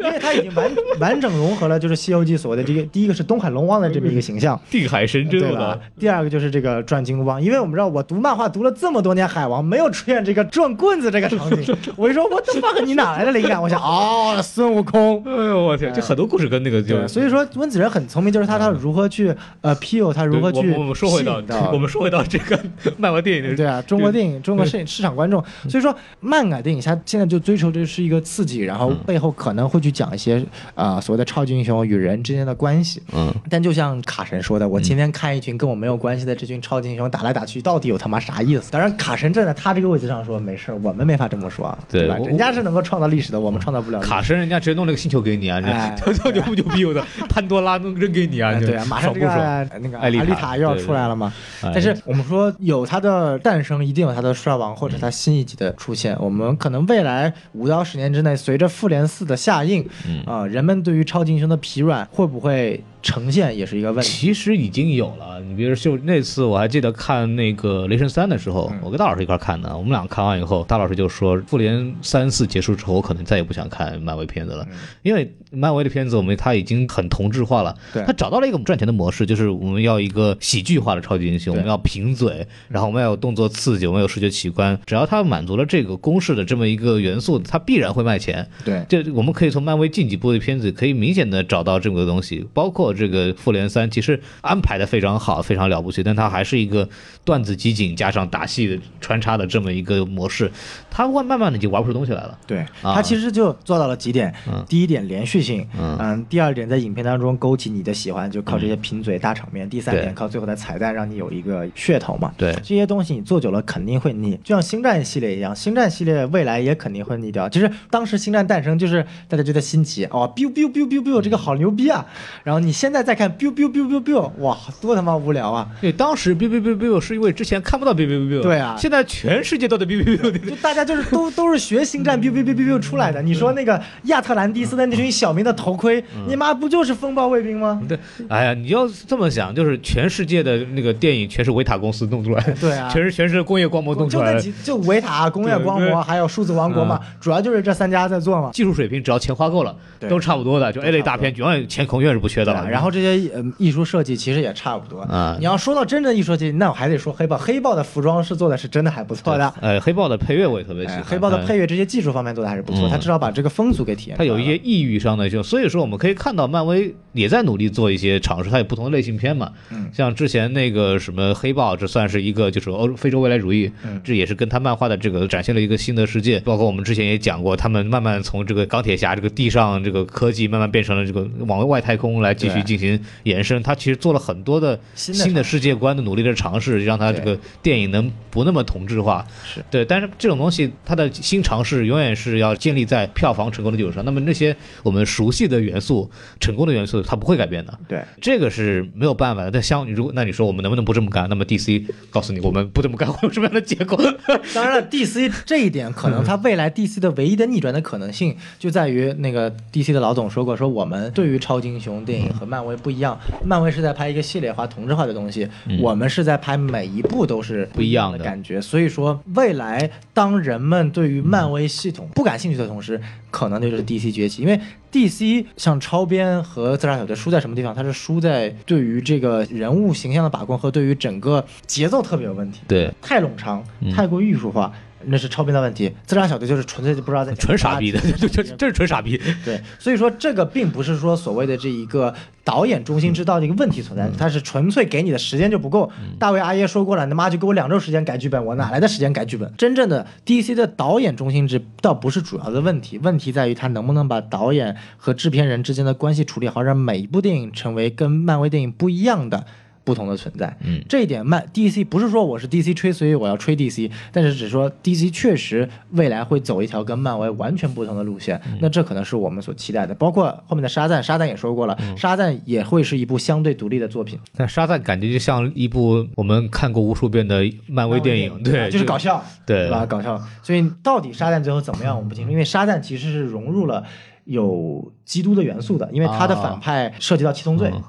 [0.00, 5.78] 因为它 已经完完整融合了，就是《西游记》所谓的这个，第一个是东海龙王的这么一个形象，定海神针对吧。？
[5.98, 13.60] 第二个就是这个转金箍棒，因为我们知道我读漫画读了这么多年海王，没有出现这个转棍子这个场景，我一说 what the fuck，你哪来的灵感？
[13.60, 15.22] 我想哦，孙悟空。
[15.26, 21.42] 哎呦我天，这很多故事跟那个就对，所以说温子仁很聪明，就是他他如何去呃 appeal，他如何去我们说回到
[21.72, 22.58] 我们说回到这个
[22.98, 30.25] 漫威电影的对啊，中国电影、中国市市场观众，所以说漫改电影它现在就追求的是一个刺激，然后背后可能会去讲一些
[30.74, 33.02] 啊、所谓的超级英雄与人之间的关系。
[33.12, 38.70] 嗯，但就像卡神说的，我今天看一群跟我没有关系的这群超级英雄打来打去，到底有他妈啥意思？
[38.70, 41.84] 当然，卡神站在他这个位置上说没事，我们没法这么说啊，吧？
[41.88, 44.00] 对吧人家是能够创造历史的，我们创造不了。
[44.00, 46.80] 卡神人家直接弄了个星球给你啊，哎这这牛不牛逼？
[46.80, 49.68] 有的 潘多拉弄扔给你啊，哎对啊，马上这个？
[49.80, 51.32] 那个丽艾丽塔塔又要出来了嘛。
[51.62, 56.16] 哎但是我们说有它的诞生，一定有它的衰亡，或者它新一集的出现。
[56.20, 59.86] 我们可能未来五到十年之内，随着复联四的下映，
[60.24, 64.10] 啊、人们对于超级英雄的疲软会不会呈现，也是一个问题。
[64.10, 74.66] 其实已经有了，你比如就那次我还记得看那个《雷神三》的时候，我跟大老师一块看的，我们俩看完以后，大老师就说，复联三四结束之后，我可能再也不想看漫威片子了，
[75.02, 77.72] 因为漫威的片子我们他已经很同质化了，
[78.04, 88.48] 他找到了一个赚钱的模式，就是我们要一个喜剧化的超级英雄，我们要贫嘴，然后我们要有动作刺激，我们有视觉奇观，只要他满足了这个公式的这么一个元素，他必然会卖钱。
[88.64, 96.88] 对，这我们可以从漫威近几部的片子可以明显的找到这么个东西，包括这个复联三，其实安排的非常好，非常了不起，但它还是一个
[97.24, 100.50] 段子集锦加上打戏的穿插的这么一个模式，
[100.90, 102.38] 它会慢慢的就玩不出东西来了。
[102.46, 104.34] 对，啊它其实就做到了几点。
[104.48, 109.68] 嗯第一点连续性，嗯第二点在影片当中勾起你的喜欢，就靠这些贫嘴大场面。
[109.68, 112.32] 第三点靠最后的彩蛋让你有一个噱头嘛。
[112.36, 117.48] 对这些东西你做久了肯定会腻，就像星战系列一样，星战系列未来也肯定会腻掉。
[117.48, 122.06] 其实当时星战诞生就是大家觉得新奇，哦，biu biu biu biu biu，这个好牛逼啊！
[122.42, 125.66] 然后你现在再看 biu biu biu biu biu，哇，多他妈无聊啊！
[125.80, 130.50] 对，当时 biu biu biu biu 是因为之前看不到 biu biu biu biu，对啊现在全世界都在 biu biu biu biu。
[130.50, 133.22] 就大家就是都 都是学星战 biu biu biu biu biu 出来的。
[133.22, 137.80] 你说那个亚特兰蒂斯的那群小民的头盔，你妈不就是风暴卫兵吗？
[137.88, 137.98] 对，
[138.28, 144.40] 哎呀，你要这么想，就是全世界的那个电影全是维塔公司弄出来的，对啊全是全是工业光魔弄出来的。
[144.40, 148.50] 就那几就维塔、工业光魔还有数字王国嘛，主要就是这三家在做嘛。
[148.52, 149.74] 技术水平只要钱花够了，
[150.08, 150.72] 都差不多的。
[150.72, 152.65] 就 A 类大片，永远钱永远是不缺的了。
[152.68, 155.00] 然后这些呃艺术设计其实也差不多。
[155.02, 157.36] 啊你要说到真正艺术设计，那我还得说黑豹。
[157.36, 159.52] 黑豹的服装是做的是真的还不错的。
[159.60, 160.98] 呃，黑豹的配乐我也特别喜欢。
[160.98, 164.34] 哎黑豹的配乐，这些技术方面做的还是不错，嗯他至少把这个风俗给体验出来了。
[164.34, 169.52] 它有一些异域上的就，所以说我们可以看到漫威也在努力做一些尝试，它有不同的类型片嘛。
[169.70, 176.40] 嗯像之前那个什么黑豹，这算是一个就是欧非洲未来主义，嗯这也是跟他漫画的这个展现了一个新的世界。
[176.40, 183.62] 包括我们之前也讲过，他们慢慢从这个钢铁侠这个地上这个科技，慢慢变成了这个往外太空来继续对进行延伸。
[183.62, 189.26] 他其实做了很多的新的世界观的努力的尝试，让他这个电影能不那么同质化。
[189.44, 194.04] 是对，但是这种东西它的新尝试永远是要建立在票房成功的基础上。
[194.04, 196.10] 那么那些我们熟悉的元素、
[196.40, 197.78] 成功的元素，它不会改变的。
[197.88, 198.00] 对。
[198.20, 199.50] 这个是没有办法的。
[199.50, 201.28] 但相如果那你说我们能不能不这么干？
[201.28, 203.96] 那么 DC 告诉你，我们不这么干会有什么样的结果？
[204.54, 215.48] 当然了，DC 这一点可能 它未来 DC 的唯一的逆转的可能性，就在于那个 DC 的老总说过，说我们对于超级英雄电影和漫威不一样，漫威是在拍一个系列化、同质化的东西，
[215.80, 218.60] 我们是在拍每一部都是不一样的的感觉。
[218.60, 223.00] 所以说，未来当人们对于漫威系统不感兴趣的同时，
[223.30, 224.58] 可能就是 DC 崛起，因为
[224.90, 227.74] DC 像超编和自杀小队输在什么地方？
[227.74, 232.60] 它是输在对于这个人物形象的把控和对于整个节奏特别有问题。
[232.66, 234.72] 对，太冗长，嗯太过艺术化，
[235.06, 235.92] 那是超编的问题。
[236.06, 239.20] 自杀小队就是纯粹就不知道在纯傻逼的， 就就这这是纯傻逼。
[239.44, 242.14] 对，所以说这个并不是说所谓的这一个
[242.44, 245.90] 导演中心制道的一个问题存在，它是纯粹给你的时间就不够。
[246.18, 249.52] 大卫阿耶说过了，你他妈就给我两周时间改剧本，我哪来的时间改剧本？
[249.56, 259.46] 真正的 DC 的导演中心制倒不是主要的问题，问题在于他能不能把导演和制片人之间的关系处理好，让每一部电影成为跟漫威电影不一样的。
[259.86, 260.54] 不同的存在。
[260.62, 268.38] 嗯这一点漫 DC 不是说我是 DC 吹，所以我要吹 DC，但是只说 DC 确实未来会走一条跟漫威完全不同的路线。
[268.48, 269.94] 嗯那这可能是我们所期待的。
[269.94, 279.86] 包括后面的沙赞，沙赞也说过了，嗯沙赞也会是一部相对独立的作品，但沙赞感觉就像一部我们看过无数遍的漫威电影，对，就是搞笑，对吧？
[279.86, 280.20] 搞笑。
[280.42, 283.84] 所以到底沙赞最后怎么样，我们不清楚，因为沙赞其实是融入了
[284.24, 287.70] 有基督的元素的，因为他的反派涉及到七宗罪。
[287.72, 287.82] 嗯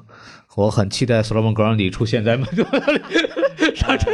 [0.57, 3.01] 我很期待 Solomon Grundy 出现在 漫威里。
[3.75, 4.11] 沙赞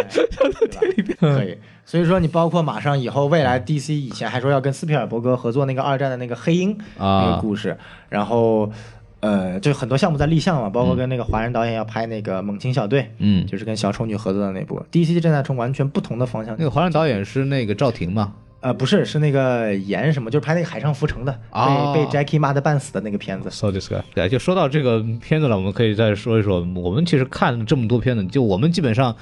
[0.90, 7.78] 里边，可以，所以说你包括马上以后未来 DC 以前还说要跟斯皮尔伯格合作那个二战的那个黑鹰啊那个故事，
[8.10, 8.70] 然后
[9.22, 14.84] 呃，就很多项目在立项嘛，包括跟那个华人导演要拍那个猛禽小队，嗯，就是跟小丑女合作的那部。
[14.92, 18.34] DC 正在从完全不同的方向那个华人导演是那个赵婷嘛？
[18.64, 23.52] 呃，不是，是那个严什么，就是拍那个《海上浮城》的，啊被被 Jackie 骂的半死的那个片子。
[23.52, 26.66] So this guy，对，就说到这个片子了，我们可以再说一说。
[26.76, 29.14] 我们其实看了这么多片子，就我们基本上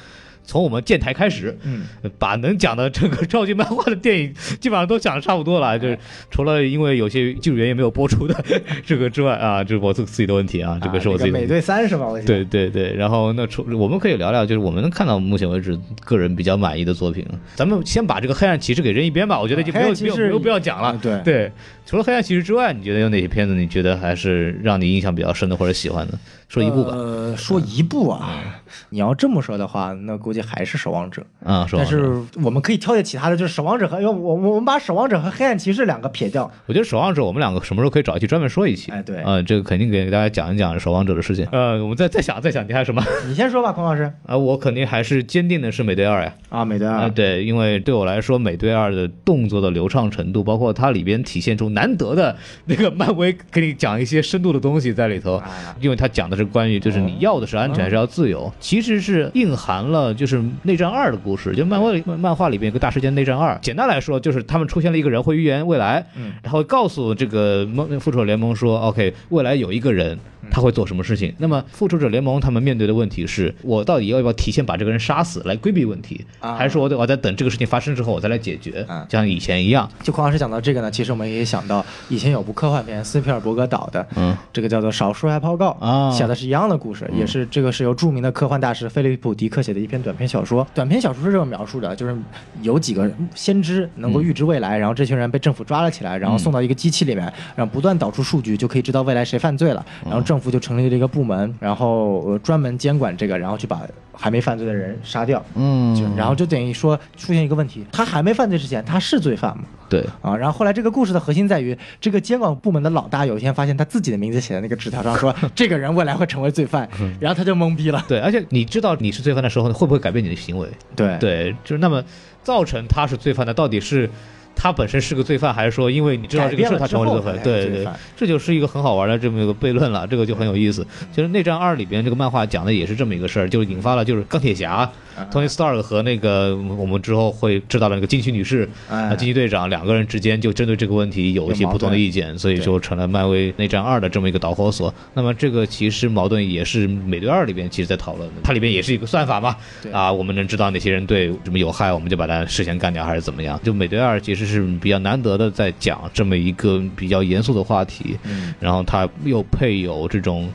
[0.43, 1.83] 从我们建台开始，嗯，
[2.19, 5.97] 把能讲的这个 超级漫画的电影基本上都讲的差不多了，就是
[6.29, 8.43] 除了因为有些技术原因没有播出的
[8.85, 11.37] 这个之外啊，这是我自自己的问题啊，这个是我自己的。
[11.37, 12.07] 啊那个美队三是吧？
[12.07, 17.25] 我对对对，然后那除我们可以聊聊，就是我们能看到目前为止个人比较满意的作品。
[17.55, 20.99] 咱们先把这个黑暗骑士给扔一边吧，我觉得就没有黑暗骑士没有没有必要讲了啊。
[21.01, 21.51] 对对，
[21.85, 26.17] 除了黑暗骑士之外，你觉得有哪些片子你觉得还是让你印象比较深的或者喜欢的？
[26.51, 26.91] 说一部吧。
[26.93, 28.43] 呃，说一部啊，
[28.89, 31.25] 你要这么说的话，那估计还是守望者。
[31.45, 32.13] 啊，说但是
[32.43, 36.51] 我们可以挑些其他的，就是守望者和我我我们把守望者和黑暗骑士两个撇掉。
[36.65, 38.91] 我觉得《守望者》我们两个什么时候可以找一期专门说一期？
[38.91, 41.47] 哎对啊、这个肯定给大家讲一讲《守望者》的事情。
[41.53, 43.01] 呃，我们再再想再想，你还有什么？
[43.29, 46.33] 你先说吧，孔老师啊，我肯定还是坚定的是美队二呀。
[46.49, 55.49] 啊，美队啊，二，对，因为对我来说，美队二的动作的流畅程度，包括它里边体现出难得的那个漫威给你讲一些深度的东西在里头，啊
[55.79, 70.17] 因为它讲的是关于就是你要的是安全还是要自由，其实是蕴含了就是内战二的故事，就漫威漫漫画里边有个大事件内战二，简单来说就是他们出现了一个人会预言未来，嗯，然后告诉这个梦复仇者联盟说，OK，未来有一个人
[70.49, 71.33] 他会做什么事情。
[71.37, 76.55] 那么复仇者联盟他们面对的问题是，我到底要不要提前把这个人杀死来规避问题，啊？
[76.55, 79.89] 还是说我得我在等这个事情发生之后我再来解决啊，像以前一样？
[80.03, 90.65] 就孔老师讲到这个呢，其实我们也想到以前有部科幻片，斯皮尔伯格导的，嗯，这个叫做《少数爱报告》啊写的是一样的故事，也是这个是由著名的科幻大师菲利普·迪克写的一篇短篇小说。
[90.73, 92.15] 短篇小说是这么描述的，就是
[92.61, 97.25] 有几个先知能够预知未来，然后这群人被政府抓了起来，然后送到一个机器里面，
[97.55, 99.85] 然后不断导出数据，就可以知道未来谁犯罪了。
[100.05, 103.81] 然后政府就成立了一个部门，然后呃专门监管这个，然后去把
[104.13, 105.43] 还没犯罪的人杀掉。
[105.55, 109.63] 嗯就然后就等于说出现一个问题，他还没犯罪之前，他是罪犯吗？
[109.91, 116.87] 对，啊，然后后来这个故事的核心在于，这个监管部门的老大有一天发现他自己的名字写在那个纸条上，说 这个人未来会成为罪犯，
[117.19, 118.01] 然后他就懵逼了。
[118.07, 120.65] 对，而且你知道你是罪犯的时候，会不会改变你的行为？
[120.95, 122.01] 对对，就是那么
[122.41, 124.09] 造成他是罪犯的，到底是
[124.55, 127.43] 他本身是个罪犯，还是说因为你知道这个事他成为罪犯？
[127.43, 127.85] 对对
[128.15, 130.87] 这就是一个很好玩的这么一个悖论了，这个就很有意思。
[131.13, 134.89] 其实《内战二》里边这个漫画讲的也是这么一个事儿，就引发了就是钢铁侠。
[135.31, 139.09] Tony Stark 和那个我们之后会知道的那个惊奇女士哎。
[139.09, 144.93] 啊，惊奇队长两个人之间就针对这个问题有一些不同的意见，所以就成了漫威内战二的这么一个导火索。
[145.13, 149.91] 那么这个其实矛盾也是美队二里边其实在讨论的，它里边也是一个算法嘛，对。
[149.91, 153.59] 啊，我们能知道哪些人对什么有害，我们就把它事先干掉还是怎么样？
[153.63, 158.53] 就美队二其实是比较难得的在讲这么一个比较严肃的话题，嗯。
[158.59, 160.49] 然后它又配有这种。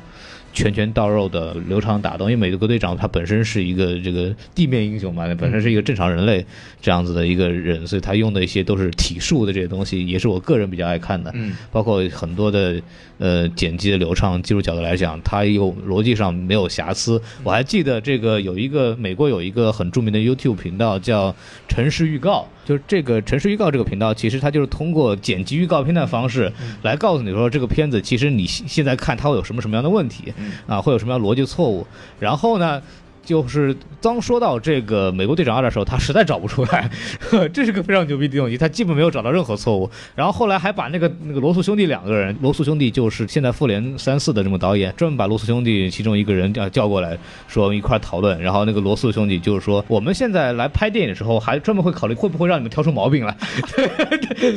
[0.56, 6.44] 拳拳到肉的流畅打斗，因为美国队长他本身是一个这个地面英雄嘛，本身是一个正常人类
[6.80, 11.30] 这样子的一个人，所以他用的一些都是体术的这些东西，也是我个人比较爱看的。
[11.34, 12.80] 嗯包括很多的
[13.18, 17.20] 呃剪辑的流畅，技术角度来讲，它有逻辑上没有瑕疵。
[17.44, 21.36] 我还记得这个有一个美国有一个很著名的 YouTube 频道叫
[21.68, 26.52] 城市预告，就是这个城市预告这个频道，其实它就是通过剪辑预告片的方式
[26.82, 30.34] 来告诉你说这个片子其实你现现在看它会有什么什么样的问题
[30.66, 31.86] 啊，会有什么样的逻辑错误，
[32.20, 32.82] 然后呢。
[33.26, 36.88] 就是当说到这个美国队长二的时候，他实在找不出来，
[37.18, 39.90] 呵 这是个非常牛逼的东西，他基本没有找到任何错误。
[40.14, 48.40] 然后后来还把那个那个罗素兄弟两个人，罗素兄弟就是现在复联三四的这么导演，专门把罗素兄弟其中一个人叫叫过来，说一块讨论。
[48.40, 53.36] 然后那个罗素兄弟就是说，我们现在来拍电影的时候，还专门会考虑会不会让你们挑出毛病来。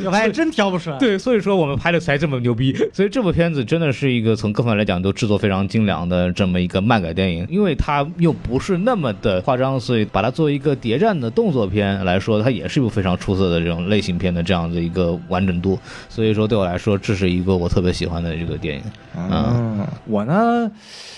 [0.06, 0.98] 我还真挑不出来。
[0.98, 2.72] 对，所以说我们拍的才这么牛逼。
[2.92, 15.78] 所以这部片子真的是一个从各方面来讲都制作非常精良的这么一个漫改电影，因为它又不是那么的夸张，所以把它作为一个谍战的动作片来说，它也是一部非常出色的这种类型片的这样的一个完整度。
[16.08, 18.82] 所以说对我来说，这是一个我特别喜欢的这个电影。
[19.16, 20.70] 嗯，我呢，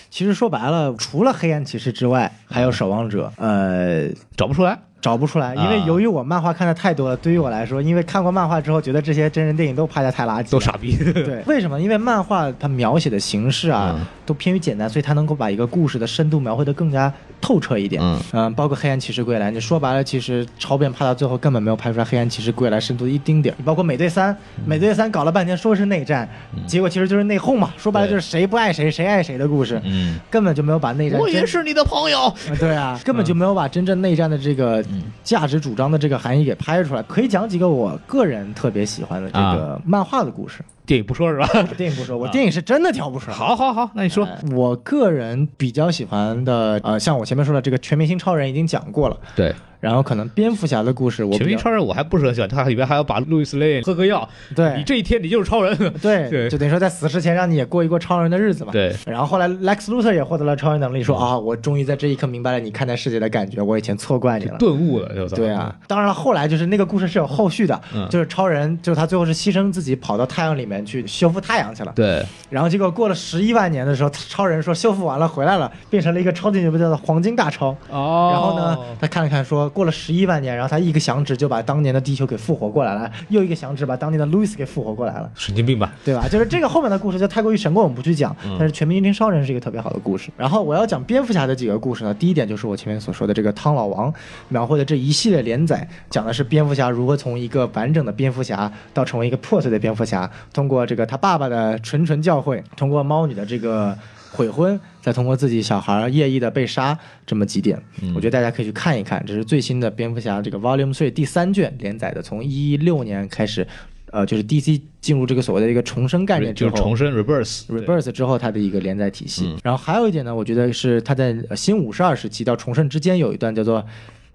[0.09, 10.97] 其实说白了，除了黑暗骑士之外，还有守望者，呃，找不出来，找不出来，因为啊由于我漫画看的太多了，对于我来说，因为看过漫画之后，觉得这些真人电影都拍的太垃圾，都傻逼。
[10.97, 11.79] 对， 为什么？
[11.81, 18.01] 因为漫画它描写的形式啊，嗯都偏于简单，所以它能够把一个故事的深度描绘的更加透彻一点。
[18.33, 23.57] 嗯包括黑暗骑士归来，你说白了，其实超变拍到最后根本没有拍出来黑暗骑士归来深度一丁点儿。
[23.59, 26.29] 你包括美队三，嗯美队三搞了半天说是内战，
[26.65, 32.27] 结果其实就是内讧嘛，说白了就是谁不爱谁，谁爱谁的故事，嗯，根本就没有把内战我也是你的朋友。
[32.27, 37.03] 啊，对啊，根本就没有把真正内战的这个嗯价值主张的这个含义给拍出来。
[37.05, 40.63] 可以讲几个我个人特别喜欢的这个漫画的故事。
[40.93, 41.49] 电影不说是吧？
[41.79, 43.37] 电影不说，我电影是真的挑不出来。
[43.37, 44.25] 好好好，那你说。
[44.27, 55.75] 呃我个人比较喜欢的，呃，像我前面说的这个全明星超人已经讲过了，对，然后可能蝙蝠侠的故事我全民超人我还不是很喜欢，他里边还要把路易斯雷喝个药，对你这一天你就是超人。
[56.03, 58.73] 对 对就等于说在死之前让你也过一过超人的日子嘛。
[58.73, 64.57] 对，然后后来 Lex Luthor 也获得了超人能力，说啊，我终于在这一刻明白了你看待世界的感觉，我以前错怪你了。
[64.59, 71.93] 顿悟了，就对啊，当然了，后来就是那个故事是有后续的，嗯就是超人，就是他最后是牺牲自己跑到太阳里面去修复太阳去了。
[71.95, 77.77] 对，然后结果过了十一万年的时候，超人说修复完了回来了，变成了一个超级牛逼的黄金大超。
[77.91, 85.31] 哦然后呢，他看了看说过了十一万年，然后他一个响指就把当年的地球给复活过来了，又一个响指把当年的路易斯给复活过来了。
[85.35, 85.93] 神经病吧？
[86.05, 86.27] 对吧？
[86.29, 88.35] 就是这个后面的故事就太过于神棍，我们不去讲。
[88.45, 90.31] 嗯但是《全民英雄超人》是一个特别好的故事。
[90.37, 94.13] 然后我要讲蝙蝠侠的几个故事呢，第一点就是我前面所说的这个汤老王
[94.49, 100.31] 描绘的这一系列连载，讲的是蝙蝠侠如何从一个完整的蝙蝠侠到成为一个破碎的蝙蝠侠，
[100.63, 103.99] 通过这个他爸爸的谆谆教诲，通过猫女的这个。
[104.35, 107.79] 悔婚，再通过自己小孩夜翼的被杀这么几点，
[108.15, 109.23] 我觉得大家可以去看一看。
[109.27, 113.67] 这是最新的蝙蝠侠这个 Volume Three 第三卷连载的，从一六年开始，
[114.11, 119.49] 呃，就是 DC 进入这个所谓的一个重生概念之后，就是重生 reverse reverse 之后，它的一个连载体系。
[119.49, 123.85] 嗯然后还有一点呢，我觉得是它在呃新五十二时期到重生之间有一段叫做。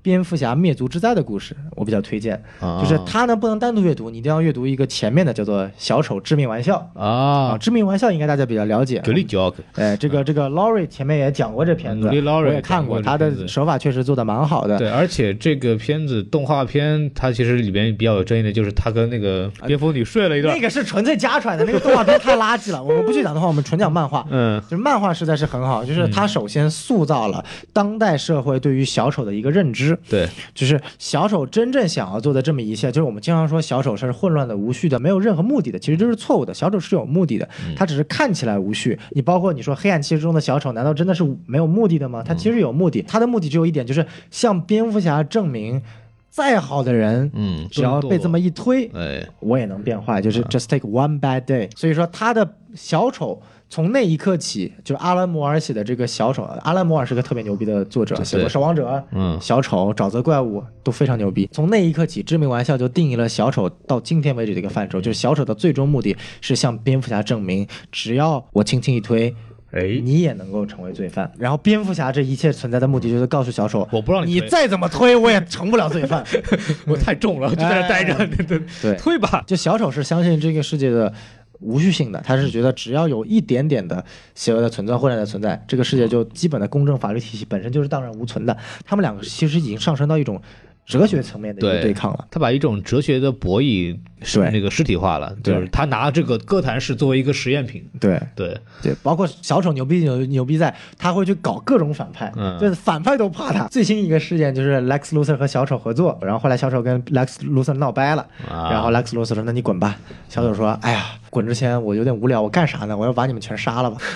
[0.02, 2.42] 蝙蝠侠灭族之灾的故事，我比较推荐。
[2.60, 9.00] 啊就是它呢不能单独阅读，你一定要阅读一个前面的叫做《小丑致命玩笑》啊，啊，致命玩笑》应该大家比较了解。
[9.00, 14.78] 格力 joke，哎，这个这个 Laurie 前面也讲过这片子，我也看过，他的手法确实做的蛮好的。
[14.78, 22.82] 对，而且这个片子动画片，它其实里边比较有争议的就是他跟那个蝙蝠女睡了一段那，个是纯粹加出来的，那个动画片太垃圾了。
[22.82, 24.26] 我们不去讲的话，我们纯讲漫画。
[24.30, 27.44] 嗯 就是漫画实在是很好，就是它首先塑造了
[27.74, 36.54] 当代社会对于小丑的一个认知，对，就是小丑真正想要做的这么一切，就是我们经常说小丑是混乱的、无序的、没有任何目的的，其实这是错误的。
[36.54, 39.00] 小丑是有目的的，他只是看起来无序。
[39.12, 42.22] 你包括你说黑暗骑士中的小丑，难道真的是没有目的的吗？
[42.24, 45.82] 他其实有目的，他的目的只有一点，就是向蝙蝠侠证明，
[46.30, 51.70] 再好的人，嗯，只要被这么一推，哎，我也能变坏，就是 just take one bad day。
[51.78, 61.50] 所以说他的小丑从那一刻起，就是阿兰摩尔写的这个小丑，阿兰摩尔是个特别牛逼的作者，写过《守望者》、嗯小丑、沼泽怪物都非常牛逼。
[61.52, 69.36] 从那一刻起，致命玩笑就定义了小丑到今天为止的一个范畴，就是小丑的最终目的是向蝙蝠侠证明，只要我轻轻一推。
[69.70, 71.30] 哎你也能够成为罪犯。
[71.38, 76.24] 然后蝙蝠侠这一切存在的目的就是告诉小丑，我不让你你再怎么推，我也成不了罪犯。
[76.88, 81.14] 我太重了，就在这待着， 对对对 推吧，就小丑是相信这个世界的
[81.60, 84.04] 无序性的，他是觉得只要有一点点的
[84.36, 88.56] 邪恶的存在、混乱的存在，这个世界就基本的公正法律体系本身就是荡然无存的。
[88.86, 90.42] 他们两个其实已经上升到一种
[90.86, 92.26] 哲学层面的一个对对抗了。
[92.32, 103.68] 他把一种哲学的博弈是对那个实体化了，就是他拿这个哥谭市作为一个实验品，对对，对，包括小丑牛逼牛牛逼在，他会去搞各种反派，嗯就是反派都怕他。
[103.68, 112.98] 最新一个事件就是 Lex Luthor 和小丑合作，然后后来小丑跟 Lex Luthor 闹掰了，啊然后 Lex Luthor 说：“那你滚吧。”小丑说：“哎呀，滚之前我有点无聊，我干啥呢？
[112.98, 113.98] 我要把你们全杀了吧。”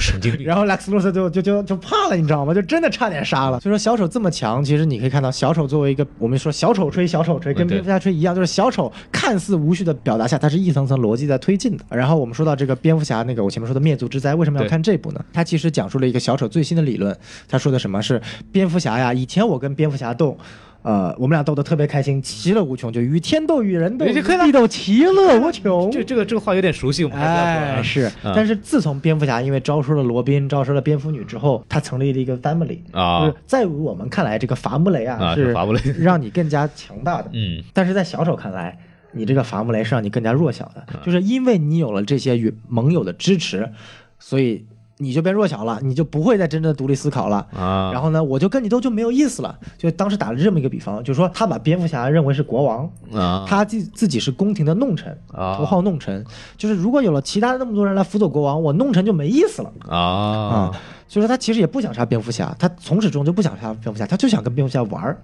[0.00, 2.54] 神经病，然后 Lex Luthor 就就就就怕了，你知道吗？
[2.54, 3.60] 就真的差点杀了。
[3.60, 11.84] 所以说小丑这么强，其实你可以看到小丑作为一个我们说小丑吹小丑吹，跟蝙蝠侠吹一样，就是小丑看似无序的表达下，它是一层层逻辑在推进的。
[11.90, 15.24] 然后我们说到这个蝙蝠侠那个我前面说的灭族之灾，为什么要看这部呢？
[15.32, 17.16] 它其实讲述了一个小丑最新的理论。
[17.48, 18.20] 他说的什么是
[18.50, 19.12] 蝙蝠侠呀？
[19.12, 20.36] 以前我跟蝙蝠侠斗。
[20.84, 25.90] 呃，我们俩斗得特别开心，其乐无穷，就与天斗，与人斗，地斗，其乐无穷。
[25.90, 28.32] 这这个这个话有点熟悉，我们还是要说哎，啊是，嗯。
[28.36, 33.20] 但是自从蝙蝠侠因为招收了罗宾，招收了蝙蝠女之后，他成立了一个 family 啊。
[33.20, 35.80] 就是在于我们看来，这个伐木雷啊啊是是伐木雷。
[35.98, 38.78] 让你更加强大的，嗯，但是在小丑看来，
[39.12, 40.82] 你这个伐木雷是让你更加弱小嗯。
[40.92, 43.70] 的，就是因为你有了这些与盟友的支持，
[44.18, 44.66] 所以
[44.98, 47.44] 你就变弱小了，你就不会再真正的独立思考了。
[47.52, 49.58] 啊，然后呢，我就跟你斗就没有意思了。
[49.76, 56.24] 就当时打了这么一个比方，就是说他把蝙蝠侠认为是国王，啊，他自自己是宫廷的弄臣，啊头号弄臣。
[56.56, 60.70] 就是如果有了其他的那么多人来辅佐国王，我弄臣就没意思了啊啊。
[61.08, 65.20] 所以说他其实也不想杀蝙蝠侠，他从始至终就不想杀蝙蝠侠，他就想跟蝙蝠侠玩儿。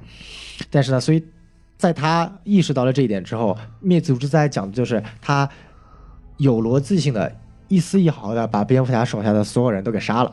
[0.68, 1.24] 但是呢，所以
[1.78, 5.48] 在他意识到了这一点之后，灭族之灾讲的就是他
[6.38, 7.32] 有逻辑性的。
[7.70, 10.32] 一丝一毫的把蝙蝠侠手下的所有人都给杀了，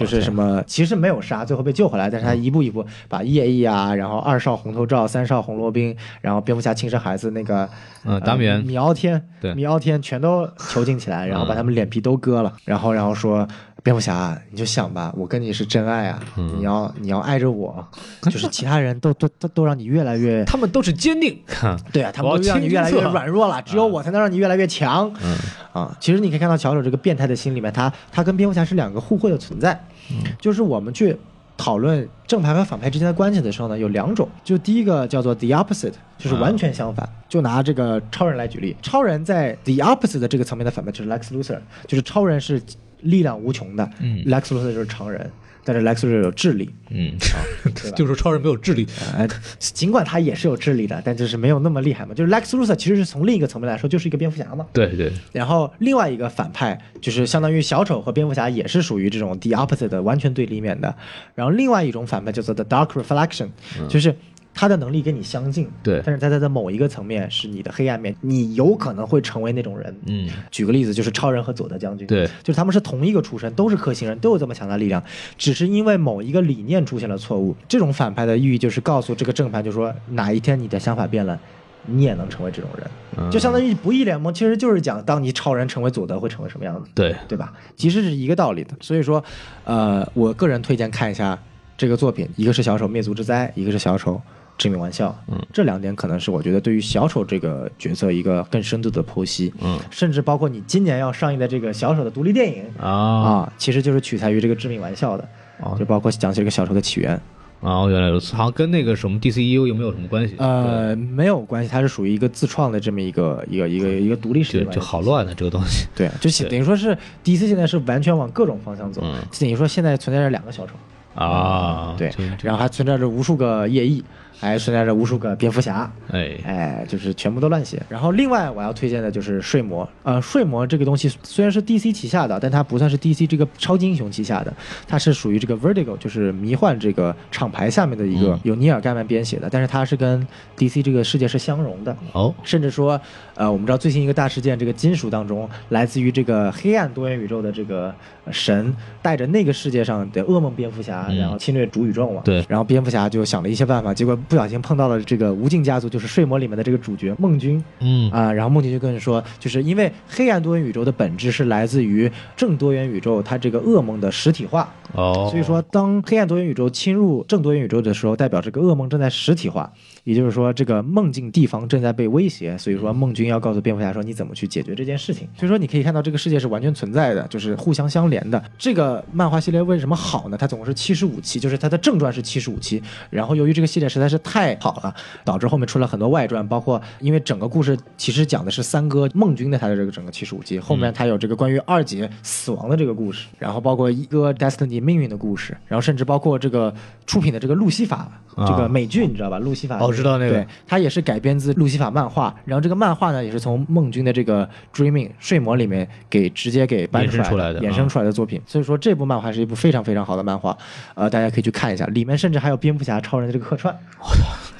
[0.00, 7.68] 就是什么其实没有杀，最后被救回来，但是他一步一步把叶翼啊，然后二少红头罩，三少红罗宾，然后蝙蝠侠亲生孩子那个
[8.06, 13.46] 嗯达米恩米奥天，对米奥天全都囚禁起来，然后把他们脸皮都割了，然后然后说
[13.82, 17.86] 蝙蝠侠，你就想吧，我跟你是真爱啊，嗯你要你要爱着我，
[18.22, 20.44] 就是其他人都都都都让你越来越。
[20.48, 21.38] 他们都是坚定，
[21.92, 25.12] 对啊，他们都让你越来越软弱了，只有我才能让你越来越强。
[25.22, 25.36] 嗯
[25.72, 29.72] 啊，其实你可以看到小丑这个变态的心里面，他他跟蝙蝠侠是两个互惠的存在，
[30.10, 31.16] 嗯就是我们去
[31.56, 37.08] 讨论正派和反派之间的关系的时候呢，有两种，就第一个叫做 the opposite，就是完全相反。
[37.28, 42.60] 就拿这个超人来举例，超人在 the opposite 的这个层面的反派就是 Lex Luthor，就是超人是
[43.02, 45.30] 力量无穷的，嗯，Lex Luthor 就是常人，
[45.64, 47.38] 但是 Lex Luthor 有智力，嗯，啊
[47.96, 48.86] 就是超人没有智力，
[49.16, 49.28] 呃，
[49.58, 52.14] 尽管他也是有智力的，但就是没有那么厉害嘛。
[52.14, 54.66] 就是 Lex Luthor 其实是从另一个层面来说，就是一个蝙蝠侠嘛。
[54.72, 60.94] 对对，然后另外一个反派就是相当于小丑和蝙蝠侠也是属于这种 the opposite 的完全对立面的。
[61.34, 63.48] 然后另外一种反派叫做 the dark reflection，、
[63.88, 64.14] 就是
[64.54, 69.94] 他的能力跟你相近，对但是在他的某一个层面是你的黑暗面，你有可能会成为那种人。
[70.06, 75.02] 嗯，举个例子，就是超人和佐德将军，对就是他们是同一个出身，都是克星人，都有这么强大力量，
[75.38, 77.56] 只是因为某一个理念出现了错误。
[77.68, 81.38] 这种反派的寓意就是告诉这个正派，就说哪一天你的想法变了。
[81.86, 82.86] 你也能成为这种人，
[83.16, 87.54] 嗯就相当于不义联盟，其实就是讲，当你超人成为佐德会成为什么样子，对，对吧？
[87.74, 88.76] 其实是一个道理的。
[88.80, 89.24] 所以说，
[89.64, 91.36] 呃，我个人推荐看一下
[91.78, 94.20] 这个作品，一个是小丑灭族之灾，一个是小丑
[94.60, 95.18] 致命玩笑。
[95.26, 99.52] 嗯，这两点可能是我觉得对于小丑这个角色一个更深度的剖析。
[99.62, 99.78] 嗯。
[99.90, 102.64] 甚至包括你今年要上映的这个小丑的独立电影。
[102.78, 102.90] 啊。
[102.90, 105.26] 啊，其实就是取材于这个致命玩笑的，
[105.62, 105.74] 哦。
[105.78, 107.18] 就包括讲这个小丑的起源。
[107.62, 110.34] 啊，原来如此，好像跟那个什么 DCU 有没有什么关系？
[110.38, 116.48] 呃，没有关系，它是属于一个自创的这么一个一个一个一个独立世界就好乱的这个东西，对，就 对。
[116.48, 119.16] 等于说是 DC 现在是完全往各种方向走，嗯。
[119.38, 120.72] 等于说现在存在着两个小丑，
[121.14, 122.10] 啊，对，
[122.42, 124.02] 然后还存在着无数个夜翼，
[124.40, 127.80] 还存在着无数个蝙蝠侠，哎，哎，就是全部都乱写。
[127.88, 134.52] 然后另外我要推荐的就是睡魔，呃，睡魔这个东西虽然是 DC 旗下的，但它不算是 DC 这个超级英雄旗下的，
[134.88, 140.26] 它是属于这个 Vertigo，就是迷幻这个厂牌下面的一个、嗯由尼尔盖曼编写的，但是它是跟
[140.56, 141.94] DC 这个世界是相融的。
[142.12, 142.98] 哦，甚至说，
[143.34, 151.16] 呃，我们知道最新一个大事件，这个金属当中来自于这个黑暗多元宇宙的这个呃神，带着那个世界上的噩梦蝙蝠侠，嗯。
[151.16, 152.22] 然后侵略主宇宙嘛。
[152.24, 152.44] 对。
[152.48, 157.62] 然后蝙蝠侠就想了一些办法，结果不小心碰到了这个无尽家族，就是睡魔里面的这个主角梦君。
[157.80, 158.10] 嗯。
[158.10, 169.72] 啊、然后梦君就跟人说，就是因为黑暗多元宇宙的本质是来自于正多元宇宙它这个噩梦的实体化，哦，所以说，当黑暗多元宇宙侵入正多元宇宙的时候，代表这个噩梦正在实体化，
[170.04, 172.56] 也就是说，这个梦境地方正在被威胁。
[172.58, 175.28] 所以说，梦君要告诉蝙蝠侠说，你怎么去解决这件事情。
[175.36, 178.42] 所以说，你可以看到这个世界是完全存在的，就是互相相连的。
[178.58, 180.36] 这个漫画系列为什么好呢？
[180.36, 182.82] 它总共是七十五期，就是它的正传是七十五期。
[183.10, 184.94] 然后由于这个系列实在是太好了，
[185.24, 196.72] 导致后面出了很多外传，包括因为整个故事其实讲的是三哥梦君的他的这个整个七十五期，后面他有这个关于二姐死亡的这个故事，然后包括一哥 Destiny 命运的故事，然后甚至包括这个
[197.06, 198.10] 出品的这个路西法。
[198.36, 199.38] 啊这个美剧你知道吧？
[199.38, 208.40] 路西法哦知道那个对，它也是改编自路西法漫画，然后这个漫画呢也是从梦君的这个 Dreaming 睡魔里面给直接给搬衍生出来的衍生出来的作品。
[208.46, 210.56] 所以说这部漫画是一部非常非常好的漫画，
[210.94, 213.76] 呃，大家可以去看一下，里面甚至还有蝙蝠侠、超人的这个客串。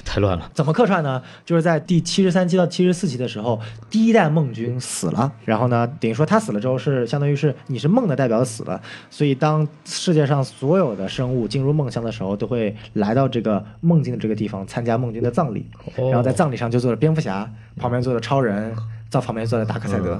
[0.03, 1.21] 太乱了，怎么客串呢？
[1.45, 3.57] 就是在第七十三期到七十四期的时候，
[3.89, 16.09] 第一代梦君死了，然后呢，等于说他死了之后是相当于是你是梦的代表死了，所以当世界上所有的生物进入梦乡的时候，都会来到这个梦境的这个地方参加梦君的葬礼，哦。
[16.09, 18.75] 然后在葬礼上就坐着蝙蝠侠，旁边坐着超人，
[19.09, 20.19] 在旁边坐着达克赛德。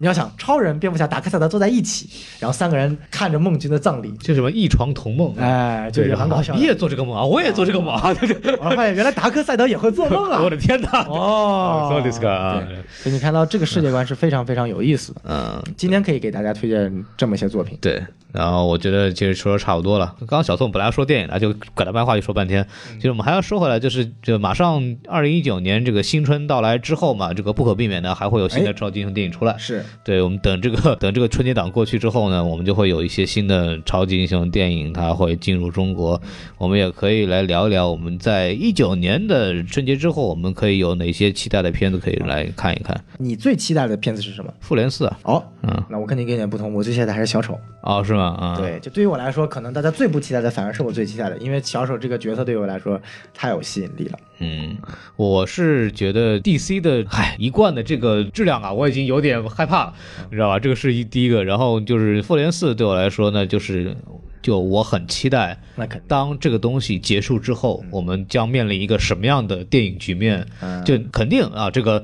[0.00, 2.06] 你要想，超人、蝙蝠侠、达克赛德坐在一起，
[2.38, 6.58] 然后三个人看着梦君的葬礼，就什么异床同梦，哎，就对，也蛮搞笑的。
[6.58, 10.42] 你也做这个梦啊，我也做这个梦啊，对 对，我发现原来达克赛德也会做梦啊！
[10.42, 15.22] 我的天哪，哦，そうですか啊对，所以你看到这个世界观是非常非常有意思的。
[15.24, 17.78] 嗯，今天可以给大家推荐这么一些作品。
[17.80, 20.14] 对，然后我觉得其实说的差不多了。
[20.18, 22.66] 刚刚小宋本来要说电影的，就拐到漫画就说半天。
[22.96, 29.56] 其实我们还要说回来，就是就马上二零一九年这个新春到来之后嘛，这个不可避免的还会有新的哎超级英雄电影出来。
[29.56, 36.19] 是 对，我们等这个 等这个春节档过去之后呢，我们就会有一些新的超级英雄电影，它会进入中国。
[36.57, 42.99] 我们也可以来聊一聊我们在一九年的春节之后，我们可以有哪些期待的片子可以来看一看。
[43.17, 44.53] 你最期待的片子是什么？
[44.59, 47.59] 复联四啊，哦，嗯，那我肯定跟你有点不同，我最期待的还是小丑。
[47.81, 48.35] 哦，是吗？
[48.39, 52.99] 啊，，对，就对于我来说，可能大家最不期待的反而是我最期待的，因为小丑这个角色对于我来说
[53.33, 54.19] 太有吸引力了。
[54.41, 54.77] 嗯，
[55.15, 59.93] 我是觉得 DC 的，唉，一贯的这个质量啊，我已经有点害怕了，
[60.29, 60.59] 你知道吧？
[60.59, 63.95] 这个是一第一个，然后就是复联四对我来说呢，就是
[64.41, 65.59] 就我很期待。
[66.07, 70.45] 当这个东西结束之后，我们将面临一个什么样的电影局面？
[70.61, 72.03] 嗯就肯定啊，这个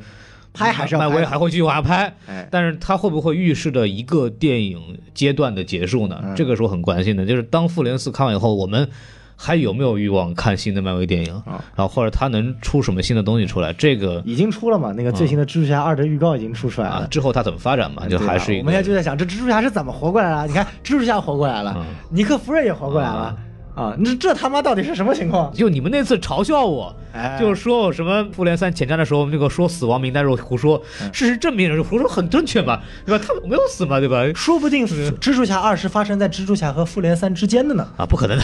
[0.54, 6.20] 拍还是要漫威拍还会继续往下拍，哎，但是它会不会预示着一个电影阶段的结束呢？
[6.24, 7.26] 嗯这个是我很关心的。
[7.26, 8.88] 就是当复联四看完以后，我们
[9.38, 11.34] 还有没有欲望看新的漫威电影？
[11.46, 13.72] 啊然后或者他能出什么新的东西出来？
[13.74, 14.92] 这个已经出了嘛？
[14.92, 17.08] 那个最新的蜘蛛侠二的预告已经出出来啊了。
[17.08, 18.08] 之后他怎么发展嘛？
[18.08, 20.48] 就还是一我们现在就在想，这蜘蛛侠是怎么活过来了？
[20.48, 23.38] 你看，蜘蛛侠活过来了，嗯尼克弗瑞也活过来了
[23.78, 23.96] 啊！
[24.00, 25.54] 那这他妈到底是什么情况？
[25.54, 33.24] 就你们那次嘲笑我，哎，就是说我什么复联三前瞻的时候，那个说死亡名单是胡说，嗯事实证明胡说很正确嘛，对吧？
[33.24, 34.26] 他没有死嘛，对吧？
[34.34, 38.44] 说不定蜘蛛侠二是发生在蜘蛛侠和复联三之间的呢，啊，不可能的，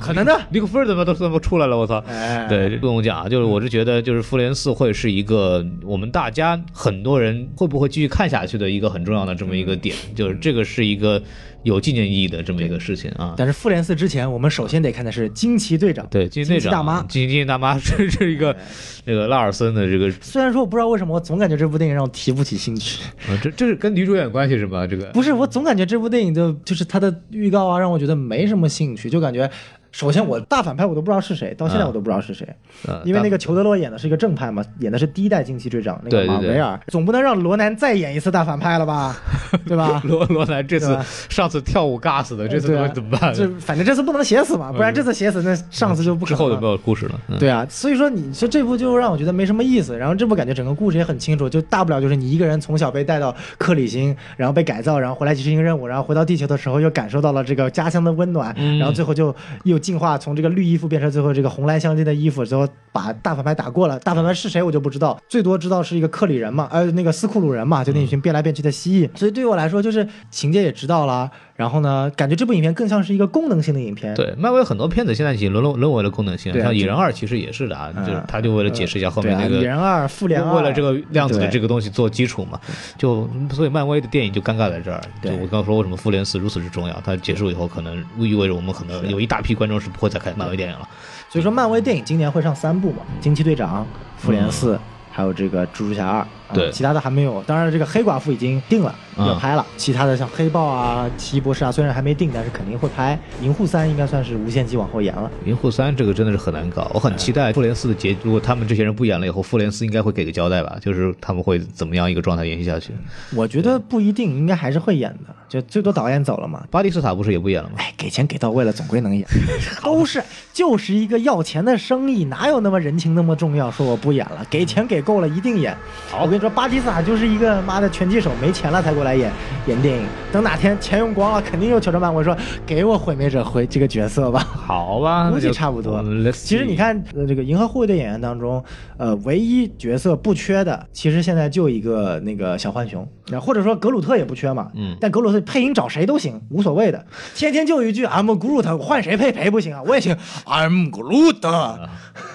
[0.00, 0.38] 可能的。
[0.50, 1.78] 尼克夫人怎么都怎么出来了？
[1.78, 2.04] 我操！
[2.06, 11.22] 哎，对，不用讲啊，就是我是觉得，就是复联四会是一个我们大家很多人会不会继续看下去的一个很重要的这么一个点，就是这个是一个
[11.64, 13.34] 有纪念意义的这么一个事情啊。
[13.36, 16.06] 但是复联四之前，我们首先得看的是惊奇队长。
[16.10, 18.56] 对，惊奇队长惊奇大妈惊奇大妈是 是一个
[19.04, 23.02] 那个拉尔森的这个，虽然说我不知道为什么，我总感觉这部电影让我提不起兴趣。
[23.28, 24.86] 啊，这这是跟女主演有关系是吧？
[24.86, 29.50] 这个不是，我总感觉这部电影的就是它的预告啊，让我觉得没什么兴趣，就感觉。
[29.94, 32.44] 首先，我大反派我都不知道是谁，到现在我都不知道是谁，
[32.88, 39.16] 呃因为那个裘德洛演的是一个正派嘛，演的是第一代惊奇队长那个马维尔，总不能让罗南再演一次大反派了吧，
[39.64, 40.02] 对吧？
[40.04, 40.98] 罗罗南这次
[41.28, 42.88] 上次跳舞尬死的，这次对啊。
[42.88, 43.32] 怎么办？
[43.32, 46.36] 就反正这次不能写死嘛，不然这次写死那上次就不可能了。
[46.36, 47.20] 之后就没有故事了。
[47.28, 47.38] 嗯。
[47.38, 49.96] 对啊，所以说你说这部就让我觉得没什么意思。
[49.96, 58.78] 然后这部感觉整个故事也很清楚，就大不了就是你一个人从小被带到克里星，然后被改造，然后回来去执行任务，然后回到地球的时候又感受到了这个家乡的温暖，嗯。
[58.78, 59.34] 然后最后就
[59.64, 63.98] 又进化从这个绿衣服变成最后这个红蓝相间的衣服，最后把大反派打过了。
[64.00, 69.18] 大反派是谁我就不知道，最多知道是一个克里人嘛，呃那个斯库鲁人嘛，就那群变来变去的蜥蜴。
[69.18, 74.12] 所以对于我来说，就是情节也知道了，然后呢，感觉这部影片更像是一个功能性的影片。
[74.14, 82.58] 对，漫威很多片子现在已经沦落沦为了功能性，啊像蚁人二其实也是的啊，嗯就是他就为了解释一下后面那个蚁人二、复联二，为了这个量子的这个东西做基础嘛，
[82.98, 85.00] 就所以漫威的电影就尴尬在这儿。
[85.22, 90.88] 就对我刚刚说为什么复联四如此之重要，它结束以后可能意味着我们可能有一大批观众是不会再看漫威电影了。
[91.30, 93.82] 所以说，漫威电影今年会上三部嘛，《惊奇队长》、
[94.24, 94.74] 《复联四》，
[95.10, 96.43] 还有这个《蜘蛛侠二》啊。
[96.52, 97.42] 对其他的还没有。
[97.44, 99.64] 当然，这个黑寡妇已经定了，嗯要拍了。
[99.76, 103.18] 其他的像黑豹啊、奇异博士啊，虽然还没定，但是肯定会拍。
[103.40, 105.30] 银护三应该算是无限期往后延了。
[105.46, 108.14] 银护三这个真的是很难搞，我很期待复联四的结。
[108.22, 112.92] 如果他们这些人不演了以后，复联四应该会给个交代吧，就是他们会怎么样一个状态延续下去。
[113.34, 116.62] 我觉得不一定，应该还是会演的，就最多导演走了嘛。
[116.70, 117.76] 巴蒂斯塔不是也不演了吗？
[117.78, 119.26] 哎，给钱给到位了，总归能演。
[119.82, 120.22] 都是
[120.52, 123.70] 就是一个要钱的生意，哪有那么人情那么重要？
[123.70, 125.76] 说我不演了，给钱给够了，一定演。
[126.10, 129.30] 好我跟你说，巴基斯坦就是一个妈的拳击手，没钱了才过来演
[129.68, 130.04] 演电影。
[130.32, 132.36] 等哪天钱用光了，肯定又求着漫威说
[132.66, 134.40] 给我毁灭者回这个角色吧。
[134.50, 138.60] 好吧， 估计差不多其实你看，呃，这个《银河护卫队》演员当中，
[138.96, 144.70] 呃，唯一角色不缺的，其实现在就一个那个小浣熊，那或者说格鲁特也不缺嘛。
[144.74, 147.04] 嗯但格鲁特配音找谁都行，无所谓的。
[147.34, 149.82] 天天就一句 I'm Groot，换谁配配不行啊？
[149.86, 151.88] 我也行，I'm Groot。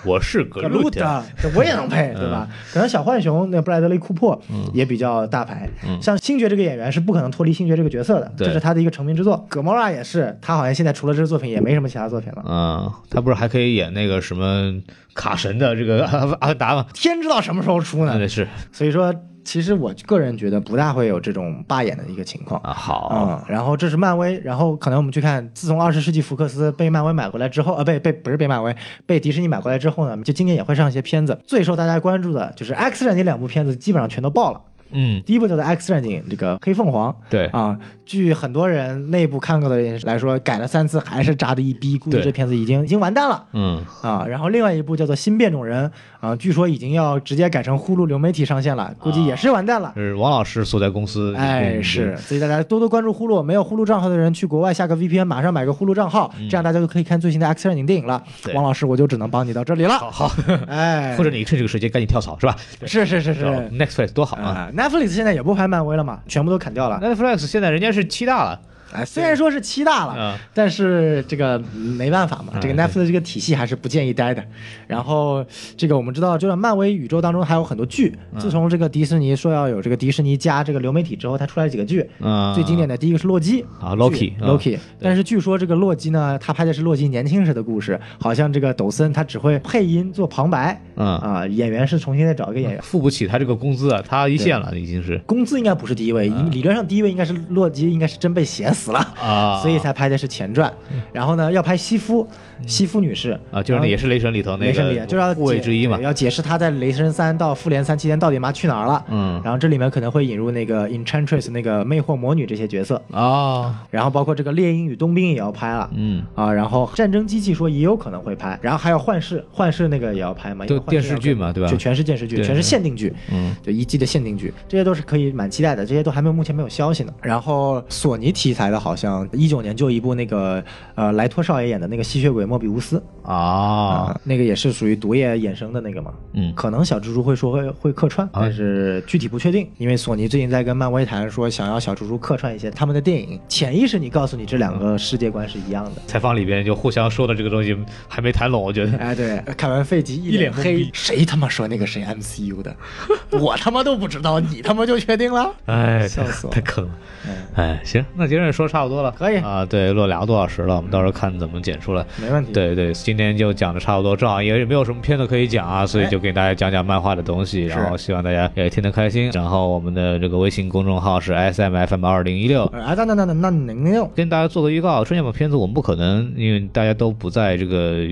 [0.06, 1.24] 我是格格鲁特，
[1.56, 2.48] 我也能配，对吧？
[2.74, 5.70] 可能小浣熊那布莱德利·库珀嗯也比较大牌，
[6.02, 9.46] 像星爵这个演员是不可能脱离星爵这个角色的，对这是他的一个成名之作。
[9.50, 12.44] 葛莫拉也是，他好像现在除了这个作品也没什么其他作品了。
[12.46, 14.74] 嗯，他不是还可以演那个什么
[15.14, 16.86] 卡神的这个阿阿凡达吗？
[16.94, 18.16] 天知道什么时候出呢？
[18.20, 19.14] 那是所以说，
[19.50, 22.62] 其实我个人觉得不大会有这种罢演的一个情况。
[22.62, 28.76] 啊，好，嗯，然后这是漫威，然后可能我们去看，自从二十世纪福克斯被漫威买回来之后，呃，被被不是被漫威，
[29.08, 31.36] 被迪士尼买过来之后呢，就今年也会上一些片子。
[31.48, 34.62] 最受大家关注的就是 X 战警两部片子，基本上全都爆了。
[34.92, 37.16] 嗯，第一部叫做 X 战警，这个黑凤凰。
[37.30, 43.46] 对，啊，据很多人内部看过的人来说，改了三次还是渣的一逼，估计这片子已经已经完蛋了。
[43.54, 45.90] 嗯，啊，然后另外一部叫做《新变种人》
[46.28, 49.94] 啊，据说已经要直接改成呼噜流媒体上线了，估计也是完蛋了。
[49.96, 58.22] 是王老师所在公司，哎，嗯是，，所以大家多多关注呼噜，没有呼噜账号的人去国外下个 VPN，马上买个呼噜账号，这样大家就可以看最新的 X 战警电影了。
[58.54, 59.98] 王老师，我就只能帮你到这里了。
[59.98, 60.32] 好好，
[60.68, 62.56] 哎， 或者你趁这个时间赶紧跳槽是吧？
[62.86, 64.50] 是是是是，找 Next Phase 多好啊！
[64.50, 67.00] 啊 Netflix 现在也不拍漫威了嘛，全部都砍掉了。
[67.04, 68.62] Netflix 现在人家是七大了，
[68.92, 74.44] 哎，虽然说是七大了，嗯但是这个没办法嘛，嗯这个 Netflix 这个体系还是不建议待的。
[74.88, 75.46] 然后
[75.78, 78.14] 这个我们知道，就是漫威宇宙当中还有很多剧。
[78.34, 82.10] 嗯自从这个迪士尼说要有这个迪士尼加这个流媒体之后，它出来几个剧。
[82.20, 92.82] 嗯，最经典的第一个是洛基啊，Loki，剧嗯 Loki，但是据说这个洛基呢，他拍的是洛基年轻时的故事，好像这个抖森他只会配音做旁白，嗯啊，演员是重新再找一个演员。
[92.82, 99.00] 付不起他这个工资啊，他一线了已经是工资应该不是第一位，嗯理论上第一位应该是洛基，应该是真被写死了。
[99.22, 100.72] 啊，所以才拍的是前传。
[101.12, 102.28] 然后呢，要拍西夫，
[102.68, 109.04] 西夫女士啊，就是那也是雷神里头那雷神里个就是要护卫解之一嘛，要解释她在雷神三到复联三期间到底妈去哪儿了。
[109.10, 115.90] 嗯然后这里面可能会引入那个 Enchantress 那个魅惑魔女这些角色，啊，然后包括这个猎鹰与冬兵也要拍了。
[115.96, 127.14] 嗯，啊，然后战争机器说也有可能会拍，然后还有幻视，幻视那个也要拍嘛，因为都幻视电视剧嘛对吧就全是电视剧，全是限定剧，嗯，就一季的限定剧，这些都是可以蛮期待的，这些都还没有目前没有消息呢。
[127.22, 130.64] 然后索尼题材的，好像一九年就一部那个
[130.96, 146.02] 呃莱托少爷演的那个吸血鬼莫比乌斯啊，那个也是属于毒液衍生的那个嘛，嗯可能小蜘蛛会说会会客串，但是具体不确定，因为索尼最近在跟漫威谈说想要小蜘蛛客串一些他们的电影，潜意识你告诉你这两个世界观是一样的。
[146.08, 147.78] 采访里边就互相说的这个东西
[148.08, 148.98] 还没谈拢，我觉得。
[148.98, 152.76] 哎，对，看完费吉一脸黑脸，谁他妈说那个谁 MCU 的？
[153.40, 155.54] 我他妈都不知道，你他妈就确定了？
[155.66, 156.92] 哎，笑死我太坑了。
[157.28, 162.04] 嗯，哎，行，那今儿说差不多了，可以啊，对，录两个多小时了，我们到时候看怎么剪出来。
[162.20, 162.39] 没问题。
[162.46, 169.30] 对对，今天就讲的差不多，正好也没有什么片子可以讲啊，所以哎就给大家讲讲漫画的东西，然后希望大家也听得开心。
[169.34, 172.66] 然后我们的这个微信公众号是 S M F M 二零一六。
[172.66, 174.12] 啊，那那那那那能用？
[174.16, 178.08] 跟大家做个预告，春节版片子我们不可能，因为大家都不在这个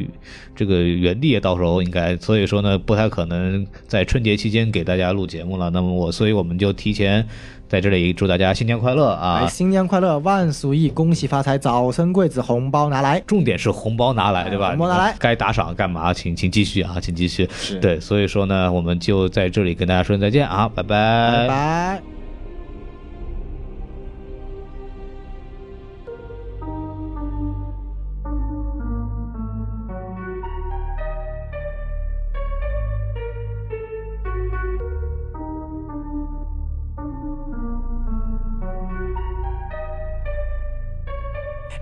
[0.56, 5.70] 这个原地，到时候应该，所以说呢，不太可能在春节期间给大家录节目了。
[5.70, 7.28] 那么我，所以我们就提前
[7.68, 9.42] 在这里祝大家新年快乐啊！
[9.44, 13.22] 哎，新年快乐，万俗意，恭喜发财，早生贵子，红包拿来。
[13.28, 14.70] 重点是红包拿来，对吧？
[14.70, 16.14] 红包拿来该打赏干嘛？
[16.14, 17.48] 请请继续啊，请继续。
[17.82, 20.88] 对，所以说呢，我们就在这里跟大家说再见啊，拜拜
[21.32, 22.27] 拜拜。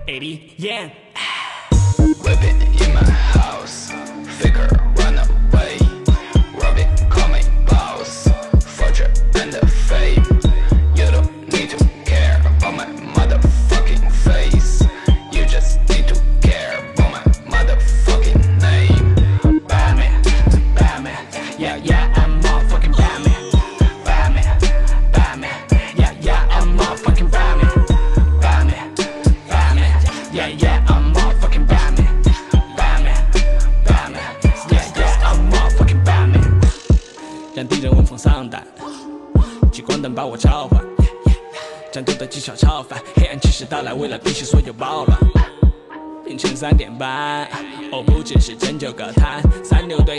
[0.08, 0.92] 80 yen.
[2.22, 3.90] Whipping in my house,
[4.40, 5.18] figure run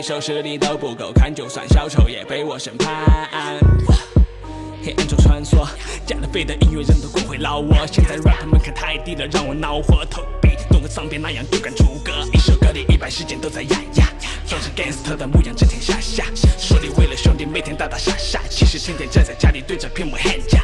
[0.08, 2.88] 手实力都不够看，就算小丑也被我审判。
[4.82, 5.68] 黑暗中穿梭，
[6.06, 7.86] 加了费的音乐人都滚回老我。
[7.88, 12.14] 现在 rap 门槛太低了，让我恼火投币，弄个脏辫那样就敢出歌。
[12.32, 14.08] 一首歌里一百时间都在呀呀，
[14.48, 16.24] 装成 gangster 的模样，整天下下，
[16.58, 20.64] 说你为了兄弟每天打打杀杀，其实天天宅在家里对着屏幕 hand 架。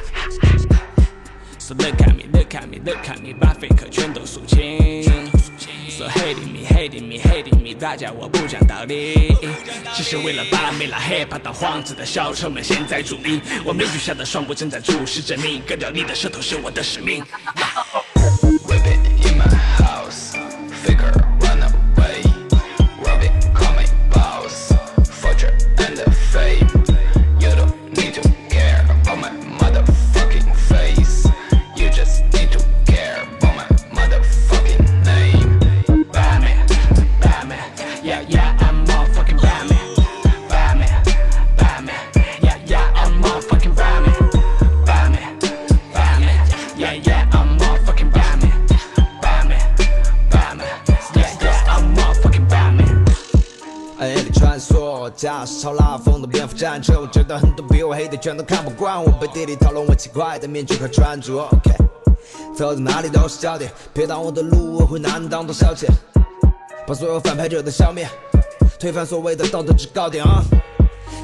[1.60, 5.02] So look at me, look at me, look at me，把 fake 全都肃清。
[5.95, 9.14] So hating me, hating me, hating me，大家我不讲道理，
[9.94, 17.24] 只是为了把没拉 hiphop 当幌子的小丑们现在注意，我面具下的双目正在注视着你，割掉你的舌头是我的使命。
[55.59, 61.34] 超拉风的蝙蝠战车，我知道很多比我黑的全都看不惯我，背地里讨论我奇怪的面具和穿着。
[61.34, 61.71] OK，
[62.55, 65.88] 走到哪里都是焦点，别挡我的路，我会拿你当做消遣，
[66.85, 68.07] 把所有反派者都消灭，
[68.80, 70.41] 推翻所谓的道德制高点啊！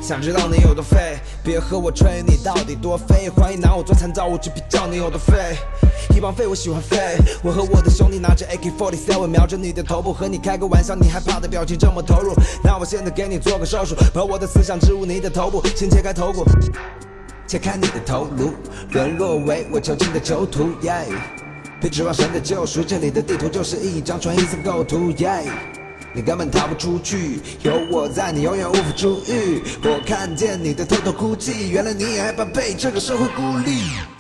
[0.02, 3.30] 想知道你有多废，别和我吹你到底多废。
[3.30, 5.58] 欢迎拿我做参照物去比较你有多废。
[6.16, 12.34] 一帮废物喜欢废，我和我的兄弟拿着 AK47 瞄准你的头部，和你开个玩笑，你害怕的表情这么投入。
[12.64, 16.44] 那我现在给你做个手术，把我的思想植入你的头部，先切开头骨，
[17.46, 18.54] 切开你的头颅，
[18.92, 20.70] 沦落为我囚禁的囚徒。
[20.82, 21.06] 耶，
[21.80, 25.12] 别指望神的救赎，这里的地图就是一张纯黑色构图。
[25.18, 25.44] 耶。
[26.14, 29.62] 你根本逃不出去，有我在，你永远无法出狱。
[29.84, 34.19] 我看见你在偷偷哭泣，原来你也害怕被这个社会孤立。